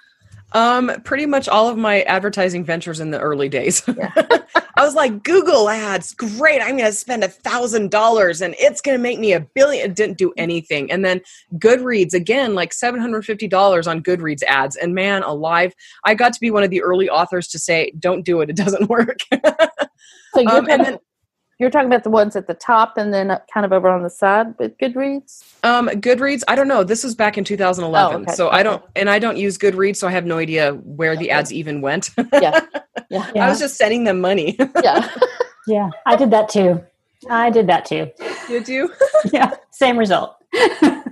Um, 0.55 0.89
pretty 1.03 1.25
much 1.25 1.49
all 1.49 1.67
of 1.67 1.77
my 1.77 2.03
advertising 2.03 2.63
ventures 2.63 3.01
in 3.01 3.11
the 3.11 3.19
early 3.19 3.49
days. 3.49 3.83
Yeah. 3.95 4.11
I 4.77 4.83
was 4.83 4.93
like, 4.93 5.23
Google 5.23 5.69
ads, 5.69 6.13
great. 6.13 6.61
I'm 6.61 6.75
going 6.75 6.89
to 6.89 6.91
spend 6.91 7.23
a 7.23 7.29
thousand 7.29 7.91
dollars 7.91 8.41
and 8.41 8.53
it's 8.59 8.81
going 8.81 8.97
to 8.97 9.01
make 9.01 9.19
me 9.19 9.31
a 9.31 9.39
billion. 9.39 9.89
It 9.89 9.95
didn't 9.95 10.17
do 10.17 10.33
anything. 10.35 10.91
And 10.91 11.03
then 11.03 11.21
Goodreads, 11.53 12.13
again, 12.13 12.55
like 12.55 12.71
$750 12.71 13.88
on 13.88 14.03
Goodreads 14.03 14.43
ads. 14.43 14.75
And 14.75 14.93
man, 14.93 15.23
alive, 15.23 15.73
I 16.03 16.13
got 16.13 16.33
to 16.33 16.39
be 16.41 16.51
one 16.51 16.63
of 16.63 16.71
the 16.71 16.81
early 16.81 17.09
authors 17.09 17.47
to 17.49 17.59
say, 17.59 17.93
don't 17.97 18.25
do 18.25 18.41
it. 18.41 18.49
It 18.49 18.57
doesn't 18.57 18.89
work. 18.89 19.19
so 19.31 20.47
um, 20.47 20.67
and 20.69 20.83
then, 20.83 20.99
you're 21.57 21.69
talking 21.69 21.87
about 21.87 22.03
the 22.03 22.09
ones 22.09 22.35
at 22.35 22.47
the 22.47 22.53
top 22.53 22.97
and 22.97 23.13
then 23.13 23.37
kind 23.53 23.65
of 23.65 23.71
over 23.71 23.89
on 23.89 24.03
the 24.03 24.09
side 24.09 24.57
with 24.59 24.77
Goodreads? 24.77 25.43
Um, 25.63 25.87
Goodreads, 25.87 26.43
I 26.47 26.55
don't 26.55 26.67
know. 26.67 26.83
This 26.83 27.03
was 27.03 27.15
back 27.15 27.37
in 27.37 27.45
2011. 27.45 28.15
Oh, 28.15 28.21
okay. 28.21 28.33
So 28.33 28.47
okay. 28.47 28.57
I 28.57 28.63
don't, 28.63 28.83
and 28.95 29.09
I 29.09 29.19
don't 29.19 29.37
use 29.37 29.57
Goodreads, 29.57 29.97
so 29.97 30.07
I 30.07 30.11
have 30.11 30.25
no 30.25 30.37
idea 30.37 30.73
where 30.73 31.11
okay. 31.11 31.23
the 31.23 31.31
ads 31.31 31.53
even 31.53 31.79
went. 31.81 32.09
yeah. 32.33 32.59
yeah. 33.09 33.29
I 33.35 33.49
was 33.49 33.59
just 33.59 33.77
sending 33.77 34.03
them 34.03 34.19
money. 34.19 34.57
yeah. 34.83 35.09
yeah. 35.67 35.89
I 36.05 36.17
did 36.17 36.31
that 36.31 36.49
too. 36.49 36.83
I 37.29 37.49
did 37.49 37.67
that 37.67 37.85
too. 37.85 38.11
Did 38.47 38.67
you? 38.67 38.91
yeah. 39.31 39.55
Same 39.71 39.97
result. 39.97 40.35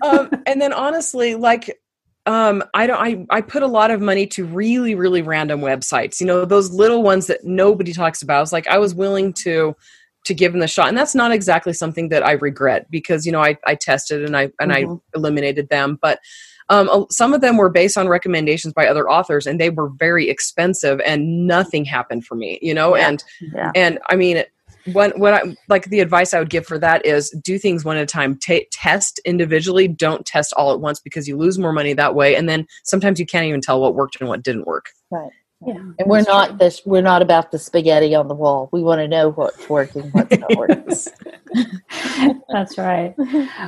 um, 0.01 0.29
and 0.45 0.61
then 0.61 0.73
honestly, 0.73 1.35
like, 1.35 1.79
um, 2.25 2.63
I 2.73 2.87
don't. 2.87 2.99
I 2.99 3.25
I 3.35 3.41
put 3.41 3.63
a 3.63 3.67
lot 3.67 3.91
of 3.91 3.99
money 3.99 4.25
to 4.27 4.45
really, 4.45 4.95
really 4.95 5.21
random 5.21 5.59
websites. 5.59 6.21
You 6.21 6.27
know, 6.27 6.45
those 6.45 6.71
little 6.71 7.03
ones 7.03 7.27
that 7.27 7.43
nobody 7.43 7.91
talks 7.91 8.21
about. 8.21 8.37
I 8.37 8.41
was 8.41 8.53
like, 8.53 8.67
I 8.67 8.77
was 8.77 8.95
willing 8.95 9.33
to 9.43 9.75
to 10.25 10.33
give 10.33 10.51
them 10.51 10.61
the 10.61 10.67
shot. 10.67 10.87
And 10.87 10.97
that's 10.97 11.15
not 11.15 11.31
exactly 11.31 11.73
something 11.73 12.09
that 12.09 12.25
i 12.25 12.31
regret 12.33 12.89
because 12.89 13.25
you 13.25 13.31
know 13.31 13.41
i, 13.41 13.57
I 13.65 13.75
tested 13.75 14.23
and 14.23 14.35
i 14.35 14.43
and 14.59 14.71
mm-hmm. 14.71 14.93
i 14.93 14.97
eliminated 15.15 15.69
them. 15.69 15.97
But 16.01 16.19
um, 16.69 17.07
some 17.11 17.33
of 17.33 17.41
them 17.41 17.57
were 17.57 17.69
based 17.69 17.97
on 17.97 18.07
recommendations 18.07 18.73
by 18.73 18.87
other 18.87 19.09
authors 19.09 19.45
and 19.45 19.59
they 19.59 19.69
were 19.69 19.89
very 19.89 20.29
expensive 20.29 21.01
and 21.05 21.45
nothing 21.45 21.83
happened 21.83 22.25
for 22.25 22.35
me 22.35 22.57
you 22.61 22.73
know? 22.73 22.95
Yeah. 22.95 23.09
and 23.09 23.23
yeah. 23.53 23.71
and 23.75 23.99
i 24.09 24.15
mean 24.15 24.43
when 24.93 25.11
when 25.19 25.33
i 25.33 25.55
like 25.67 25.85
the 25.85 25.99
advice 25.99 26.33
i 26.33 26.39
would 26.39 26.49
give 26.49 26.65
for 26.65 26.79
that 26.79 27.05
is 27.05 27.29
do 27.43 27.57
things 27.57 27.85
one 27.85 27.97
at 27.97 28.03
a 28.03 28.05
time. 28.05 28.35
T- 28.37 28.67
test 28.71 29.19
individually. 29.23 29.87
Don't 29.87 30.25
test 30.25 30.53
all 30.53 30.73
at 30.73 30.81
once 30.81 30.99
because 30.99 31.25
you 31.27 31.37
lose 31.37 31.57
more 31.57 31.71
money 31.71 31.93
that 31.93 32.15
way. 32.15 32.35
And 32.35 32.49
then 32.49 32.67
sometimes 32.83 33.17
you 33.17 33.25
can't 33.25 33.45
even 33.45 33.61
tell 33.61 33.79
what 33.79 33.95
worked 33.95 34.17
and 34.19 34.27
what 34.27 34.43
didn't 34.43 34.67
work. 34.67 34.89
Right 35.09 35.31
yeah, 35.65 35.75
and 35.75 36.07
we're 36.09 36.21
not 36.21 36.49
true. 36.49 36.57
this. 36.57 36.81
We're 36.85 37.01
not 37.01 37.21
about 37.21 37.51
the 37.51 37.59
spaghetti 37.59 38.15
on 38.15 38.27
the 38.27 38.35
wall. 38.35 38.69
We 38.71 38.81
want 38.81 38.99
to 38.99 39.07
know 39.07 39.31
what's 39.31 39.69
working, 39.69 40.03
what's 40.11 40.37
not 40.37 40.55
working. 40.55 40.85
That's 42.49 42.77
right. 42.77 43.13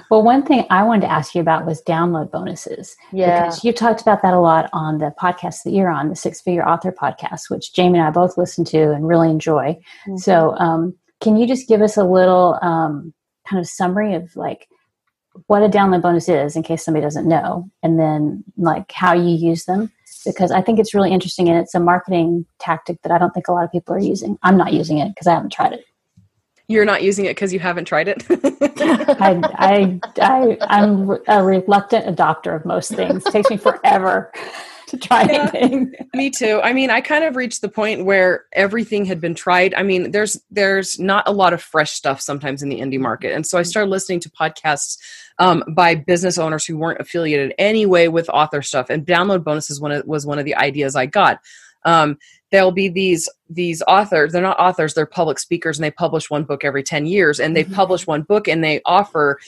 Well, 0.09 0.23
one 0.23 0.43
thing 0.43 0.65
I 0.69 0.83
wanted 0.83 1.01
to 1.01 1.11
ask 1.11 1.35
you 1.35 1.41
about 1.41 1.65
was 1.65 1.81
download 1.83 2.31
bonuses. 2.31 2.95
Yeah, 3.11 3.43
because 3.43 3.63
you 3.63 3.73
talked 3.73 4.01
about 4.01 4.21
that 4.21 4.33
a 4.33 4.39
lot 4.39 4.69
on 4.73 4.97
the 4.97 5.13
podcast 5.19 5.63
that 5.63 5.71
you're 5.71 5.89
on, 5.89 6.09
the 6.09 6.15
Six 6.15 6.41
Figure 6.41 6.67
Author 6.67 6.91
podcast, 6.91 7.49
which 7.49 7.73
Jami 7.73 7.99
and 7.99 8.07
I 8.07 8.11
both 8.11 8.37
listen 8.37 8.65
to 8.65 8.91
and 8.91 9.07
really 9.07 9.29
enjoy. 9.29 9.77
Mm-hmm. 10.07 10.17
So, 10.17 10.55
um, 10.57 10.95
can 11.21 11.37
you 11.37 11.47
just 11.47 11.67
give 11.67 11.81
us 11.81 11.97
a 11.97 12.03
little 12.03 12.59
um, 12.61 13.13
kind 13.47 13.59
of 13.59 13.67
summary 13.67 14.13
of 14.13 14.35
like 14.35 14.67
what 15.47 15.63
a 15.63 15.69
download 15.69 16.01
bonus 16.01 16.29
is, 16.29 16.55
in 16.55 16.63
case 16.63 16.83
somebody 16.83 17.03
doesn't 17.03 17.27
know, 17.27 17.69
and 17.83 17.99
then 17.99 18.43
like 18.57 18.91
how 18.91 19.13
you 19.13 19.35
use 19.35 19.65
them? 19.65 19.91
Because 20.33 20.51
I 20.51 20.61
think 20.61 20.79
it's 20.79 20.93
really 20.93 21.11
interesting 21.11 21.47
and 21.49 21.57
it's 21.57 21.75
a 21.75 21.79
marketing 21.79 22.45
tactic 22.59 23.01
that 23.03 23.11
I 23.11 23.17
don't 23.17 23.33
think 23.33 23.47
a 23.47 23.53
lot 23.53 23.63
of 23.63 23.71
people 23.71 23.95
are 23.95 23.99
using. 23.99 24.37
I'm 24.43 24.57
not 24.57 24.73
using 24.73 24.97
it 24.97 25.09
because 25.09 25.27
I 25.27 25.33
haven't 25.33 25.51
tried 25.51 25.73
it. 25.73 25.85
You're 26.67 26.85
not 26.85 27.03
using 27.03 27.25
it 27.25 27.29
because 27.29 27.53
you 27.53 27.59
haven't 27.59 27.85
tried 27.85 28.07
it. 28.07 28.25
I, 28.29 29.39
I, 29.53 29.99
I, 30.19 30.57
I'm 30.61 31.09
a 31.27 31.43
reluctant 31.43 32.05
adopter 32.05 32.55
of 32.55 32.65
most 32.65 32.91
things. 32.91 33.25
It 33.25 33.31
takes 33.31 33.49
me 33.49 33.57
forever 33.57 34.31
to 34.87 34.97
try 34.97 35.23
yeah, 35.23 35.49
anything. 35.53 35.93
me 36.13 36.29
too. 36.29 36.61
I 36.63 36.73
mean, 36.73 36.89
I 36.89 37.01
kind 37.01 37.23
of 37.23 37.35
reached 37.35 37.61
the 37.61 37.69
point 37.69 38.05
where 38.05 38.45
everything 38.53 39.05
had 39.05 39.19
been 39.19 39.35
tried. 39.35 39.73
I 39.73 39.83
mean, 39.83 40.11
there's 40.11 40.39
there's 40.51 40.99
not 40.99 41.27
a 41.27 41.31
lot 41.31 41.53
of 41.53 41.61
fresh 41.61 41.91
stuff 41.91 42.21
sometimes 42.21 42.61
in 42.61 42.69
the 42.69 42.79
indie 42.79 42.99
market, 42.99 43.33
and 43.33 43.45
so 43.45 43.57
I 43.57 43.63
started 43.63 43.89
listening 43.89 44.19
to 44.21 44.29
podcasts 44.29 44.97
um, 45.39 45.63
by 45.69 45.95
business 45.95 46.37
owners 46.37 46.65
who 46.65 46.77
weren't 46.77 47.01
affiliated 47.01 47.53
anyway 47.57 48.07
with 48.07 48.29
author 48.29 48.61
stuff. 48.61 48.89
And 48.89 49.05
download 49.05 49.43
bonuses 49.43 49.81
one 49.81 49.91
of, 49.91 50.05
was 50.05 50.25
one 50.25 50.39
of 50.39 50.45
the 50.45 50.55
ideas 50.55 50.95
I 50.95 51.05
got. 51.07 51.39
Um, 51.83 52.17
there'll 52.51 52.71
be 52.71 52.87
these 52.87 53.29
these 53.49 53.83
authors 53.87 54.31
they're 54.31 54.41
not 54.41 54.59
authors 54.59 54.93
they're 54.93 55.05
public 55.05 55.37
speakers 55.37 55.77
and 55.77 55.83
they 55.83 55.91
publish 55.91 56.29
one 56.29 56.43
book 56.43 56.63
every 56.63 56.81
10 56.81 57.05
years 57.05 57.39
and 57.39 57.55
they 57.55 57.63
mm-hmm. 57.63 57.73
publish 57.73 58.07
one 58.07 58.21
book 58.21 58.47
and 58.47 58.63
they 58.63 58.81
offer 58.85 59.39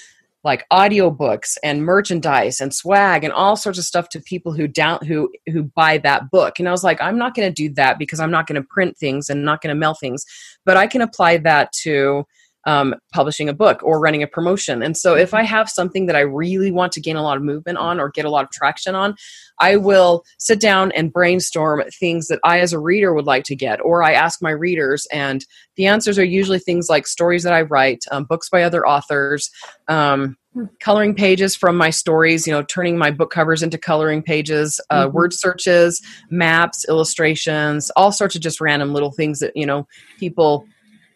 like 0.47 0.65
audiobooks 0.71 1.57
and 1.61 1.83
merchandise 1.83 2.61
and 2.61 2.73
swag 2.73 3.25
and 3.25 3.33
all 3.33 3.57
sorts 3.57 3.77
of 3.77 3.83
stuff 3.83 4.07
to 4.07 4.21
people 4.21 4.53
who 4.53 4.65
down 4.65 4.97
who 5.05 5.29
who 5.51 5.63
buy 5.63 5.97
that 5.97 6.31
book. 6.31 6.57
And 6.57 6.67
i 6.67 6.71
was 6.71 6.85
like 6.85 7.01
i'm 7.01 7.17
not 7.17 7.35
going 7.35 7.47
to 7.47 7.53
do 7.53 7.71
that 7.75 7.99
because 7.99 8.21
i'm 8.21 8.31
not 8.31 8.47
going 8.47 8.59
to 8.59 8.67
print 8.67 8.97
things 8.97 9.29
and 9.29 9.43
not 9.43 9.61
going 9.61 9.75
to 9.75 9.79
mail 9.79 9.93
things 9.93 10.25
but 10.65 10.77
i 10.77 10.87
can 10.87 11.01
apply 11.01 11.37
that 11.37 11.71
to 11.83 12.25
um, 12.67 12.93
publishing 13.13 13.47
a 13.47 13.53
book 13.53 13.81
or 13.81 13.99
running 13.99 14.21
a 14.21 14.27
promotion. 14.27 14.83
And 14.83 14.95
so 14.95 15.15
if 15.15 15.33
I 15.33 15.43
have 15.43 15.69
something 15.69 16.05
that 16.05 16.17
I 16.17 16.19
really 16.19 16.69
want 16.69 16.91
to 16.91 17.01
gain 17.01 17.15
a 17.15 17.23
lot 17.23 17.37
of 17.37 17.43
movement 17.43 17.77
on 17.77 17.99
or 17.99 18.09
get 18.09 18.25
a 18.25 18.29
lot 18.29 18.43
of 18.43 18.51
traction 18.51 18.93
on, 18.93 19.15
I 19.57 19.77
will 19.77 20.23
sit 20.37 20.59
down 20.59 20.91
and 20.91 21.11
brainstorm 21.11 21.81
things 21.97 22.27
that 22.27 22.39
I, 22.43 22.59
as 22.59 22.73
a 22.73 22.79
reader, 22.79 23.13
would 23.13 23.25
like 23.25 23.45
to 23.45 23.55
get, 23.55 23.79
or 23.81 24.03
I 24.03 24.11
ask 24.11 24.41
my 24.41 24.51
readers, 24.51 25.07
and 25.11 25.43
the 25.77 25.87
answers 25.87 26.19
are 26.19 26.25
usually 26.25 26.59
things 26.59 26.89
like 26.89 27.07
stories 27.07 27.43
that 27.43 27.53
I 27.53 27.61
write, 27.61 28.03
um, 28.11 28.25
books 28.25 28.49
by 28.49 28.63
other 28.63 28.85
authors, 28.85 29.49
um, 29.87 30.35
coloring 30.81 31.15
pages 31.15 31.55
from 31.55 31.77
my 31.77 31.89
stories, 31.89 32.45
you 32.45 32.53
know, 32.53 32.63
turning 32.63 32.97
my 32.97 33.11
book 33.11 33.31
covers 33.31 33.63
into 33.63 33.77
coloring 33.77 34.21
pages, 34.21 34.81
uh, 34.89 35.05
mm-hmm. 35.05 35.15
word 35.15 35.33
searches, 35.33 36.01
maps, 36.29 36.85
illustrations, 36.89 37.91
all 37.95 38.11
sorts 38.11 38.35
of 38.35 38.41
just 38.41 38.59
random 38.59 38.93
little 38.93 39.11
things 39.11 39.39
that, 39.39 39.55
you 39.55 39.65
know, 39.65 39.87
people 40.19 40.65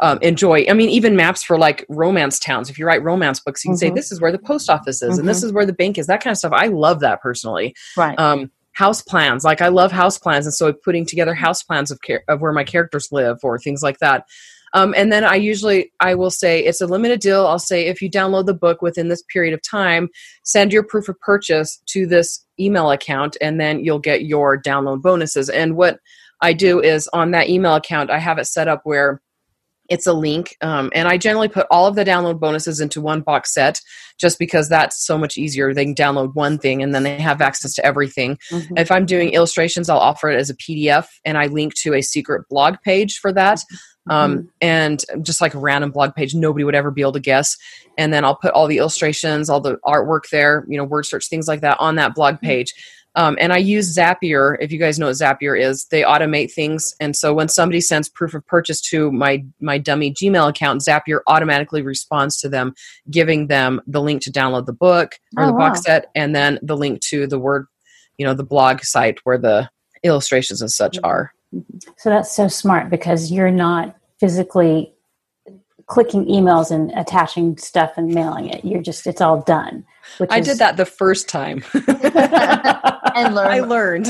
um, 0.01 0.17
enjoy. 0.21 0.65
I 0.67 0.73
mean, 0.73 0.89
even 0.89 1.15
maps 1.15 1.43
for 1.43 1.57
like 1.57 1.85
romance 1.87 2.39
towns. 2.39 2.69
If 2.69 2.77
you 2.77 2.85
write 2.85 3.03
romance 3.03 3.39
books, 3.39 3.63
you 3.63 3.69
can 3.69 3.75
mm-hmm. 3.75 3.79
say 3.79 3.89
this 3.91 4.11
is 4.11 4.19
where 4.19 4.31
the 4.31 4.39
post 4.39 4.69
office 4.69 5.01
is, 5.01 5.11
mm-hmm. 5.11 5.19
and 5.19 5.29
this 5.29 5.39
mm-hmm. 5.39 5.47
is 5.47 5.53
where 5.53 5.65
the 5.65 5.73
bank 5.73 5.97
is. 5.97 6.07
That 6.07 6.23
kind 6.23 6.31
of 6.31 6.37
stuff. 6.37 6.53
I 6.53 6.67
love 6.67 6.99
that 7.01 7.21
personally. 7.21 7.75
Right. 7.95 8.17
Um, 8.19 8.51
house 8.73 9.01
plans, 9.01 9.43
like 9.43 9.61
I 9.61 9.67
love 9.67 9.91
house 9.91 10.17
plans, 10.17 10.45
and 10.45 10.53
so 10.53 10.73
putting 10.73 11.05
together 11.05 11.33
house 11.33 11.61
plans 11.63 11.91
of 11.91 11.99
of 12.27 12.41
where 12.41 12.51
my 12.51 12.63
characters 12.63 13.09
live 13.11 13.37
or 13.43 13.59
things 13.59 13.83
like 13.83 13.99
that. 13.99 14.25
Um, 14.73 14.93
and 14.95 15.11
then 15.11 15.23
I 15.23 15.35
usually 15.35 15.91
I 15.99 16.15
will 16.15 16.31
say 16.31 16.61
it's 16.61 16.81
a 16.81 16.87
limited 16.87 17.19
deal. 17.19 17.45
I'll 17.45 17.59
say 17.59 17.87
if 17.87 18.01
you 18.01 18.09
download 18.09 18.45
the 18.47 18.53
book 18.53 18.81
within 18.81 19.09
this 19.09 19.23
period 19.23 19.53
of 19.53 19.61
time, 19.61 20.09
send 20.43 20.73
your 20.73 20.83
proof 20.83 21.09
of 21.09 21.19
purchase 21.19 21.81
to 21.87 22.07
this 22.07 22.43
email 22.59 22.89
account, 22.89 23.37
and 23.39 23.59
then 23.59 23.83
you'll 23.83 23.99
get 23.99 24.25
your 24.25 24.59
download 24.59 25.01
bonuses. 25.01 25.49
And 25.49 25.75
what 25.75 25.99
I 26.41 26.53
do 26.53 26.79
is 26.81 27.07
on 27.13 27.31
that 27.31 27.49
email 27.49 27.75
account, 27.75 28.09
I 28.09 28.17
have 28.17 28.39
it 28.39 28.45
set 28.45 28.67
up 28.67 28.81
where 28.83 29.21
it's 29.91 30.07
a 30.07 30.13
link 30.13 30.55
um, 30.61 30.89
and 30.95 31.07
i 31.07 31.17
generally 31.17 31.49
put 31.49 31.67
all 31.69 31.85
of 31.85 31.95
the 31.95 32.05
download 32.05 32.39
bonuses 32.39 32.79
into 32.79 33.01
one 33.01 33.21
box 33.21 33.53
set 33.53 33.79
just 34.17 34.39
because 34.39 34.69
that's 34.69 35.05
so 35.05 35.17
much 35.17 35.37
easier 35.37 35.73
they 35.73 35.85
can 35.85 35.93
download 35.93 36.33
one 36.33 36.57
thing 36.57 36.81
and 36.81 36.95
then 36.95 37.03
they 37.03 37.19
have 37.19 37.41
access 37.41 37.73
to 37.73 37.85
everything 37.85 38.37
mm-hmm. 38.49 38.77
if 38.77 38.89
i'm 38.89 39.05
doing 39.05 39.33
illustrations 39.33 39.89
i'll 39.89 39.99
offer 39.99 40.29
it 40.29 40.39
as 40.39 40.49
a 40.49 40.55
pdf 40.55 41.05
and 41.25 41.37
i 41.37 41.45
link 41.47 41.75
to 41.75 41.93
a 41.93 42.01
secret 42.01 42.47
blog 42.49 42.75
page 42.83 43.17
for 43.17 43.31
that 43.31 43.59
um, 44.09 44.37
mm-hmm. 44.37 44.47
and 44.61 45.05
just 45.21 45.41
like 45.41 45.53
a 45.53 45.59
random 45.59 45.91
blog 45.91 46.15
page 46.15 46.33
nobody 46.33 46.63
would 46.63 46.73
ever 46.73 46.89
be 46.89 47.01
able 47.01 47.11
to 47.11 47.19
guess 47.19 47.57
and 47.97 48.13
then 48.13 48.23
i'll 48.23 48.35
put 48.35 48.53
all 48.53 48.67
the 48.67 48.77
illustrations 48.77 49.49
all 49.49 49.59
the 49.59 49.77
artwork 49.85 50.29
there 50.31 50.65
you 50.69 50.77
know 50.77 50.85
word 50.85 51.05
search 51.05 51.27
things 51.27 51.47
like 51.47 51.61
that 51.61 51.77
on 51.79 51.95
that 51.95 52.15
blog 52.15 52.35
mm-hmm. 52.35 52.47
page 52.47 52.71
mm-hmm 52.71 52.97
um, 53.15 53.37
and 53.39 53.51
I 53.51 53.57
use 53.57 53.95
Zapier. 53.95 54.55
If 54.61 54.71
you 54.71 54.79
guys 54.79 54.97
know 54.97 55.07
what 55.07 55.15
Zapier 55.15 55.59
is, 55.59 55.85
they 55.85 56.01
automate 56.01 56.51
things. 56.51 56.95
And 56.99 57.15
so 57.15 57.33
when 57.33 57.49
somebody 57.49 57.81
sends 57.81 58.07
proof 58.07 58.33
of 58.33 58.45
purchase 58.47 58.79
to 58.89 59.11
my 59.11 59.43
my 59.59 59.77
dummy 59.77 60.13
Gmail 60.13 60.49
account, 60.49 60.81
Zapier 60.81 61.19
automatically 61.27 61.81
responds 61.81 62.37
to 62.37 62.49
them, 62.49 62.73
giving 63.09 63.47
them 63.47 63.81
the 63.85 64.01
link 64.01 64.21
to 64.23 64.31
download 64.31 64.65
the 64.65 64.73
book 64.73 65.15
or 65.37 65.43
oh, 65.43 65.47
the 65.47 65.53
box 65.53 65.83
set, 65.83 66.09
and 66.15 66.33
then 66.33 66.57
the 66.61 66.77
link 66.77 67.01
to 67.01 67.27
the 67.27 67.39
word, 67.39 67.67
you 68.17 68.25
know, 68.25 68.33
the 68.33 68.45
blog 68.45 68.81
site 68.81 69.19
where 69.25 69.37
the 69.37 69.69
illustrations 70.03 70.61
and 70.61 70.71
such 70.71 70.95
mm-hmm. 70.97 71.05
are. 71.05 71.33
So 71.97 72.09
that's 72.09 72.33
so 72.33 72.47
smart 72.47 72.89
because 72.89 73.29
you're 73.29 73.51
not 73.51 73.97
physically 74.21 74.93
clicking 75.87 76.25
emails 76.27 76.71
and 76.71 76.91
attaching 76.91 77.57
stuff 77.57 77.91
and 77.97 78.13
mailing 78.15 78.47
it. 78.47 78.63
You're 78.63 78.81
just 78.81 79.05
it's 79.05 79.19
all 79.19 79.41
done. 79.41 79.83
I 80.29 80.39
is, 80.39 80.47
did 80.47 80.59
that 80.59 80.77
the 80.77 80.85
first 80.85 81.27
time. 81.27 81.63
and 83.15 83.35
learned. 83.35 83.49
I 83.49 83.59
learned. 83.67 84.05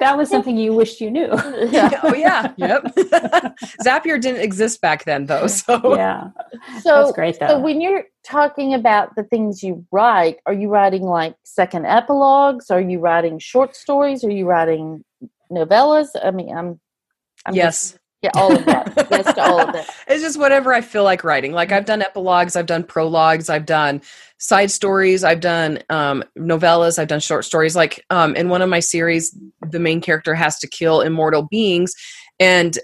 that 0.00 0.14
was 0.16 0.28
something 0.28 0.56
you 0.56 0.74
wished 0.74 1.00
you 1.00 1.10
knew. 1.10 1.30
Yeah. 1.70 2.00
oh 2.02 2.14
yeah. 2.14 2.52
Yep. 2.56 2.94
Zapier 3.84 4.20
didn't 4.20 4.40
exist 4.40 4.80
back 4.80 5.04
then 5.04 5.26
though. 5.26 5.46
So 5.46 5.96
yeah. 5.96 6.28
So 6.82 7.04
that's 7.04 7.12
great 7.12 7.38
though. 7.38 7.48
So 7.48 7.58
when 7.58 7.80
you're 7.80 8.04
talking 8.24 8.74
about 8.74 9.14
the 9.16 9.24
things 9.24 9.62
you 9.62 9.86
write, 9.90 10.38
are 10.46 10.54
you 10.54 10.68
writing 10.68 11.02
like 11.02 11.36
second 11.44 11.86
epilogues? 11.86 12.70
Are 12.70 12.80
you 12.80 12.98
writing 12.98 13.38
short 13.38 13.76
stories? 13.76 14.24
Are 14.24 14.30
you 14.30 14.46
writing 14.46 15.04
novellas? 15.50 16.08
I 16.22 16.30
mean, 16.30 16.56
I'm, 16.56 16.80
I'm 17.46 17.54
yes. 17.54 17.92
Just, 17.92 18.00
yeah, 18.24 18.30
all 18.34 18.56
of 18.56 18.64
that. 18.64 19.06
yes, 19.10 19.38
all 19.38 19.60
of 19.60 19.72
that. 19.74 19.94
It's 20.08 20.22
just 20.22 20.38
whatever 20.38 20.72
I 20.72 20.80
feel 20.80 21.04
like 21.04 21.24
writing. 21.24 21.52
Like 21.52 21.72
I've 21.72 21.84
done 21.84 22.00
epilogues, 22.00 22.56
I've 22.56 22.66
done 22.66 22.82
prologues, 22.82 23.50
I've 23.50 23.66
done 23.66 24.00
side 24.38 24.70
stories, 24.70 25.24
I've 25.24 25.40
done 25.40 25.80
um, 25.90 26.24
novellas, 26.38 26.98
I've 26.98 27.08
done 27.08 27.20
short 27.20 27.44
stories. 27.44 27.76
Like 27.76 28.02
um, 28.08 28.34
in 28.34 28.48
one 28.48 28.62
of 28.62 28.70
my 28.70 28.80
series, 28.80 29.36
the 29.68 29.78
main 29.78 30.00
character 30.00 30.34
has 30.34 30.58
to 30.60 30.66
kill 30.66 31.02
immortal 31.02 31.42
beings, 31.42 31.94
and 32.40 32.78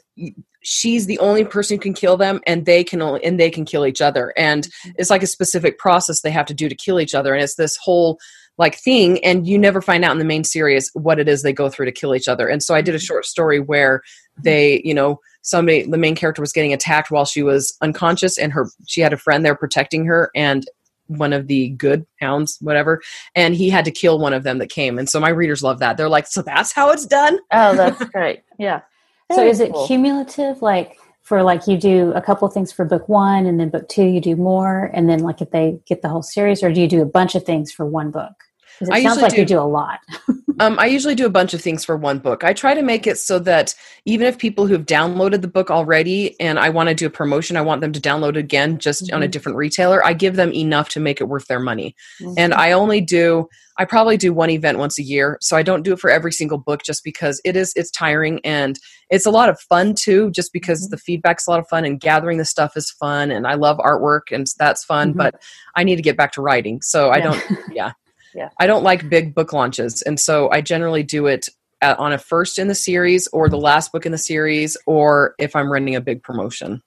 she's 0.62 1.07
the 1.07 1.18
only 1.20 1.44
person 1.44 1.76
who 1.76 1.81
can 1.81 1.94
kill 1.94 2.18
them, 2.18 2.40
and 2.46 2.66
they 2.66 2.85
can 2.85 3.00
only 3.00 3.24
and 3.24 3.40
they 3.40 3.50
can 3.50 3.64
kill 3.64 3.87
each 3.87 4.03
other. 4.03 4.35
And 4.37 4.68
it's 4.96 5.11
like 5.11 5.22
a 5.22 5.26
specific 5.26 5.79
process 5.79 6.20
they 6.20 6.31
have 6.31 6.46
to 6.46 6.55
do 6.55 6.68
to 6.68 6.74
kill 6.74 7.00
each 7.00 7.14
other, 7.14 7.33
and 7.33 7.42
it's 7.42 7.55
this 7.55 7.79
whole 7.83 8.18
like 8.59 8.76
thing 8.76 9.24
and 9.24 9.46
you 9.46 9.59
never 9.59 9.81
find 9.81 10.05
out 10.05 10.12
in 10.12 10.18
the 10.18 10.24
main 10.24 10.44
series 10.44 10.90
what 10.92 11.18
it 11.18 11.29
is 11.29 11.42
they 11.42 11.53
go 11.53 11.70
through 11.70 11.87
to 11.87 11.92
kill 11.92 12.14
each 12.14 12.29
other 12.29 12.46
and 12.46 12.62
so 12.62 12.74
i 12.74 12.83
did 12.83 12.94
a 12.94 12.98
short 12.98 13.24
story 13.24 13.59
where 13.59 14.03
they 14.42 14.81
you 14.85 14.94
know 14.94 15.20
somebody 15.42 15.83
the 15.83 15.98
main 15.98 16.14
character 16.14 16.42
was 16.42 16.53
getting 16.53 16.72
attacked 16.72 17.11
while 17.11 17.24
she 17.24 17.42
was 17.42 17.76
unconscious 17.81 18.38
and 18.38 18.53
her 18.53 18.68
she 18.87 19.00
had 19.00 19.12
a 19.12 19.16
friend 19.16 19.44
there 19.44 19.55
protecting 19.55 20.05
her 20.05 20.31
and 20.35 20.66
one 21.07 21.33
of 21.33 21.48
the 21.48 21.70
good 21.70 22.07
hounds 22.20 22.59
whatever 22.61 23.00
and 23.35 23.55
he 23.55 23.68
had 23.68 23.85
to 23.85 23.90
kill 23.90 24.18
one 24.18 24.33
of 24.33 24.44
them 24.44 24.59
that 24.59 24.68
came. 24.68 24.98
And 24.98 25.09
so 25.09 25.18
my 25.18 25.31
readers 25.31 25.62
love 25.62 25.81
that. 25.81 25.96
They're 25.96 26.09
like 26.09 26.26
so 26.26 26.42
that's 26.42 26.72
how 26.72 26.90
it's 26.90 27.07
done? 27.07 27.38
Oh 27.53 27.74
that's 27.74 28.05
great. 28.07 28.42
Yeah. 28.59 28.83
So 29.33 29.46
is 29.46 29.61
it 29.61 29.72
cool. 29.72 29.87
cumulative? 29.87 30.61
Like 30.61 30.98
for 31.22 31.44
like 31.44 31.68
you 31.68 31.76
do 31.76 32.12
a 32.14 32.20
couple 32.20 32.48
things 32.48 32.72
for 32.72 32.85
book 32.85 33.09
one 33.09 33.46
and 33.46 33.61
then 33.61 33.68
book 33.68 33.88
two 33.88 34.03
you 34.03 34.20
do 34.20 34.35
more 34.35 34.90
and 34.92 35.09
then 35.09 35.20
like 35.20 35.40
if 35.40 35.53
they 35.53 35.79
get 35.87 36.03
the 36.03 36.09
whole 36.09 36.24
series 36.24 36.64
or 36.64 36.72
do 36.72 36.81
you 36.81 36.88
do 36.88 37.00
a 37.00 37.07
bunch 37.07 37.37
of 37.37 37.44
things 37.44 37.70
for 37.70 37.87
one 37.87 38.11
book? 38.11 38.33
It 38.81 38.88
I 38.90 39.05
sounds 39.05 39.22
like 39.22 39.35
do, 39.35 39.42
you 39.42 39.44
do 39.46 39.61
a 39.61 39.62
lot. 39.62 40.00
um, 40.61 40.79
I 40.79 40.87
usually 40.87 41.14
do 41.14 41.25
a 41.25 41.31
bunch 41.31 41.55
of 41.55 41.62
things 41.62 41.87
for 41.87 41.96
one 41.96 42.18
book. 42.18 42.44
I 42.44 42.53
try 42.53 42.75
to 42.75 42.83
make 42.83 43.07
it 43.07 43.16
so 43.16 43.38
that 43.38 43.75
even 44.05 44.27
if 44.27 44.37
people 44.37 44.66
who've 44.66 44.85
downloaded 44.85 45.40
the 45.40 45.49
book 45.49 45.70
already 45.70 46.38
and 46.38 46.59
I 46.59 46.68
want 46.68 46.90
to 46.90 46.94
do 46.94 47.07
a 47.07 47.11
promotion, 47.11 47.57
I 47.57 47.62
want 47.62 47.81
them 47.81 47.92
to 47.92 48.01
download 48.01 48.37
again 48.37 48.79
just 48.79 49.05
mm-hmm. 49.05 49.16
on 49.16 49.23
a 49.23 49.25
mm-hmm. 49.25 49.31
different 49.31 49.57
retailer, 49.57 50.05
I 50.05 50.12
give 50.12 50.37
them 50.37 50.53
enough 50.53 50.90
to 50.90 51.01
make 51.01 51.18
it 51.18 51.29
worth 51.29 51.46
their 51.46 51.61
money. 51.61 51.96
Mm-hmm. 52.20 52.35
And 52.37 52.53
I 52.53 52.73
only 52.73 53.01
do 53.01 53.49
I 53.79 53.87
probably 53.87 54.18
do 54.18 54.35
one 54.35 54.51
event 54.51 54.77
once 54.77 54.99
a 54.99 55.03
year. 55.03 55.38
So 55.40 55.57
I 55.57 55.62
don't 55.62 55.83
do 55.83 55.94
it 55.94 55.99
for 55.99 56.11
every 56.11 56.33
single 56.33 56.59
book 56.59 56.83
just 56.83 57.03
because 57.05 57.40
it 57.46 57.57
is 57.57 57.73
it's 57.75 57.90
tiring 57.90 58.38
and 58.44 58.79
it's 59.09 59.25
a 59.25 59.31
lot 59.31 59.49
of 59.49 59.59
fun 59.59 59.94
too, 59.94 60.31
just 60.31 60.53
because 60.53 60.83
mm-hmm. 60.83 60.90
the 60.90 60.99
feedback's 60.99 61.46
a 61.46 61.51
lot 61.51 61.61
of 61.61 61.68
fun 61.68 61.87
and 61.87 61.99
gathering 61.99 62.37
the 62.37 62.44
stuff 62.44 62.77
is 62.77 62.90
fun 62.90 63.31
and 63.31 63.46
I 63.46 63.55
love 63.55 63.79
artwork 63.79 64.31
and 64.31 64.46
that's 64.59 64.85
fun, 64.85 65.11
mm-hmm. 65.11 65.18
but 65.18 65.42
I 65.75 65.85
need 65.85 65.96
to 65.96 66.03
get 66.03 66.18
back 66.18 66.33
to 66.33 66.42
writing. 66.42 66.83
So 66.83 67.07
yeah. 67.07 67.12
I 67.12 67.20
don't 67.20 67.42
yeah 67.73 67.92
yeah. 68.35 68.51
I 68.59 68.66
don't 68.66 68.83
like 68.83 69.09
big 69.09 69.35
book 69.35 69.53
launches, 69.53 70.03
and 70.03 70.19
so 70.19 70.51
I 70.51 70.61
generally 70.61 71.03
do 71.03 71.27
it 71.27 71.49
at, 71.81 71.99
on 71.99 72.12
a 72.12 72.19
first 72.19 72.59
in 72.59 72.69
the 72.69 72.75
series 72.75 73.27
or 73.29 73.49
the 73.49 73.59
last 73.59 73.93
book 73.93 74.07
in 74.07 74.12
the 74.12 74.19
series, 74.19 74.77
or 74.87 75.35
if 75.38 75.57
I'm 75.57 75.71
running 75.71 75.97
a 75.97 76.01
big 76.01 76.23
promotion. 76.23 76.83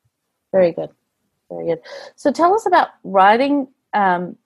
Very 0.51 0.71
good, 0.71 0.89
very 1.49 1.67
good. 1.67 1.79
So 2.15 2.32
tell 2.32 2.53
us 2.53 2.65
about 2.65 2.89
writing 3.03 3.67
um, 3.93 4.38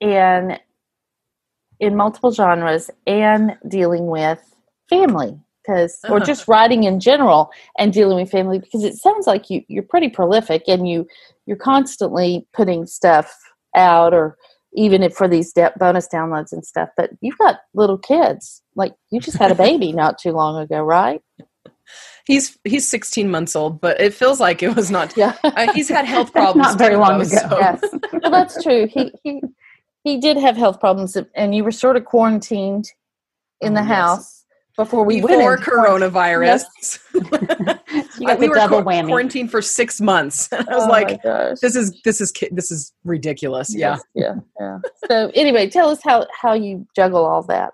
in 0.00 0.58
in 1.78 1.96
multiple 1.96 2.32
genres 2.32 2.90
and 3.06 3.56
dealing 3.68 4.06
with 4.06 4.42
family 4.88 5.38
because 5.62 6.00
or 6.08 6.20
just 6.20 6.48
writing 6.48 6.84
in 6.84 7.00
general 7.00 7.50
and 7.78 7.92
dealing 7.92 8.16
with 8.16 8.30
family 8.30 8.58
because 8.58 8.84
it 8.84 8.94
sounds 8.94 9.26
like 9.26 9.50
you 9.50 9.62
you're 9.68 9.82
pretty 9.82 10.08
prolific 10.08 10.62
and 10.68 10.88
you 10.88 11.06
you're 11.44 11.56
constantly 11.56 12.46
putting 12.52 12.86
stuff 12.86 13.36
out 13.74 14.14
or 14.14 14.36
even 14.74 15.02
if 15.02 15.14
for 15.14 15.28
these 15.28 15.52
de- 15.52 15.72
bonus 15.78 16.08
downloads 16.12 16.52
and 16.52 16.64
stuff. 16.64 16.88
But 16.96 17.10
you've 17.20 17.38
got 17.38 17.60
little 17.74 17.98
kids. 17.98 18.62
Like 18.74 18.94
you 19.10 19.20
just 19.20 19.38
had 19.38 19.50
a 19.50 19.54
baby 19.54 19.92
not 19.92 20.18
too 20.18 20.32
long 20.32 20.60
ago, 20.62 20.82
right? 20.82 21.22
He's 22.26 22.58
he's 22.64 22.88
16 22.88 23.30
months 23.30 23.54
old, 23.54 23.80
but 23.80 24.00
it 24.00 24.12
feels 24.12 24.40
like 24.40 24.60
it 24.60 24.74
was 24.74 24.90
not. 24.90 25.14
Yeah, 25.16 25.36
uh, 25.44 25.72
he's 25.72 25.88
had 25.88 26.04
health 26.04 26.32
problems 26.32 26.70
not 26.70 26.78
very 26.78 26.96
long 26.96 27.20
ago. 27.20 27.36
So. 27.48 27.58
Yes, 27.60 27.80
well, 28.12 28.32
that's 28.32 28.60
true. 28.64 28.88
He 28.88 29.12
he 29.22 29.40
he 30.02 30.18
did 30.18 30.36
have 30.36 30.56
health 30.56 30.80
problems, 30.80 31.16
and 31.36 31.54
you 31.54 31.62
were 31.62 31.70
sort 31.70 31.96
of 31.96 32.04
quarantined 32.04 32.90
in 33.60 33.74
the 33.74 33.80
oh, 33.80 33.84
house 33.84 34.44
before 34.76 35.04
we 35.04 35.20
before 35.20 35.56
coronavirus. 35.56 36.64
Yes. 36.76 36.98
we 38.38 38.48
were 38.48 38.68
qu- 38.68 38.82
quarantined 38.82 39.50
for 39.50 39.62
six 39.62 40.00
months. 40.00 40.48
I 40.52 40.56
was 40.68 40.84
oh 40.84 40.88
like, 40.88 41.22
"This 41.60 41.74
is 41.74 42.00
this 42.04 42.20
is 42.20 42.32
this 42.50 42.70
is 42.70 42.92
ridiculous." 43.04 43.74
Yes, 43.74 44.02
yeah, 44.14 44.34
yeah, 44.34 44.40
yeah. 44.60 44.78
So 45.08 45.30
anyway, 45.34 45.68
tell 45.68 45.88
us 45.88 46.00
how 46.04 46.26
how 46.40 46.52
you 46.52 46.86
juggle 46.94 47.24
all 47.24 47.42
that. 47.44 47.72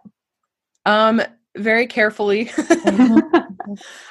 Um, 0.86 1.22
very 1.56 1.86
carefully. 1.86 2.50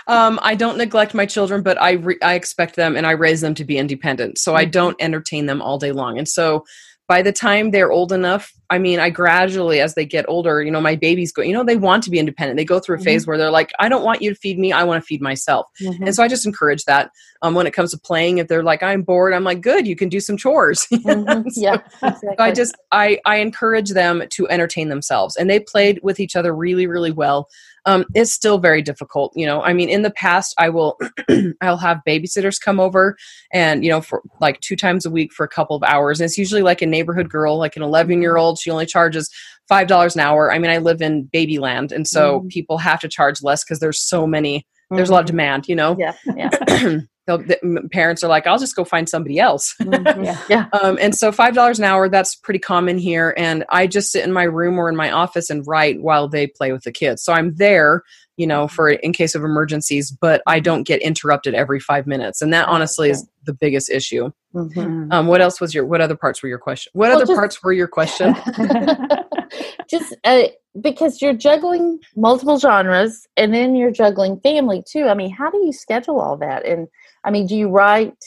Um, 0.08 0.40
I 0.42 0.56
don't 0.56 0.78
neglect 0.78 1.14
my 1.14 1.26
children, 1.26 1.62
but 1.62 1.80
I 1.82 1.92
re- 1.92 2.18
I 2.22 2.34
expect 2.34 2.76
them 2.76 2.96
and 2.96 3.06
I 3.06 3.12
raise 3.12 3.42
them 3.42 3.54
to 3.56 3.66
be 3.66 3.78
independent. 3.78 4.38
So 4.38 4.52
mm-hmm. 4.52 4.60
I 4.60 4.66
don't 4.66 4.96
entertain 5.00 5.46
them 5.46 5.62
all 5.62 5.78
day 5.78 5.92
long, 5.92 6.18
and 6.18 6.28
so 6.28 6.66
by 7.12 7.22
the 7.22 7.34
time 7.34 7.72
they're 7.72 7.92
old 7.92 8.14
enough 8.14 8.54
i 8.70 8.78
mean 8.78 8.98
i 8.98 9.10
gradually 9.10 9.82
as 9.82 9.96
they 9.96 10.06
get 10.06 10.24
older 10.30 10.64
you 10.64 10.72
know 10.72 10.80
my 10.80 10.96
babies 10.96 11.30
go 11.34 11.42
you 11.42 11.52
know 11.52 11.62
they 11.62 11.76
want 11.76 12.02
to 12.02 12.10
be 12.10 12.18
independent 12.18 12.56
they 12.56 12.64
go 12.64 12.80
through 12.80 12.96
a 12.96 13.00
mm-hmm. 13.00 13.04
phase 13.04 13.28
where 13.28 13.38
they're 13.38 13.52
like 13.52 13.74
i 13.80 13.90
don't 13.90 14.06
want 14.06 14.22
you 14.22 14.30
to 14.30 14.36
feed 14.40 14.58
me 14.58 14.72
i 14.72 14.82
want 14.82 15.04
to 15.04 15.06
feed 15.06 15.22
myself 15.22 15.66
mm-hmm. 15.82 16.04
and 16.04 16.16
so 16.16 16.24
i 16.24 16.28
just 16.30 16.46
encourage 16.46 16.86
that 16.86 17.12
um, 17.42 17.54
when 17.54 17.68
it 17.68 17.74
comes 17.74 17.92
to 17.92 17.98
playing 17.98 18.38
if 18.38 18.48
they're 18.48 18.64
like 18.64 18.82
i'm 18.82 19.02
bored 19.02 19.34
i'm 19.34 19.44
like 19.44 19.60
good 19.60 19.86
you 19.86 19.94
can 19.94 20.08
do 20.08 20.22
some 20.22 20.38
chores 20.38 20.88
mm-hmm. 20.94 21.50
so, 21.50 21.62
yeah 21.62 21.82
exactly. 22.02 22.30
so 22.38 22.44
i 22.46 22.50
just 22.50 22.78
i 22.94 23.20
i 23.26 23.36
encourage 23.36 23.90
them 23.90 24.24
to 24.30 24.48
entertain 24.48 24.88
themselves 24.88 25.36
and 25.36 25.50
they 25.50 25.60
played 25.60 26.00
with 26.04 26.18
each 26.18 26.38
other 26.38 26.56
really 26.56 26.88
really 26.88 27.12
well 27.12 27.50
um, 27.86 28.06
it's 28.14 28.32
still 28.32 28.58
very 28.58 28.82
difficult. 28.82 29.32
You 29.36 29.46
know, 29.46 29.62
I 29.62 29.74
mean, 29.74 29.90
in 29.90 30.02
the 30.02 30.12
past, 30.12 30.54
I 30.58 30.70
will, 30.70 30.98
I'll 31.62 31.78
have 31.78 32.02
babysitters 32.08 32.62
come 32.62 32.80
over, 32.80 33.18
and 33.52 33.84
you 33.84 33.90
know, 33.90 34.02
for 34.02 34.22
like 34.40 34.60
two 34.62 34.76
times 34.76 35.06
a 35.06 35.10
week 35.10 35.34
for 35.34 35.44
a 35.44 35.50
couple 35.50 35.76
of 35.76 35.84
hours, 35.84 36.20
and 36.20 36.26
it's 36.26 36.38
usually 36.38 36.62
like 36.62 36.82
a 36.82 36.86
neighborhood 36.86 37.30
girl, 37.30 37.58
like 37.58 37.76
an 37.76 37.84
11 37.84 38.22
year 38.22 38.38
old. 38.38 38.60
She 38.60 38.70
only 38.70 38.86
charges 38.86 39.30
five 39.68 39.88
dollars 39.88 40.16
an 40.16 40.22
hour. 40.22 40.52
I 40.52 40.60
mean, 40.60 40.72
I 40.72 40.78
live 40.78 41.02
in 41.02 41.28
babyland, 41.34 41.92
and 41.92 42.08
so 42.08 42.40
mm-hmm. 42.40 42.48
people 42.48 42.78
have 42.78 43.00
to 43.02 43.08
charge 43.08 43.42
less 43.42 43.64
because 43.64 43.80
there's 43.80 44.02
so 44.02 44.28
many. 44.28 44.66
There's 44.94 45.10
a 45.10 45.14
lot 45.14 45.20
of 45.20 45.28
mm-hmm. 45.28 45.38
demand, 45.38 45.68
you 45.70 45.76
know. 45.76 45.96
Yeah, 45.98 46.16
yeah. 46.36 46.98
the 47.28 47.88
parents 47.92 48.24
are 48.24 48.28
like, 48.28 48.48
I'll 48.48 48.58
just 48.58 48.76
go 48.76 48.84
find 48.84 49.08
somebody 49.08 49.40
else. 49.40 49.76
Mm-hmm. 49.82 50.24
yeah. 50.24 50.42
yeah. 50.50 50.66
Um, 50.74 50.98
and 51.00 51.16
so 51.16 51.32
$5 51.32 51.78
an 51.78 51.84
hour, 51.84 52.10
that's 52.10 52.36
pretty 52.36 52.60
common 52.60 52.98
here. 52.98 53.34
And 53.38 53.64
I 53.70 53.88
just 53.88 54.12
sit 54.12 54.24
in 54.24 54.34
my 54.34 54.44
room 54.44 54.80
or 54.80 54.90
in 54.90 54.96
my 54.96 55.12
office 55.12 55.50
and 55.50 55.66
write 55.68 56.02
while 56.02 56.28
they 56.28 56.48
play 56.48 56.72
with 56.72 56.84
the 56.84 56.92
kids. 56.92 57.24
So 57.24 57.34
I'm 57.34 57.56
there, 57.56 58.04
you 58.38 58.48
know, 58.48 58.68
for 58.68 58.90
in 58.90 59.14
case 59.14 59.36
of 59.36 59.44
emergencies, 59.44 60.12
but 60.12 60.42
I 60.48 60.60
don't 60.60 60.84
get 60.84 61.02
interrupted 61.02 61.54
every 61.54 61.80
five 61.80 62.08
minutes. 62.08 62.42
And 62.42 62.52
that 62.54 62.68
honestly 62.68 63.12
is 63.12 63.28
the 63.44 63.54
biggest 63.54 63.90
issue. 63.90 64.32
Mm-hmm. 64.54 65.12
Um, 65.12 65.28
what 65.28 65.42
else 65.42 65.62
was 65.62 65.74
your, 65.74 65.86
what 65.86 66.02
other 66.02 66.16
parts 66.16 66.42
were 66.42 66.50
your 66.50 66.60
question? 66.60 66.92
What 66.94 67.10
well, 67.10 67.18
other 67.18 67.28
just, 67.28 67.38
parts 67.38 67.64
were 67.64 67.74
your 67.74 67.88
question? 67.88 68.36
just 69.90 70.16
uh, 70.24 70.44
because 70.80 71.22
you're 71.22 71.34
juggling 71.34 72.00
multiple 72.16 72.58
genres 72.58 73.28
and 73.38 73.54
then 73.54 73.76
you're 73.76 73.92
juggling 73.92 74.40
family 74.40 74.84
too. 74.88 75.06
I 75.06 75.14
mean, 75.14 75.32
how 75.32 75.50
do 75.50 75.58
you 75.66 75.74
schedule 75.74 76.20
all 76.20 76.38
that? 76.38 76.66
And 76.66 76.88
I 77.24 77.32
mean, 77.32 77.48
do 77.48 77.56
you 77.56 77.70
write 77.70 78.18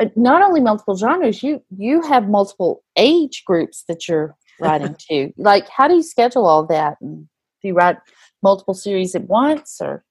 uh, 0.00 0.06
not 0.16 0.42
only 0.42 0.60
multiple 0.60 0.96
genres? 0.96 1.42
You 1.42 1.62
you 1.76 2.02
have 2.02 2.28
multiple 2.28 2.82
age 2.96 3.44
groups 3.44 3.84
that 3.88 4.08
you're 4.08 4.34
writing 4.60 4.96
to. 5.10 5.32
Like, 5.36 5.68
how 5.68 5.88
do 5.88 5.94
you 5.94 6.02
schedule 6.02 6.46
all 6.46 6.66
that? 6.66 6.96
And 7.00 7.28
do 7.62 7.68
you 7.68 7.74
write 7.74 7.98
multiple 8.42 8.74
series 8.74 9.14
at 9.14 9.24
once, 9.24 9.78
or? 9.80 10.04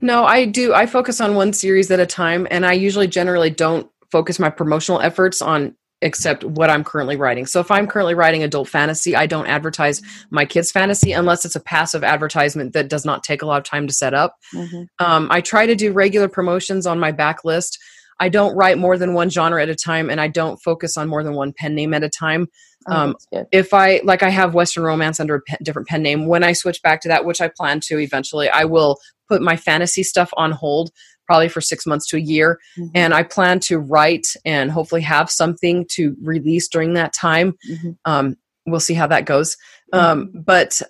No, 0.00 0.24
I 0.24 0.44
do. 0.44 0.74
I 0.74 0.86
focus 0.86 1.20
on 1.20 1.34
one 1.34 1.52
series 1.52 1.90
at 1.90 1.98
a 1.98 2.06
time, 2.06 2.46
and 2.50 2.64
I 2.64 2.72
usually 2.72 3.08
generally 3.08 3.50
don't 3.50 3.90
focus 4.12 4.38
my 4.38 4.48
promotional 4.48 5.00
efforts 5.00 5.42
on 5.42 5.74
except 6.00 6.44
what 6.44 6.70
I'm 6.70 6.84
currently 6.84 7.16
writing. 7.16 7.46
So 7.46 7.60
if 7.60 7.70
I'm 7.70 7.86
currently 7.86 8.14
writing 8.14 8.42
adult 8.42 8.68
fantasy, 8.68 9.16
I 9.16 9.26
don't 9.26 9.46
advertise 9.46 10.00
my 10.30 10.44
kids' 10.44 10.70
fantasy 10.70 11.12
unless 11.12 11.44
it's 11.44 11.56
a 11.56 11.60
passive 11.60 12.04
advertisement 12.04 12.72
that 12.74 12.88
does 12.88 13.04
not 13.04 13.24
take 13.24 13.42
a 13.42 13.46
lot 13.46 13.58
of 13.58 13.64
time 13.64 13.86
to 13.86 13.92
set 13.92 14.14
up. 14.14 14.36
Mm-hmm. 14.54 14.82
Um, 15.04 15.28
I 15.30 15.40
try 15.40 15.66
to 15.66 15.74
do 15.74 15.92
regular 15.92 16.28
promotions 16.28 16.86
on 16.86 17.00
my 17.00 17.12
backlist. 17.12 17.78
I 18.20 18.28
don't 18.28 18.56
write 18.56 18.78
more 18.78 18.98
than 18.98 19.14
one 19.14 19.30
genre 19.30 19.62
at 19.62 19.68
a 19.68 19.74
time, 19.74 20.10
and 20.10 20.20
I 20.20 20.28
don't 20.28 20.58
focus 20.58 20.96
on 20.96 21.08
more 21.08 21.22
than 21.22 21.34
one 21.34 21.52
pen 21.52 21.74
name 21.74 21.94
at 21.94 22.02
a 22.02 22.08
time. 22.08 22.48
Oh, 22.88 22.94
um, 22.94 23.16
if 23.52 23.74
I 23.74 24.00
like, 24.04 24.22
I 24.22 24.30
have 24.30 24.54
Western 24.54 24.84
Romance 24.84 25.20
under 25.20 25.36
a 25.36 25.40
pen, 25.40 25.58
different 25.62 25.88
pen 25.88 26.02
name. 26.02 26.26
When 26.26 26.42
I 26.42 26.52
switch 26.52 26.80
back 26.82 27.00
to 27.02 27.08
that, 27.08 27.24
which 27.24 27.40
I 27.40 27.48
plan 27.48 27.80
to 27.80 27.98
eventually, 27.98 28.48
I 28.48 28.64
will 28.64 28.98
put 29.28 29.42
my 29.42 29.56
fantasy 29.56 30.02
stuff 30.02 30.30
on 30.36 30.52
hold 30.52 30.90
probably 31.28 31.48
for 31.48 31.60
six 31.60 31.86
months 31.86 32.06
to 32.08 32.16
a 32.16 32.20
year. 32.20 32.58
Mm-hmm. 32.78 32.90
And 32.94 33.14
I 33.14 33.22
plan 33.22 33.60
to 33.60 33.78
write 33.78 34.28
and 34.46 34.70
hopefully 34.70 35.02
have 35.02 35.30
something 35.30 35.84
to 35.90 36.16
release 36.22 36.68
during 36.68 36.94
that 36.94 37.12
time. 37.12 37.52
Mm-hmm. 37.70 37.90
Um, 38.06 38.36
we'll 38.66 38.80
see 38.80 38.94
how 38.94 39.06
that 39.08 39.26
goes. 39.26 39.56
Um, 39.92 40.26
mm-hmm. 40.26 40.40
but 40.40 40.80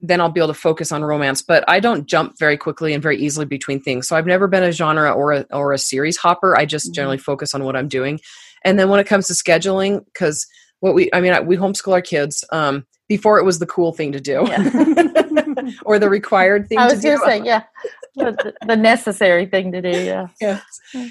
then 0.00 0.20
I'll 0.20 0.30
be 0.30 0.40
able 0.40 0.48
to 0.48 0.54
focus 0.54 0.92
on 0.92 1.04
romance. 1.04 1.42
But 1.42 1.64
I 1.68 1.80
don't 1.80 2.06
jump 2.06 2.38
very 2.38 2.56
quickly 2.56 2.94
and 2.94 3.02
very 3.02 3.18
easily 3.18 3.46
between 3.46 3.82
things. 3.82 4.06
So 4.06 4.16
I've 4.16 4.26
never 4.26 4.46
been 4.46 4.62
a 4.62 4.72
genre 4.72 5.12
or 5.12 5.32
a, 5.32 5.46
or 5.50 5.72
a 5.72 5.78
series 5.78 6.16
hopper. 6.16 6.56
I 6.56 6.66
just 6.66 6.86
mm-hmm. 6.86 6.94
generally 6.94 7.18
focus 7.18 7.52
on 7.52 7.64
what 7.64 7.76
I'm 7.76 7.88
doing. 7.88 8.20
And 8.64 8.78
then 8.78 8.88
when 8.88 9.00
it 9.00 9.08
comes 9.08 9.26
to 9.26 9.32
scheduling, 9.32 10.04
because 10.04 10.46
what 10.78 10.94
we, 10.94 11.10
I 11.12 11.20
mean, 11.20 11.32
I, 11.32 11.40
we 11.40 11.56
homeschool 11.56 11.92
our 11.92 12.00
kids. 12.00 12.44
Um, 12.52 12.86
before 13.10 13.40
it 13.40 13.44
was 13.44 13.58
the 13.58 13.66
cool 13.66 13.92
thing 13.92 14.12
to 14.12 14.20
do 14.20 14.44
yeah. 14.46 14.62
or 15.84 15.98
the 15.98 16.08
required 16.08 16.68
thing 16.68 16.78
I 16.78 16.84
was 16.84 17.00
to 17.02 17.16
do. 17.16 17.18
Say, 17.24 17.42
yeah, 17.42 17.64
the, 18.14 18.54
the, 18.64 18.76
necessary 18.76 19.46
thing 19.46 19.72
to 19.72 19.82
do. 19.82 19.90
Yeah. 19.90 20.28
Yeah. 20.40 20.60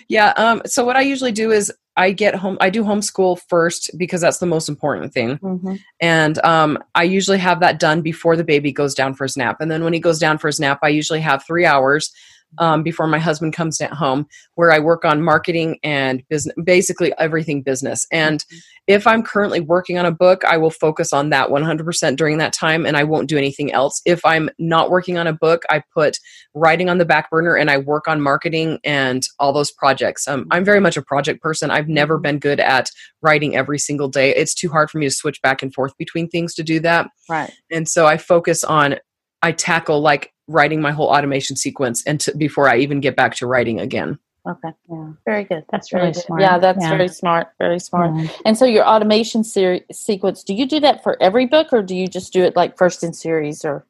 Yeah. 0.07 0.29
Um, 0.37 0.61
so 0.65 0.85
what 0.85 0.95
I 0.95 1.01
usually 1.01 1.33
do 1.33 1.51
is 1.51 1.73
I 1.97 2.11
get 2.13 2.35
home, 2.35 2.57
I 2.61 2.69
do 2.69 2.85
homeschool 2.85 3.41
first 3.49 3.91
because 3.97 4.21
that's 4.21 4.37
the 4.37 4.45
most 4.45 4.69
important 4.69 5.13
thing. 5.13 5.39
Mm-hmm. 5.39 5.75
And 5.99 6.39
um, 6.45 6.79
I 6.95 7.03
usually 7.03 7.37
have 7.37 7.59
that 7.59 7.79
done 7.79 8.01
before 8.01 8.37
the 8.37 8.45
baby 8.45 8.71
goes 8.71 8.95
down 8.95 9.13
for 9.13 9.25
his 9.25 9.35
nap. 9.35 9.57
And 9.59 9.69
then 9.69 9.83
when 9.83 9.91
he 9.91 9.99
goes 9.99 10.19
down 10.19 10.37
for 10.37 10.47
his 10.47 10.59
nap, 10.61 10.79
I 10.81 10.87
usually 10.87 11.19
have 11.19 11.45
three 11.45 11.65
hours 11.65 12.13
um, 12.57 12.83
before 12.83 13.07
my 13.07 13.19
husband 13.19 13.53
comes 13.53 13.79
at 13.81 13.93
home, 13.93 14.27
where 14.55 14.71
I 14.71 14.79
work 14.79 15.05
on 15.05 15.21
marketing 15.21 15.79
and 15.83 16.23
business, 16.29 16.55
basically 16.63 17.13
everything 17.17 17.61
business. 17.61 18.05
And 18.11 18.39
mm-hmm. 18.39 18.57
if 18.87 19.05
I'm 19.05 19.23
currently 19.23 19.59
working 19.59 19.97
on 19.97 20.05
a 20.05 20.11
book, 20.11 20.43
I 20.45 20.57
will 20.57 20.71
focus 20.71 21.13
on 21.13 21.29
that 21.29 21.49
100% 21.49 22.15
during 22.15 22.37
that 22.39 22.53
time 22.53 22.85
and 22.85 22.97
I 22.97 23.03
won't 23.03 23.29
do 23.29 23.37
anything 23.37 23.71
else. 23.71 24.01
If 24.05 24.25
I'm 24.25 24.49
not 24.57 24.89
working 24.89 25.17
on 25.17 25.27
a 25.27 25.33
book, 25.33 25.63
I 25.69 25.83
put 25.93 26.17
writing 26.53 26.89
on 26.89 26.97
the 26.97 27.05
back 27.05 27.29
burner 27.29 27.55
and 27.55 27.69
I 27.69 27.77
work 27.77 28.07
on 28.07 28.21
marketing 28.21 28.79
and 28.83 29.23
all 29.39 29.53
those 29.53 29.71
projects. 29.71 30.27
Um, 30.27 30.47
I'm 30.51 30.65
very 30.65 30.79
much 30.79 30.97
a 30.97 31.01
project 31.01 31.41
person. 31.41 31.71
I've 31.71 31.89
never 31.89 32.15
mm-hmm. 32.15 32.23
been 32.23 32.39
good 32.39 32.59
at 32.59 32.89
writing 33.21 33.55
every 33.55 33.79
single 33.79 34.07
day. 34.07 34.35
It's 34.35 34.53
too 34.53 34.69
hard 34.69 34.89
for 34.89 34.97
me 34.97 35.05
to 35.05 35.11
switch 35.11 35.41
back 35.41 35.61
and 35.61 35.73
forth 35.73 35.95
between 35.97 36.29
things 36.29 36.55
to 36.55 36.63
do 36.63 36.79
that. 36.81 37.09
Right. 37.29 37.53
And 37.71 37.87
so 37.87 38.07
I 38.07 38.17
focus 38.17 38.63
on 38.63 38.95
I 39.41 39.51
tackle 39.51 40.01
like 40.01 40.33
writing 40.47 40.81
my 40.81 40.91
whole 40.91 41.07
automation 41.07 41.55
sequence 41.55 42.03
and 42.05 42.19
t- 42.19 42.31
before 42.37 42.67
I 42.67 42.77
even 42.77 42.99
get 42.99 43.15
back 43.15 43.35
to 43.35 43.47
writing 43.47 43.79
again. 43.79 44.19
Okay. 44.47 44.69
Yeah. 44.89 45.11
Very 45.25 45.43
good. 45.43 45.65
That's 45.69 45.93
really 45.93 46.11
very 46.11 46.23
smart. 46.25 46.41
Yeah, 46.41 46.57
that's 46.57 46.81
yeah. 46.81 46.89
very 46.89 47.07
smart. 47.07 47.49
Very 47.59 47.79
smart. 47.79 48.15
Yeah. 48.15 48.29
And 48.45 48.57
so 48.57 48.65
your 48.65 48.85
automation 48.85 49.43
ser- 49.43 49.81
sequence, 49.91 50.43
do 50.43 50.53
you 50.53 50.65
do 50.65 50.79
that 50.79 51.03
for 51.03 51.21
every 51.21 51.45
book 51.45 51.71
or 51.71 51.83
do 51.83 51.95
you 51.95 52.07
just 52.07 52.33
do 52.33 52.43
it 52.43 52.55
like 52.55 52.77
first 52.77 53.03
in 53.03 53.13
series 53.13 53.63
or 53.63 53.85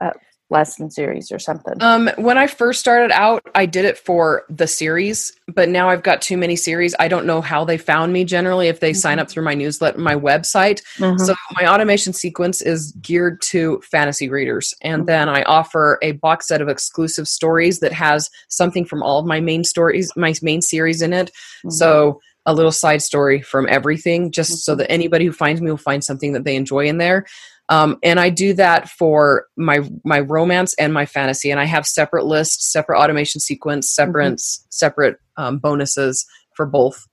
uh, 0.00 0.10
lesson 0.50 0.90
series 0.90 1.30
or 1.30 1.38
something? 1.38 1.74
Um, 1.80 2.10
when 2.16 2.38
I 2.38 2.46
first 2.46 2.80
started 2.80 3.12
out, 3.12 3.42
I 3.54 3.66
did 3.66 3.84
it 3.84 3.98
for 3.98 4.44
the 4.48 4.66
series, 4.66 5.32
but 5.48 5.68
now 5.68 5.88
I've 5.88 6.02
got 6.02 6.22
too 6.22 6.36
many 6.36 6.56
series. 6.56 6.94
I 6.98 7.08
don't 7.08 7.26
know 7.26 7.40
how 7.40 7.64
they 7.64 7.78
found 7.78 8.12
me 8.12 8.24
generally 8.24 8.68
if 8.68 8.80
they 8.80 8.90
mm-hmm. 8.90 8.98
sign 8.98 9.18
up 9.18 9.30
through 9.30 9.44
my 9.44 9.54
newsletter, 9.54 9.98
my 9.98 10.14
website. 10.14 10.82
Mm-hmm. 10.98 11.24
So 11.24 11.34
my 11.52 11.66
automation 11.66 12.12
sequence 12.12 12.60
is 12.60 12.92
geared 13.00 13.40
to 13.42 13.80
fantasy 13.82 14.28
readers. 14.28 14.74
And 14.82 15.00
mm-hmm. 15.00 15.06
then 15.06 15.28
I 15.28 15.42
offer 15.42 15.98
a 16.02 16.12
box 16.12 16.48
set 16.48 16.60
of 16.60 16.68
exclusive 16.68 17.28
stories 17.28 17.80
that 17.80 17.92
has 17.92 18.30
something 18.48 18.84
from 18.84 19.02
all 19.02 19.18
of 19.18 19.26
my 19.26 19.40
main 19.40 19.64
stories, 19.64 20.12
my 20.16 20.34
main 20.42 20.62
series 20.62 21.02
in 21.02 21.12
it. 21.12 21.28
Mm-hmm. 21.28 21.70
So 21.70 22.20
a 22.46 22.54
little 22.54 22.72
side 22.72 23.02
story 23.02 23.42
from 23.42 23.66
everything 23.68 24.32
just 24.32 24.64
so 24.64 24.72
mm-hmm. 24.72 24.78
that 24.78 24.90
anybody 24.90 25.26
who 25.26 25.32
finds 25.32 25.60
me 25.60 25.70
will 25.70 25.76
find 25.76 26.02
something 26.02 26.32
that 26.32 26.44
they 26.44 26.56
enjoy 26.56 26.86
in 26.86 26.98
there 26.98 27.26
um, 27.70 27.98
and 28.02 28.18
I 28.18 28.30
do 28.30 28.52
that 28.54 28.88
for 28.88 29.46
my 29.56 29.88
my 30.04 30.20
romance 30.20 30.74
and 30.74 30.92
my 30.92 31.06
fantasy, 31.06 31.50
and 31.50 31.60
I 31.60 31.64
have 31.64 31.86
separate 31.86 32.26
lists, 32.26 32.70
separate 32.70 32.98
automation 32.98 33.40
sequence, 33.40 33.88
separate 33.88 34.34
mm-hmm. 34.34 34.66
separate 34.70 35.18
um, 35.36 35.58
bonuses 35.58 36.26
for 36.56 36.66
both. 36.66 37.06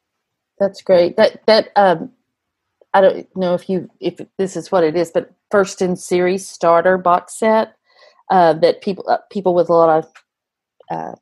That's 0.59 0.81
great. 0.81 1.15
That 1.15 1.45
that 1.45 1.69
um, 1.75 2.11
I 2.95 3.01
don't 3.01 3.27
know 3.37 3.53
if 3.53 3.69
you 3.69 3.87
if 3.99 4.19
this 4.39 4.57
is 4.57 4.71
what 4.71 4.83
it 4.83 4.95
is, 4.95 5.11
but 5.11 5.31
first 5.51 5.81
in 5.81 5.95
series 5.95 6.47
starter 6.47 6.97
box 6.97 7.37
set 7.37 7.75
uh, 8.31 8.53
that 8.53 8.81
people 8.81 9.05
uh, 9.07 9.19
people 9.31 9.53
with 9.53 9.69
a 9.69 9.73
lot 9.73 9.99
of 9.99 10.11
uh, 10.89 11.15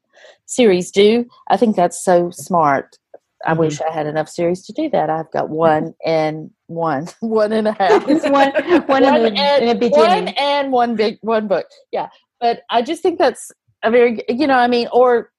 series 0.46 0.92
do. 0.92 1.26
I 1.50 1.58
think 1.58 1.76
that's 1.76 2.04
so 2.04 2.32
smart. 2.32 2.98
I 3.46 3.52
mm-hmm. 3.52 3.60
wish 3.62 3.82
I 3.82 3.92
had 3.92 4.08
enough 4.08 4.30
series 4.30 4.66
to 4.66 4.74
do 4.74 4.90
that. 4.92 5.10
I've 5.10 5.32
got 5.32 5.50
one 5.50 5.94
and 6.06 6.52
one, 6.68 7.08
one 7.20 7.52
and 7.52 7.68
a 7.68 7.74
half. 7.74 8.08
one, 8.08 8.32
one, 8.32 8.52
one 8.88 9.04
in, 9.04 9.38
a, 9.38 9.42
and, 9.42 9.70
a 9.70 9.76
beginning. 9.76 10.26
One 10.26 10.28
and 10.30 10.72
one 10.72 10.96
big, 10.96 11.18
one 11.22 11.48
book. 11.48 11.68
Yeah. 11.92 12.10
But 12.40 12.62
I 12.70 12.82
just 12.82 13.02
think 13.02 13.20
that's 13.20 13.52
a 13.84 13.92
very, 13.92 14.24
you 14.28 14.48
know, 14.48 14.56
I 14.58 14.68
mean, 14.68 14.88
or 14.92 15.32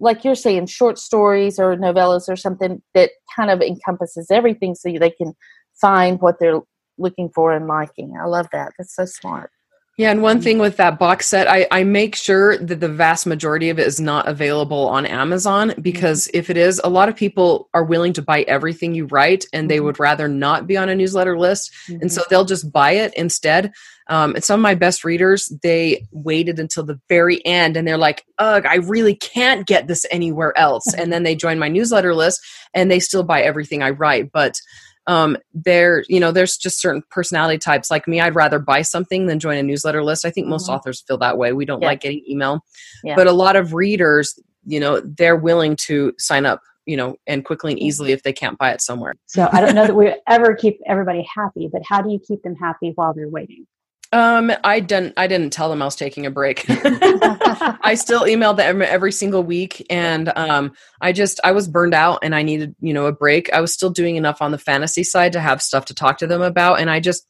like 0.00 0.24
you're 0.24 0.34
saying, 0.34 0.66
short 0.66 0.98
stories 0.98 1.58
or 1.58 1.76
novellas 1.76 2.28
or 2.28 2.36
something 2.36 2.82
that 2.94 3.10
kind 3.34 3.50
of 3.50 3.60
encompasses 3.60 4.30
everything 4.30 4.74
so 4.74 4.90
they 4.98 5.10
can 5.10 5.34
find 5.80 6.20
what 6.20 6.36
they're 6.40 6.60
looking 6.98 7.30
for 7.34 7.52
and 7.52 7.66
liking. 7.66 8.14
I 8.20 8.26
love 8.26 8.48
that. 8.52 8.72
That's 8.78 8.94
so 8.94 9.04
smart. 9.04 9.50
Yeah, 9.98 10.12
and 10.12 10.22
one 10.22 10.40
thing 10.40 10.60
with 10.60 10.76
that 10.76 10.96
box 10.96 11.26
set, 11.26 11.50
I, 11.50 11.66
I 11.72 11.82
make 11.82 12.14
sure 12.14 12.56
that 12.56 12.78
the 12.78 12.88
vast 12.88 13.26
majority 13.26 13.68
of 13.68 13.80
it 13.80 13.86
is 13.88 14.00
not 14.00 14.28
available 14.28 14.86
on 14.86 15.04
Amazon 15.04 15.74
because 15.82 16.28
mm-hmm. 16.28 16.38
if 16.38 16.50
it 16.50 16.56
is, 16.56 16.80
a 16.84 16.88
lot 16.88 17.08
of 17.08 17.16
people 17.16 17.68
are 17.74 17.82
willing 17.82 18.12
to 18.12 18.22
buy 18.22 18.42
everything 18.42 18.94
you 18.94 19.06
write 19.06 19.44
and 19.52 19.68
they 19.68 19.78
mm-hmm. 19.78 19.86
would 19.86 19.98
rather 19.98 20.28
not 20.28 20.68
be 20.68 20.76
on 20.76 20.88
a 20.88 20.94
newsletter 20.94 21.36
list. 21.36 21.72
Mm-hmm. 21.88 22.02
And 22.02 22.12
so 22.12 22.22
they'll 22.30 22.44
just 22.44 22.70
buy 22.70 22.92
it 22.92 23.12
instead. 23.14 23.72
Um, 24.06 24.36
and 24.36 24.44
some 24.44 24.60
of 24.60 24.62
my 24.62 24.76
best 24.76 25.02
readers, 25.02 25.52
they 25.64 26.06
waited 26.12 26.60
until 26.60 26.84
the 26.84 27.00
very 27.08 27.44
end 27.44 27.76
and 27.76 27.86
they're 27.86 27.98
like, 27.98 28.24
ugh, 28.38 28.66
I 28.66 28.76
really 28.76 29.16
can't 29.16 29.66
get 29.66 29.88
this 29.88 30.06
anywhere 30.12 30.56
else. 30.56 30.94
and 30.94 31.12
then 31.12 31.24
they 31.24 31.34
join 31.34 31.58
my 31.58 31.68
newsletter 31.68 32.14
list 32.14 32.40
and 32.72 32.88
they 32.88 33.00
still 33.00 33.24
buy 33.24 33.42
everything 33.42 33.82
I 33.82 33.90
write. 33.90 34.30
But 34.30 34.60
um, 35.08 35.38
there 35.54 36.04
you 36.08 36.20
know 36.20 36.30
there's 36.30 36.56
just 36.56 36.80
certain 36.80 37.02
personality 37.10 37.58
types. 37.58 37.90
Like 37.90 38.06
me 38.06 38.20
i'd 38.20 38.34
rather 38.34 38.60
buy 38.60 38.82
something 38.82 39.26
than 39.26 39.40
join 39.40 39.58
a 39.58 39.62
newsletter 39.62 40.04
list. 40.04 40.24
I 40.24 40.30
think 40.30 40.46
most 40.46 40.66
mm-hmm. 40.66 40.74
authors 40.74 41.00
feel 41.00 41.18
that 41.18 41.38
way. 41.38 41.52
We 41.52 41.64
don't 41.64 41.82
yeah. 41.82 41.88
like 41.88 42.00
getting 42.00 42.22
email. 42.28 42.60
Yeah. 43.02 43.16
but 43.16 43.26
a 43.26 43.32
lot 43.32 43.56
of 43.56 43.74
readers 43.74 44.38
you 44.64 44.78
know 44.78 45.00
they're 45.00 45.36
willing 45.36 45.76
to 45.76 46.12
sign 46.18 46.46
up 46.46 46.60
you 46.84 46.96
know 46.96 47.16
and 47.26 47.44
quickly 47.44 47.72
and 47.72 47.80
easily 47.80 48.12
if 48.12 48.22
they 48.22 48.32
can't 48.32 48.58
buy 48.58 48.70
it 48.70 48.82
somewhere. 48.82 49.14
So 49.26 49.48
i 49.52 49.60
don't 49.60 49.74
know 49.74 49.86
that 49.86 49.96
we 49.96 50.14
ever 50.26 50.54
keep 50.54 50.78
everybody 50.86 51.26
happy 51.34 51.68
but 51.72 51.82
how 51.84 52.02
do 52.02 52.10
you 52.10 52.20
keep 52.20 52.42
them 52.42 52.54
happy 52.54 52.92
while 52.94 53.14
they're 53.14 53.28
waiting 53.28 53.66
um, 54.12 54.50
I 54.64 54.80
didn't. 54.80 55.14
I 55.16 55.26
didn't 55.26 55.52
tell 55.52 55.68
them 55.68 55.82
I 55.82 55.84
was 55.84 55.96
taking 55.96 56.24
a 56.24 56.30
break. 56.30 56.64
I 56.68 57.94
still 57.94 58.22
emailed 58.22 58.56
them 58.56 58.80
every 58.80 59.12
single 59.12 59.42
week, 59.42 59.84
and 59.90 60.32
um, 60.34 60.72
I 61.00 61.12
just 61.12 61.40
I 61.44 61.52
was 61.52 61.68
burned 61.68 61.94
out, 61.94 62.20
and 62.22 62.34
I 62.34 62.42
needed 62.42 62.74
you 62.80 62.94
know 62.94 63.06
a 63.06 63.12
break. 63.12 63.52
I 63.52 63.60
was 63.60 63.74
still 63.74 63.90
doing 63.90 64.16
enough 64.16 64.40
on 64.40 64.50
the 64.50 64.58
fantasy 64.58 65.04
side 65.04 65.32
to 65.34 65.40
have 65.40 65.60
stuff 65.60 65.84
to 65.86 65.94
talk 65.94 66.18
to 66.18 66.26
them 66.26 66.40
about, 66.40 66.80
and 66.80 66.90
I 66.90 67.00
just 67.00 67.26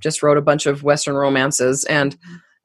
just 0.00 0.22
wrote 0.22 0.38
a 0.38 0.42
bunch 0.42 0.64
of 0.64 0.82
Western 0.82 1.16
romances, 1.16 1.84
and 1.84 2.16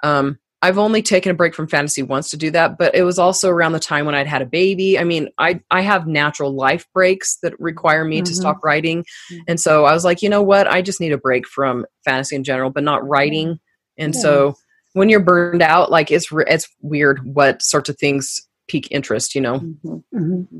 um, 0.01 0.39
I've 0.63 0.77
only 0.77 1.01
taken 1.01 1.31
a 1.31 1.35
break 1.35 1.55
from 1.55 1.67
fantasy 1.67 2.03
once 2.03 2.29
to 2.29 2.37
do 2.37 2.51
that, 2.51 2.77
but 2.77 2.93
it 2.93 3.01
was 3.01 3.17
also 3.17 3.49
around 3.49 3.71
the 3.71 3.79
time 3.79 4.05
when 4.05 4.13
I'd 4.13 4.27
had 4.27 4.43
a 4.43 4.45
baby. 4.45 4.99
I 4.99 5.03
mean, 5.03 5.29
I 5.39 5.59
I 5.71 5.81
have 5.81 6.05
natural 6.05 6.53
life 6.53 6.85
breaks 6.93 7.37
that 7.41 7.59
require 7.59 8.05
me 8.05 8.17
mm-hmm. 8.17 8.25
to 8.25 8.35
stop 8.35 8.63
writing. 8.63 9.03
Mm-hmm. 9.31 9.41
And 9.47 9.59
so 9.59 9.85
I 9.85 9.93
was 9.93 10.05
like, 10.05 10.21
you 10.21 10.29
know 10.29 10.43
what? 10.43 10.67
I 10.67 10.83
just 10.83 11.01
need 11.01 11.13
a 11.13 11.17
break 11.17 11.47
from 11.47 11.85
fantasy 12.05 12.35
in 12.35 12.43
general, 12.43 12.69
but 12.69 12.83
not 12.83 13.07
writing. 13.07 13.59
And 13.97 14.13
yeah. 14.13 14.21
so 14.21 14.55
when 14.93 15.09
you're 15.09 15.19
burned 15.19 15.63
out, 15.63 15.89
like 15.89 16.11
it's 16.11 16.27
it's 16.31 16.69
weird 16.81 17.25
what 17.25 17.63
sorts 17.63 17.89
of 17.89 17.97
things 17.97 18.39
pique 18.67 18.91
interest, 18.91 19.33
you 19.33 19.41
know. 19.41 19.59
Mm-hmm. 19.59 20.17
mm-hmm. 20.17 20.57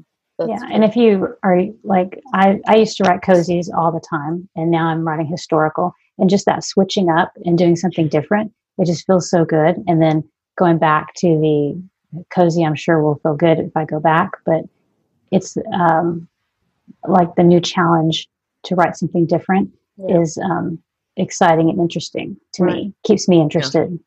Yeah, 0.48 0.58
and 0.72 0.84
if 0.84 0.96
you 0.96 1.36
are 1.44 1.62
like 1.84 2.20
I 2.34 2.60
I 2.68 2.78
used 2.78 2.98
to 2.98 3.04
write 3.04 3.22
cozies 3.22 3.68
all 3.72 3.92
the 3.92 4.02
time 4.10 4.50
and 4.56 4.72
now 4.72 4.88
I'm 4.88 5.08
writing 5.08 5.28
historical 5.28 5.94
and 6.18 6.32
just 6.32 6.48
that 6.48 6.64
switching 6.64 7.12
up 7.12 7.32
and 7.46 7.60
doing 7.60 7.76
something 7.76 8.08
different 8.08 8.52
it 8.82 8.88
just 8.88 9.06
feels 9.06 9.30
so 9.30 9.46
good. 9.46 9.76
And 9.88 10.02
then 10.02 10.28
going 10.58 10.80
back 10.80 11.14
to 11.18 11.28
the 11.28 11.82
cozy, 12.32 12.66
I'm 12.66 12.76
sure 12.76 13.02
will 13.02 13.20
feel 13.24 13.36
good 13.36 13.60
if 13.60 13.78
I 13.78 13.86
go 13.86 14.00
back, 14.00 14.32
but 14.44 14.64
it's 15.32 15.56
um, 15.72 16.28
like 17.08 17.36
the 17.36 17.44
new 17.44 17.62
challenge 17.62 18.28
to 18.64 18.76
write 18.76 18.98
something 18.98 19.28
different 19.28 19.72
yeah. 19.98 20.20
is 20.20 20.38
um, 20.38 20.80
exciting 21.16 21.70
and 21.70 21.80
interesting 21.80 22.38
to 22.54 22.64
right. 22.64 22.76
me. 22.76 22.94
Keeps 23.06 23.28
me 23.28 23.40
interested. 23.40 23.92
Yeah. 23.92 23.98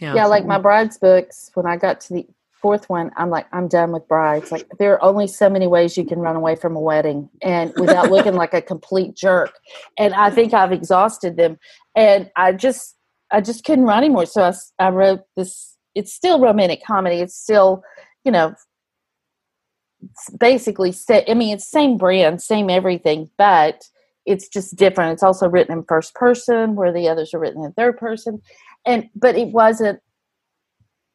Yeah. 0.00 0.14
yeah, 0.16 0.26
like 0.26 0.44
my 0.44 0.58
brides 0.58 0.98
books. 0.98 1.52
When 1.54 1.64
I 1.64 1.76
got 1.76 2.00
to 2.02 2.14
the 2.14 2.26
fourth 2.50 2.88
one, 2.90 3.12
I'm 3.16 3.30
like, 3.30 3.46
I'm 3.52 3.68
done 3.68 3.92
with 3.92 4.08
brides. 4.08 4.50
Like 4.50 4.68
there 4.80 4.94
are 4.94 5.02
only 5.04 5.28
so 5.28 5.48
many 5.48 5.68
ways 5.68 5.96
you 5.96 6.04
can 6.04 6.18
run 6.18 6.34
away 6.34 6.56
from 6.56 6.74
a 6.74 6.80
wedding 6.80 7.30
and 7.40 7.72
without 7.76 8.10
looking 8.10 8.34
like 8.34 8.52
a 8.52 8.60
complete 8.60 9.14
jerk. 9.14 9.54
And 9.96 10.12
I 10.12 10.30
think 10.30 10.52
I've 10.52 10.72
exhausted 10.72 11.36
them. 11.36 11.58
And 11.94 12.28
I 12.34 12.52
just 12.52 12.95
I 13.32 13.40
just 13.40 13.64
couldn't 13.64 13.84
write 13.84 13.98
anymore. 13.98 14.26
So 14.26 14.42
I, 14.42 14.52
I 14.78 14.90
wrote 14.90 15.20
this. 15.36 15.76
It's 15.94 16.12
still 16.12 16.40
romantic 16.40 16.84
comedy. 16.84 17.16
It's 17.16 17.34
still, 17.36 17.82
you 18.24 18.32
know, 18.32 18.54
basically. 20.38 20.94
I 21.10 21.34
mean, 21.34 21.54
it's 21.54 21.70
same 21.70 21.96
brand, 21.96 22.42
same 22.42 22.70
everything, 22.70 23.30
but 23.38 23.82
it's 24.24 24.48
just 24.48 24.76
different. 24.76 25.12
It's 25.12 25.22
also 25.22 25.48
written 25.48 25.78
in 25.78 25.84
first 25.84 26.14
person, 26.14 26.74
where 26.74 26.92
the 26.92 27.08
others 27.08 27.32
are 27.32 27.38
written 27.38 27.64
in 27.64 27.72
third 27.72 27.96
person, 27.96 28.42
and 28.84 29.08
but 29.14 29.36
it 29.36 29.48
wasn't. 29.48 30.00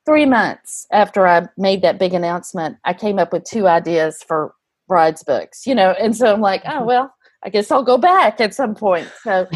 Three 0.04 0.26
months 0.26 0.88
after 0.92 1.28
I 1.28 1.48
made 1.58 1.84
that 1.84 2.00
big 2.00 2.16
announcement, 2.16 2.78
I 2.84 2.94
came 2.94 3.20
up 3.20 3.32
with 3.32 3.44
two 3.44 3.68
ideas 3.68 4.24
for 4.28 4.56
brides 4.88 5.24
books. 5.24 5.68
You 5.68 5.76
know, 5.76 5.92
and 5.92 6.16
so 6.16 6.34
I'm 6.34 6.42
like, 6.42 6.64
oh 6.66 6.70
mm-hmm. 6.70 6.86
well, 6.86 7.14
I 7.44 7.50
guess 7.50 7.72
I'll 7.72 7.84
go 7.84 7.98
back 7.98 8.40
at 8.40 8.54
some 8.54 8.76
point. 8.76 9.10
So, 9.24 9.48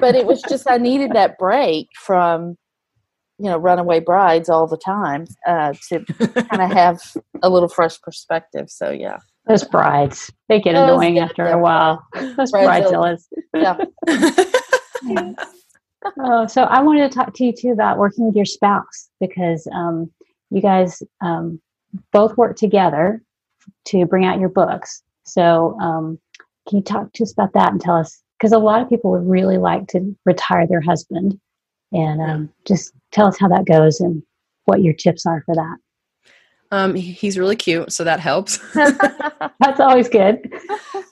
but 0.00 0.14
it 0.14 0.26
was 0.26 0.42
just 0.42 0.68
I 0.68 0.78
needed 0.78 1.12
that 1.12 1.38
break 1.38 1.88
from, 1.94 2.56
you 3.38 3.50
know, 3.50 3.58
runaway 3.58 4.00
brides 4.00 4.48
all 4.48 4.66
the 4.66 4.78
time 4.78 5.26
uh, 5.46 5.74
to 5.88 6.04
kind 6.04 6.62
of 6.62 6.72
have 6.72 7.00
a 7.42 7.50
little 7.50 7.68
fresh 7.68 8.00
perspective. 8.00 8.70
So 8.70 8.90
yeah, 8.90 9.18
those 9.46 9.64
brides 9.64 10.32
they 10.48 10.60
get 10.60 10.72
those 10.72 10.90
annoying 10.90 11.18
after 11.18 11.46
a 11.46 11.58
while. 11.58 12.06
Those 12.14 12.52
bridezillas. 12.52 13.24
Yeah. 13.54 13.76
oh, 16.18 16.46
so 16.46 16.62
I 16.62 16.80
wanted 16.80 17.10
to 17.10 17.14
talk 17.14 17.34
to 17.34 17.44
you 17.44 17.52
too 17.52 17.70
about 17.70 17.98
working 17.98 18.26
with 18.26 18.36
your 18.36 18.46
spouse 18.46 19.10
because 19.20 19.68
um, 19.74 20.10
you 20.50 20.62
guys 20.62 21.02
um, 21.20 21.60
both 22.12 22.36
work 22.36 22.56
together 22.56 23.22
to 23.86 24.06
bring 24.06 24.24
out 24.24 24.40
your 24.40 24.48
books. 24.48 25.02
So 25.24 25.78
um, 25.80 26.18
can 26.68 26.78
you 26.78 26.84
talk 26.84 27.12
to 27.12 27.22
us 27.22 27.32
about 27.32 27.52
that 27.54 27.72
and 27.72 27.80
tell 27.80 27.96
us? 27.96 28.22
Because 28.38 28.52
a 28.52 28.58
lot 28.58 28.82
of 28.82 28.88
people 28.88 29.10
would 29.12 29.28
really 29.28 29.58
like 29.58 29.86
to 29.88 30.16
retire 30.24 30.66
their 30.66 30.80
husband, 30.80 31.38
and 31.92 32.20
um, 32.20 32.50
just 32.66 32.92
tell 33.12 33.26
us 33.26 33.38
how 33.38 33.48
that 33.48 33.66
goes 33.66 34.00
and 34.00 34.22
what 34.64 34.82
your 34.82 34.94
tips 34.94 35.26
are 35.26 35.42
for 35.46 35.54
that. 35.54 35.76
Um, 36.70 36.94
he's 36.94 37.38
really 37.38 37.56
cute, 37.56 37.92
so 37.92 38.04
that 38.04 38.20
helps. 38.20 38.58
That's 38.74 39.80
always 39.80 40.08
good. 40.08 40.52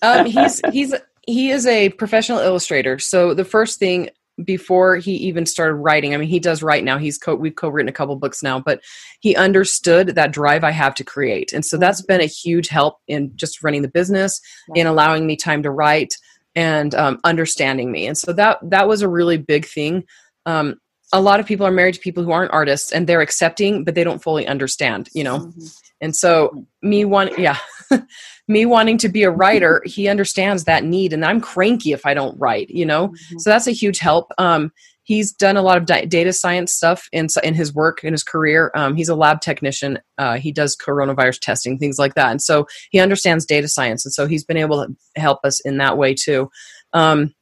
um, 0.03 0.27
he's 0.27 0.61
he's 0.73 0.95
he 1.27 1.51
is 1.51 1.67
a 1.67 1.91
professional 1.91 2.41
illustrator. 2.41 2.99
So 2.99 3.35
the 3.35 3.45
first 3.45 3.79
thing 3.79 4.11
before 4.45 4.97
he 4.97 5.13
even 5.13 5.47
started 5.47 5.75
writing. 5.75 6.15
I 6.15 6.17
mean, 6.17 6.29
he 6.29 6.41
does 6.41 6.63
write 6.63 6.85
now. 6.85 6.99
He's 6.99 7.19
co 7.19 7.35
we've 7.35 7.55
co-written 7.55 7.89
a 7.89 7.93
couple 7.93 8.17
books 8.17 8.43
now, 8.43 8.61
but 8.61 8.81
he 9.21 9.37
understood 9.37 10.09
that 10.09 10.33
drive 10.33 10.65
I 10.65 10.71
have 10.71 10.95
to 10.97 11.05
create, 11.05 11.53
and 11.53 11.65
so 11.65 11.77
that's 11.77 12.03
been 12.03 12.21
a 12.21 12.27
huge 12.27 12.69
help 12.69 12.99
in 13.09 13.33
just 13.37 13.63
running 13.63 13.83
the 13.83 13.89
business, 13.89 14.41
in 14.75 14.87
allowing 14.87 15.27
me 15.27 15.37
time 15.37 15.63
to 15.63 15.71
write, 15.71 16.15
and 16.55 16.95
um, 16.95 17.19
understanding 17.25 17.93
me. 17.93 18.07
And 18.07 18.17
so 18.17 18.33
that 18.33 18.59
that 18.63 18.89
was 18.89 19.03
a 19.03 19.09
really 19.09 19.37
big 19.39 19.67
thing. 19.67 20.05
Um, 20.47 20.77
a 21.13 21.21
lot 21.21 21.41
of 21.41 21.47
people 21.47 21.67
are 21.67 21.71
married 21.71 21.95
to 21.95 22.01
people 22.01 22.25
who 22.25 22.33
aren't 22.33 22.53
artists, 22.53 22.93
and 22.93 23.07
they're 23.07 23.21
accepting, 23.21 23.85
but 23.85 23.95
they 23.95 24.05
don't 24.05 24.23
fully 24.23 24.47
understand. 24.47 25.09
You 25.15 25.25
know, 25.25 25.39
mm-hmm. 25.41 25.67
and 26.01 26.17
so 26.17 26.67
me 26.83 27.05
one, 27.05 27.31
yeah. 27.39 27.59
me 28.53 28.67
wanting 28.67 28.99
to 28.99 29.09
be 29.09 29.23
a 29.23 29.31
writer, 29.31 29.83
he 29.85 30.09
understands 30.09 30.65
that 30.65 30.85
need, 30.85 31.13
and 31.13 31.25
I'm 31.25 31.41
cranky 31.41 31.93
if 31.93 32.07
I 32.07 32.15
don't 32.15 32.39
write, 32.39 32.71
you 32.71 32.87
know? 32.87 33.09
Mm-hmm. 33.09 33.39
So 33.39 33.51
that's 33.51 33.67
a 33.67 33.73
huge 33.73 33.99
help. 33.99 34.31
Um, 34.39 34.73
he's 35.05 35.33
done 35.33 35.57
a 35.57 35.63
lot 35.63 35.79
of 35.79 35.87
di- 35.87 36.07
data 36.07 36.33
science 36.33 36.73
stuff 36.73 37.09
in, 37.13 37.29
in 37.43 37.55
his 37.55 37.75
work, 37.75 38.05
in 38.05 38.13
his 38.13 38.23
career. 38.23 38.71
Um, 38.75 38.95
he's 38.95 39.09
a 39.09 39.15
lab 39.15 39.41
technician. 39.41 39.99
Uh, 40.19 40.39
he 40.39 40.53
does 40.53 40.77
coronavirus 40.77 41.41
testing, 41.41 41.79
things 41.79 41.99
like 41.99 42.15
that. 42.15 42.31
And 42.31 42.43
so 42.43 42.67
he 42.91 43.01
understands 43.01 43.45
data 43.45 43.69
science. 43.69 44.05
And 44.05 44.13
so 44.13 44.27
he's 44.27 44.45
been 44.45 44.57
able 44.57 44.87
to 44.87 44.95
help 45.21 45.41
us 45.45 45.61
in 45.61 45.79
that 45.79 45.99
way 45.99 46.15
too. 46.15 46.51
Um, 46.93 47.35